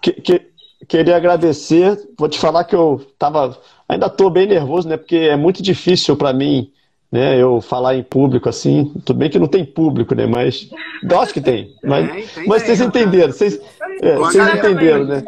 [0.00, 0.40] Que, que,
[0.88, 1.98] queria agradecer.
[2.18, 3.58] Vou te falar que eu tava.
[3.88, 4.96] Ainda estou bem nervoso, né?
[4.96, 6.72] Porque é muito difícil para mim,
[7.10, 7.36] né?
[7.36, 8.92] Eu falar em público assim.
[9.04, 10.26] Tudo bem que não tem público, né?
[10.26, 10.70] Mas.
[11.20, 11.74] Acho que tem.
[11.84, 13.32] Mas, tem, tem mas vocês entenderam.
[13.32, 13.60] Vocês,
[14.00, 15.22] é, vocês entenderam, né?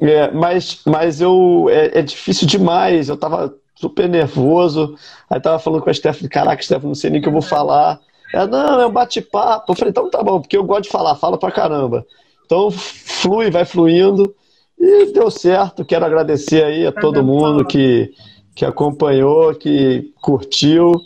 [0.00, 1.68] É, mas, mas eu.
[1.70, 3.08] É, é difícil demais.
[3.08, 4.96] Eu tava super nervoso.
[5.28, 7.42] Aí tava falando com a Stephanie, caraca, Stephanie, não sei nem o que eu vou
[7.42, 8.00] falar.
[8.32, 9.72] Ela, não, é um bate-papo.
[9.72, 12.06] Eu falei, então tá bom, porque eu gosto de falar, falo pra caramba.
[12.44, 14.34] Então flui, vai fluindo.
[14.78, 15.84] E deu certo.
[15.84, 18.12] Quero agradecer aí a todo mundo que,
[18.54, 21.00] que acompanhou, que curtiu.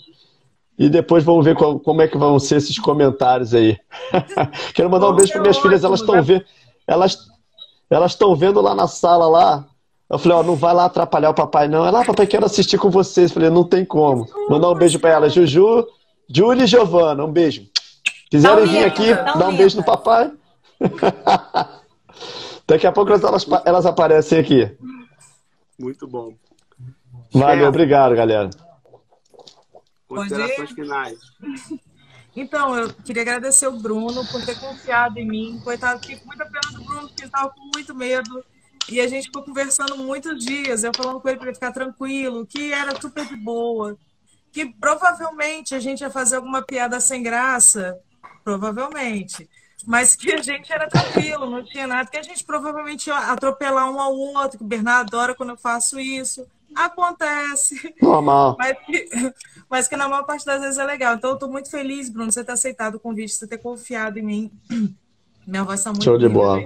[0.78, 3.76] E depois vamos ver qual, como é que vão ser esses comentários aí.
[4.74, 6.44] Quero mandar um beijo para minhas filhas, elas estão vendo.
[6.86, 7.30] Elas
[7.90, 9.66] elas estão vendo lá na sala lá.
[10.08, 11.84] Eu falei, ó, não vai lá atrapalhar o papai, não.
[11.84, 13.30] Ela, ah, papai, quero assistir com vocês.
[13.30, 14.26] Eu falei, não tem como.
[14.48, 15.86] Mandar um beijo para ela, Juju,
[16.32, 17.66] Júlia e Giovana, um beijo.
[18.30, 20.32] Quiserem vir aqui, dá um beijo no papai.
[22.66, 24.70] Daqui a pouco elas, elas aparecem aqui.
[25.76, 26.34] Muito bom.
[27.32, 28.48] Valeu, obrigado, galera.
[30.06, 31.18] Considerações finais.
[32.36, 35.60] Então, eu queria agradecer o Bruno por ter confiado em mim.
[35.64, 38.44] Coitado, fiquei com muita pena do Bruno, porque ele estava com muito medo.
[38.88, 42.46] E a gente ficou conversando muitos dias, eu falando com ele para ele ficar tranquilo,
[42.46, 43.96] que era super de boa,
[44.52, 47.98] que provavelmente a gente ia fazer alguma piada sem graça,
[48.44, 49.48] provavelmente,
[49.86, 53.90] mas que a gente era tranquilo, não tinha nada, que a gente provavelmente ia atropelar
[53.90, 56.46] um ao outro, que o Bernardo adora quando eu faço isso.
[56.74, 57.94] Acontece.
[58.00, 58.56] Normal.
[58.58, 59.08] Mas que,
[59.68, 61.16] mas que na maior parte das vezes é legal.
[61.16, 64.22] Então eu estou muito feliz, Bruno, você ter aceitado o convite, você ter confiado em
[64.22, 64.50] mim.
[65.46, 66.60] Minha voz está muito Show de bola.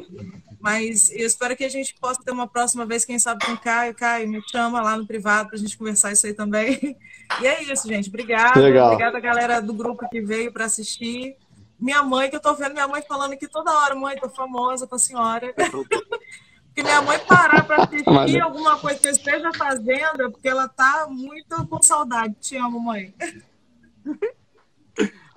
[0.65, 3.61] Mas eu espero que a gente possa ter uma próxima vez, quem sabe, com o
[3.61, 3.95] Caio.
[3.95, 6.97] Caio, me chama lá no privado para a gente conversar isso aí também.
[7.41, 8.09] E é isso, gente.
[8.11, 8.61] Obrigada.
[8.61, 8.93] Legal.
[8.93, 11.37] Obrigada, galera do grupo que veio para assistir.
[11.81, 14.87] Minha mãe, que eu tô vendo minha mãe falando aqui toda hora, mãe, tô famosa
[14.87, 15.53] com a senhora.
[15.57, 20.49] Porque minha mãe parar para assistir Mas- alguma coisa que eu esteja fazendo é porque
[20.49, 22.35] ela tá muito com saudade.
[22.41, 23.15] Te amo, mãe.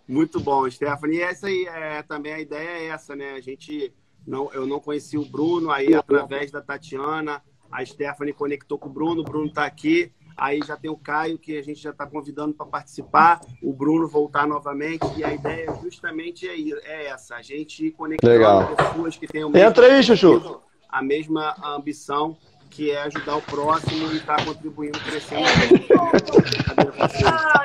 [0.08, 1.20] Muito bom, Stephanie.
[1.20, 3.32] E essa aí, é, também a ideia é essa, né?
[3.32, 3.94] A gente
[4.28, 7.42] não, eu não conheci o Bruno, aí através da Tatiana,
[7.72, 10.12] a Stephanie conectou com o Bruno, o Bruno está aqui.
[10.36, 14.08] Aí já tem o Caio, que a gente já está convidando para participar, o Bruno
[14.08, 15.04] voltar novamente.
[15.18, 16.56] E a ideia justamente é,
[16.86, 18.76] é essa: a gente conectar Legal.
[18.76, 20.62] pessoas que têm o mesmo Entra aí, Chuchu.
[20.88, 22.38] a mesma ambição,
[22.70, 25.48] que é ajudar o próximo e estar contribuindo, crescendo.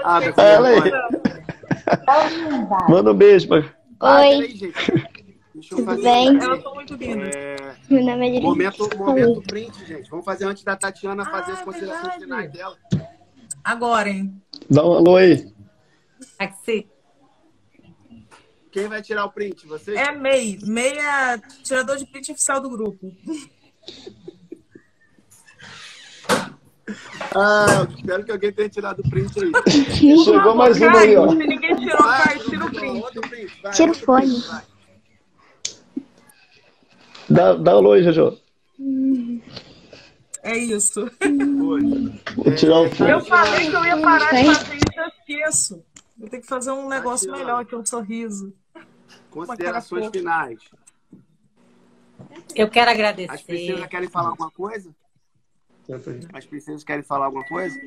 [0.05, 1.09] Ah, agora.
[2.89, 3.49] Manda um beijo.
[4.01, 5.12] Ah, Oi, peraí, gente.
[5.63, 6.03] Deixa eu tudo fazer.
[6.03, 6.43] bem?
[6.43, 7.35] Elas são muito lindas.
[7.37, 10.11] É, Meu nome é momento, momento print, gente.
[10.11, 12.25] Vamos fazer antes da Tatiana fazer Ah, as considerações verdade.
[12.25, 12.77] finais dela.
[13.63, 14.43] Agora, hein?
[14.69, 15.53] Dá um alô aí.
[16.37, 16.89] Aqui.
[18.73, 19.65] Quem vai tirar o print?
[19.69, 19.95] Você?
[19.95, 20.59] É MEI.
[20.65, 23.13] MEI é tirador de print oficial do grupo.
[27.35, 29.53] Ah, eu espero que alguém tenha tirado o print aí.
[30.25, 31.33] Chegou mais uma aí, ó.
[31.33, 33.03] Ninguém tirou, Vai, Caio, tira o print.
[33.03, 33.63] outro print.
[33.63, 34.41] Vai, Tira o fone.
[34.41, 34.63] vai.
[37.33, 38.39] Dá, dá um alô aí, Jojo.
[40.43, 41.11] É isso.
[42.37, 43.11] Vou tirar o fone.
[43.11, 45.85] Eu falei que eu ia parar de fazer isso, eu esqueço.
[46.19, 47.53] Vou ter que fazer um negócio Tatiana.
[47.53, 48.53] melhor que um sorriso.
[49.31, 50.59] Considerações finais.
[52.55, 53.45] Eu quero As agradecer.
[53.45, 54.95] princesas querem falar alguma coisa?
[56.35, 57.81] As princesas querem falar alguma coisa?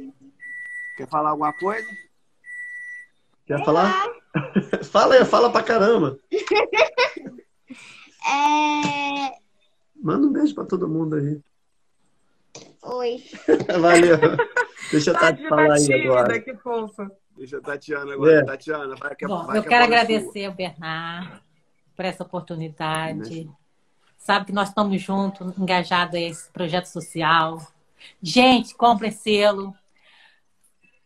[0.97, 1.87] Quer falar alguma coisa?
[3.45, 3.93] Quer falar?
[4.91, 6.17] fala aí, fala pra caramba.
[8.27, 9.37] É...
[9.95, 11.41] Manda um beijo pra todo mundo aí.
[12.83, 13.23] Oi.
[13.79, 14.17] Valeu.
[14.91, 16.39] Deixa a Tati falar aí agora.
[16.39, 17.11] que fofa.
[17.35, 18.39] Deixa a Tatiana agora.
[18.39, 18.43] É.
[18.43, 19.95] Tatiana, vai que, Bom, vai eu que quero é sua.
[19.95, 21.41] agradecer ao Bernard
[21.95, 23.49] por essa oportunidade.
[24.17, 27.59] Sabe que nós estamos juntos, engajados a esse projeto social.
[28.21, 29.73] Gente, comprem selo.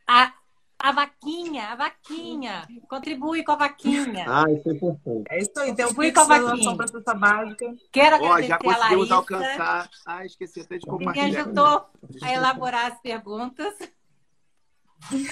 [0.07, 0.33] A,
[0.79, 2.67] a vaquinha, a vaquinha.
[2.89, 4.25] Contribui com a vaquinha.
[4.27, 5.25] Ah, isso é importante.
[5.29, 6.87] É isso aí, tem um Fui Pix com a vaquinha.
[6.87, 7.75] cesta básica.
[7.91, 9.89] Quero Ó, agradecer já a conseguimos Larissa, alcançar.
[10.05, 11.41] Ah, esqueci até de que me compartilhar.
[11.41, 11.89] ajudou
[12.23, 13.75] a elaborar as perguntas.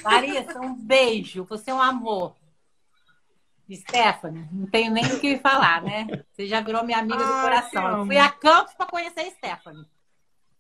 [0.04, 1.46] Larissa, um beijo.
[1.46, 2.36] Você é um amor.
[3.70, 6.08] Stephanie, não tenho nem o que falar, né?
[6.32, 7.98] Você já virou minha amiga do Ai, te coração.
[8.00, 9.86] Eu fui a Campos para conhecer a Stephanie.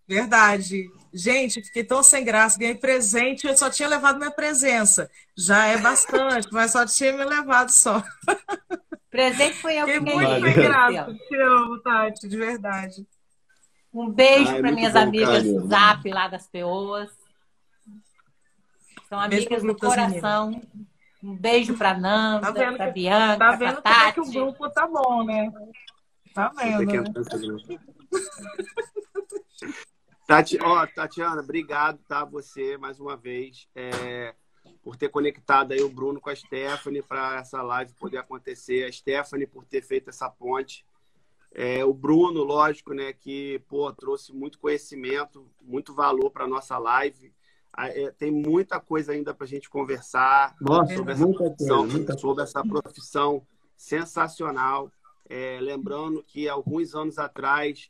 [0.08, 0.90] Verdade.
[1.14, 5.10] Gente, fiquei tão sem graça, ganhei presente, eu só tinha levado minha presença.
[5.36, 8.04] Já é bastante, mas só tinha me levado só.
[9.10, 10.54] Presente foi eu que muito ganhei.
[10.54, 11.04] sem Valeu.
[11.04, 11.14] graça.
[11.28, 13.08] Te amo, Tati, de verdade.
[13.94, 17.10] Um beijo para minhas bom, amigas do Zap lá das POs.
[19.10, 20.62] São Beijo amigas do coração.
[21.24, 24.36] Um beijo para Nanda, Tá para Bianca, Tá para vendo como é que o Tati.
[24.38, 25.52] grupo tá bom, né?
[26.34, 27.04] Tá vendo, né?
[30.28, 32.26] Tati, ó, Tatiana, obrigado, tá?
[32.26, 34.36] Você, mais uma vez, é,
[34.84, 38.84] por ter conectado aí o Bruno com a Stephanie para essa live poder acontecer.
[38.84, 40.86] A Stephanie por ter feito essa ponte.
[41.54, 47.34] É, o Bruno, lógico, né, que pô, trouxe muito conhecimento, muito valor para nossa live.
[47.78, 51.88] É, tem muita coisa ainda para a gente conversar Nossa, sobre essa muita coisa, profissão,
[51.88, 53.48] muita sobre essa profissão
[53.78, 54.92] sensacional.
[55.30, 57.90] É, lembrando que alguns anos atrás,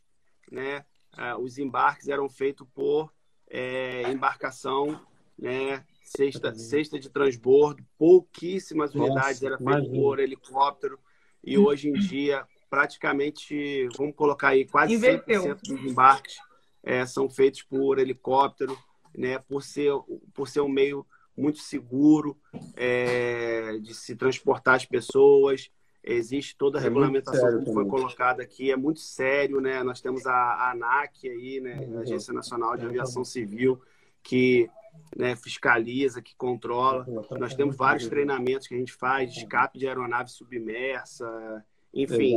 [0.51, 0.85] né,
[1.17, 3.11] ah, os embarques eram feitos por
[3.49, 4.99] é, embarcação,
[5.37, 10.01] né, cesta, cesta de transbordo, pouquíssimas Nossa, unidades eram feitas imagina.
[10.01, 10.99] por helicóptero
[11.43, 15.43] e hoje em dia praticamente, vamos colocar aí, quase Inverteu.
[15.43, 16.37] 100% dos embarques
[16.83, 18.77] é, são feitos por helicóptero,
[19.15, 19.91] né, por ser,
[20.33, 22.37] por ser um meio muito seguro
[22.75, 25.69] é, de se transportar as pessoas.
[26.09, 27.89] Existe toda a É regulamentação sério que foi também.
[27.89, 29.83] colocada aqui, é muito sério, né?
[29.83, 31.79] Nós temos a, a ANAC aí, né?
[31.81, 31.99] Uhum.
[31.99, 33.81] A Agência Nacional de É, Aviação Civil,
[34.23, 34.69] que
[35.15, 37.05] né, fiscaliza, que controla.
[37.39, 41.63] Nós temos vários treinamentos que a gente faz, de escape de aeronave submersa,
[41.93, 42.35] enfim.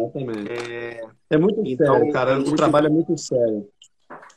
[0.69, 2.33] É, É muito Então, sério, cara.
[2.33, 3.69] é O trabalho é muito sério.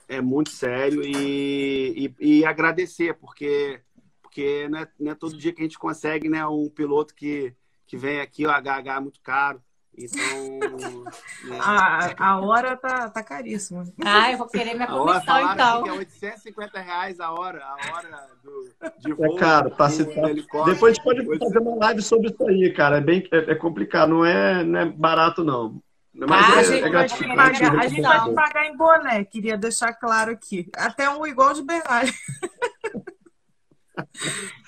[0.07, 3.81] é muito sério e, e, e agradecer, porque,
[4.22, 7.53] porque não, é, não é todo dia que a gente consegue né, um piloto que,
[7.93, 9.61] que vem aqui, o HH é muito caro.
[9.95, 10.17] Então,
[11.45, 13.83] né, A, a hora tá, tá caríssima.
[14.03, 15.83] Ah, eu vou querer minha a hora comissão, então.
[15.83, 19.35] que é 850 reais a hora, a hora do, de É voo.
[19.35, 20.65] caro, tá do.
[20.65, 22.97] Depois a gente pode fazer uma live sobre isso aí, cara.
[22.97, 25.79] É bem é, é complicado, não é, não é barato, não.
[26.15, 27.31] Mas Ah, a é, gente é vai gratificante.
[27.31, 30.67] te pagar, a gente vai pagar em boné, queria deixar claro aqui.
[30.75, 32.11] Até um igual de Bernardo.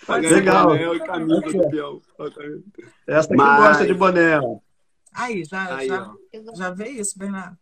[0.06, 0.76] Pagar Legal.
[0.76, 2.02] e camisa do peão.
[3.08, 4.40] Essa que Mas- gosta de boné.
[5.14, 6.56] Aí, já, Aí, já, ó.
[6.56, 7.58] já vê isso, Bernardo.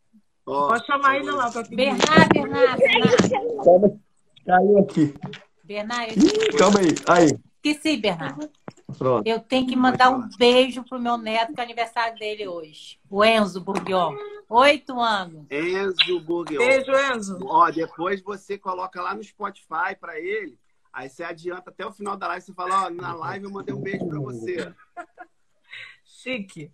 [0.45, 1.75] Ó, Pode chamar ele lá para pedir.
[1.75, 3.63] Bernardo, Bernardo, Bernardo.
[3.63, 3.99] Calma,
[4.45, 5.13] Caiu aqui.
[5.63, 6.13] Bernardo,
[6.51, 6.87] eu Calma aí.
[7.07, 8.49] Aí, esqueci, Bernardo.
[8.97, 9.25] pronto.
[9.27, 12.99] Eu tenho que mandar um beijo pro meu neto, que é aniversário dele hoje.
[13.09, 14.13] O Enzo Burguion.
[14.49, 15.45] Oito anos.
[15.49, 16.57] Enzo Burguion.
[16.57, 17.37] Beijo, Enzo.
[17.43, 20.57] Ó, depois você coloca lá no Spotify pra ele.
[20.93, 22.45] Aí você adianta até o final da live.
[22.45, 24.73] Você fala, ó, na live eu mandei um beijo pra você.
[26.05, 26.71] Chique.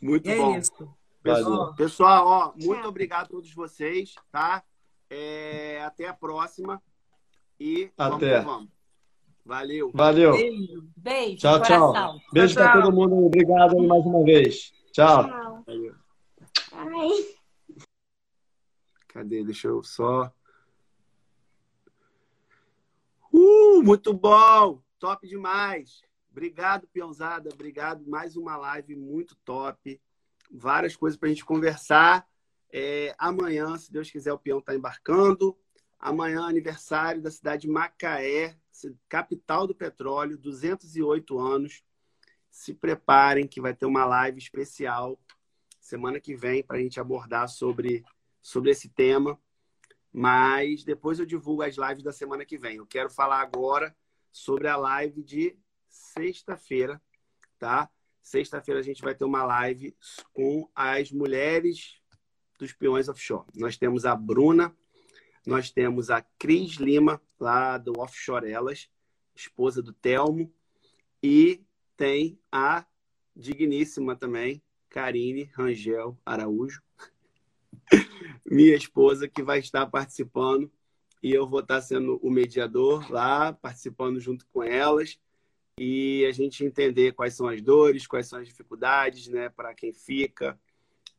[0.00, 0.56] Muito E é bom.
[0.58, 0.94] isso.
[1.22, 4.62] Pessoal, Ó, pessoal, ó, muito obrigado a todos vocês, tá?
[5.08, 6.82] É, até a próxima.
[7.58, 8.38] E vamos Até.
[8.40, 8.68] que vamos.
[9.44, 9.90] Valeu.
[9.94, 10.32] Valeu.
[10.32, 10.88] beijo.
[10.96, 11.86] Beijo, Tchau, tchau.
[11.92, 12.20] coração.
[12.32, 12.82] Beijo pra Tchau.
[12.82, 13.26] todo mundo.
[13.26, 14.72] Obrigado mais uma vez.
[14.92, 15.24] Tchau.
[15.28, 15.62] Tchau.
[15.66, 15.94] Valeu.
[16.72, 17.10] Ai.
[19.08, 19.44] Cadê?
[19.44, 20.30] Deixa eu só.
[23.46, 24.82] Uh, muito bom!
[24.98, 26.00] Top demais!
[26.30, 27.50] Obrigado, Peãozada.
[27.52, 28.02] Obrigado.
[28.08, 30.00] Mais uma live muito top.
[30.50, 32.26] Várias coisas para a gente conversar.
[32.72, 35.54] É, amanhã, se Deus quiser, o peão está embarcando.
[35.98, 38.56] Amanhã, aniversário da cidade de Macaé,
[39.10, 41.84] capital do petróleo, 208 anos.
[42.50, 45.20] Se preparem que vai ter uma live especial
[45.82, 48.02] semana que vem para a gente abordar sobre,
[48.40, 49.38] sobre esse tema.
[50.16, 52.76] Mas depois eu divulgo as lives da semana que vem.
[52.76, 53.92] Eu quero falar agora
[54.30, 55.58] sobre a live de
[55.88, 57.02] sexta-feira,
[57.58, 57.90] tá?
[58.22, 59.96] Sexta-feira a gente vai ter uma live
[60.32, 62.00] com as mulheres
[62.56, 63.48] dos peões offshore.
[63.56, 64.72] Nós temos a Bruna,
[65.44, 68.88] nós temos a Cris Lima, lá do Offshore Elas,
[69.34, 70.54] esposa do Telmo,
[71.20, 71.66] e
[71.96, 72.86] tem a
[73.34, 76.83] digníssima também, Karine Rangel Araújo,
[78.54, 80.70] minha esposa, que vai estar participando,
[81.22, 85.18] e eu vou estar sendo o mediador lá, participando junto com elas,
[85.78, 89.92] e a gente entender quais são as dores, quais são as dificuldades, né, para quem
[89.92, 90.58] fica.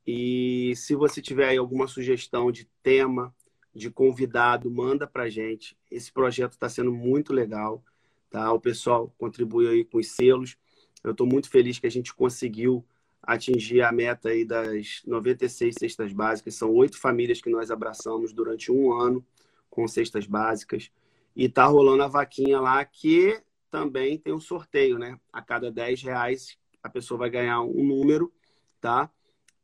[0.07, 3.35] E se você tiver aí alguma sugestão de tema,
[3.73, 5.77] de convidado, manda para gente.
[5.91, 7.83] Esse projeto está sendo muito legal,
[8.29, 8.53] tá?
[8.53, 10.55] O pessoal contribui aí com os selos.
[11.03, 12.85] Eu estou muito feliz que a gente conseguiu
[13.25, 16.55] atingir a meta aí das 96 cestas básicas.
[16.55, 19.25] São oito famílias que nós abraçamos durante um ano
[19.69, 20.91] com cestas básicas.
[21.35, 25.19] E tá rolando a vaquinha lá que também tem um sorteio, né?
[25.33, 28.31] A cada 10 reais a pessoa vai ganhar um número,
[28.79, 29.09] tá?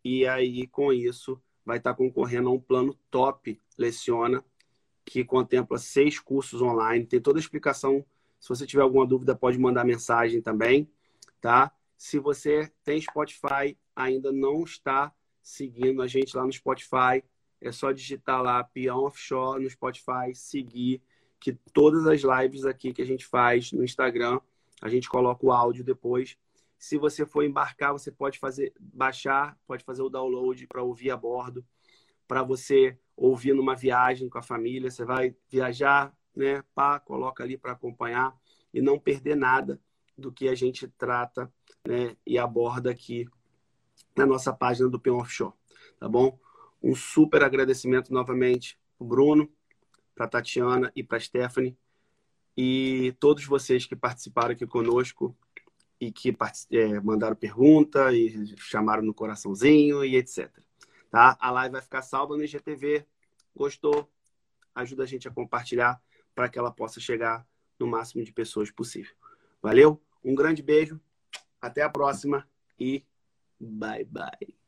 [0.04, 4.44] E aí, com isso, vai estar concorrendo a um plano top Leciona,
[5.06, 7.06] que contempla seis cursos online.
[7.06, 8.04] Tem toda a explicação.
[8.40, 10.90] Se você tiver alguma dúvida, pode mandar mensagem também,
[11.40, 11.72] tá?
[12.02, 17.24] Se você tem Spotify, ainda não está seguindo a gente lá no Spotify,
[17.62, 21.00] é só digitar lá Peão Offshore no Spotify, seguir,
[21.40, 24.40] que todas as lives aqui que a gente faz no Instagram,
[24.82, 26.36] a gente coloca o áudio depois.
[26.76, 31.16] Se você for embarcar, você pode fazer baixar, pode fazer o download para ouvir a
[31.16, 31.64] bordo,
[32.28, 34.90] para você ouvir numa viagem com a família.
[34.90, 36.64] Você vai viajar, né?
[36.74, 38.36] Pá, coloca ali para acompanhar
[38.74, 39.80] e não perder nada
[40.18, 41.52] do que a gente trata
[41.88, 43.28] né, e aborda aqui
[44.16, 45.54] na nossa página do Peão Offshore,
[46.00, 46.38] tá bom?
[46.82, 49.50] Um super agradecimento novamente para Bruno,
[50.16, 51.78] para Tatiana e para Stephanie
[52.56, 55.36] e todos vocês que participaram aqui conosco
[56.00, 56.36] e que
[56.72, 60.52] é, mandaram pergunta e chamaram no coraçãozinho e etc.
[61.10, 61.38] Tá?
[61.40, 63.06] A live vai ficar salva no IGTV.
[63.56, 64.10] Gostou?
[64.74, 66.02] Ajuda a gente a compartilhar
[66.34, 67.46] para que ela possa chegar
[67.80, 69.14] no máximo de pessoas possível.
[69.62, 70.02] Valeu?
[70.24, 71.00] Um grande beijo.
[71.62, 72.48] Até a próxima
[72.80, 73.06] e
[73.60, 74.61] bye bye.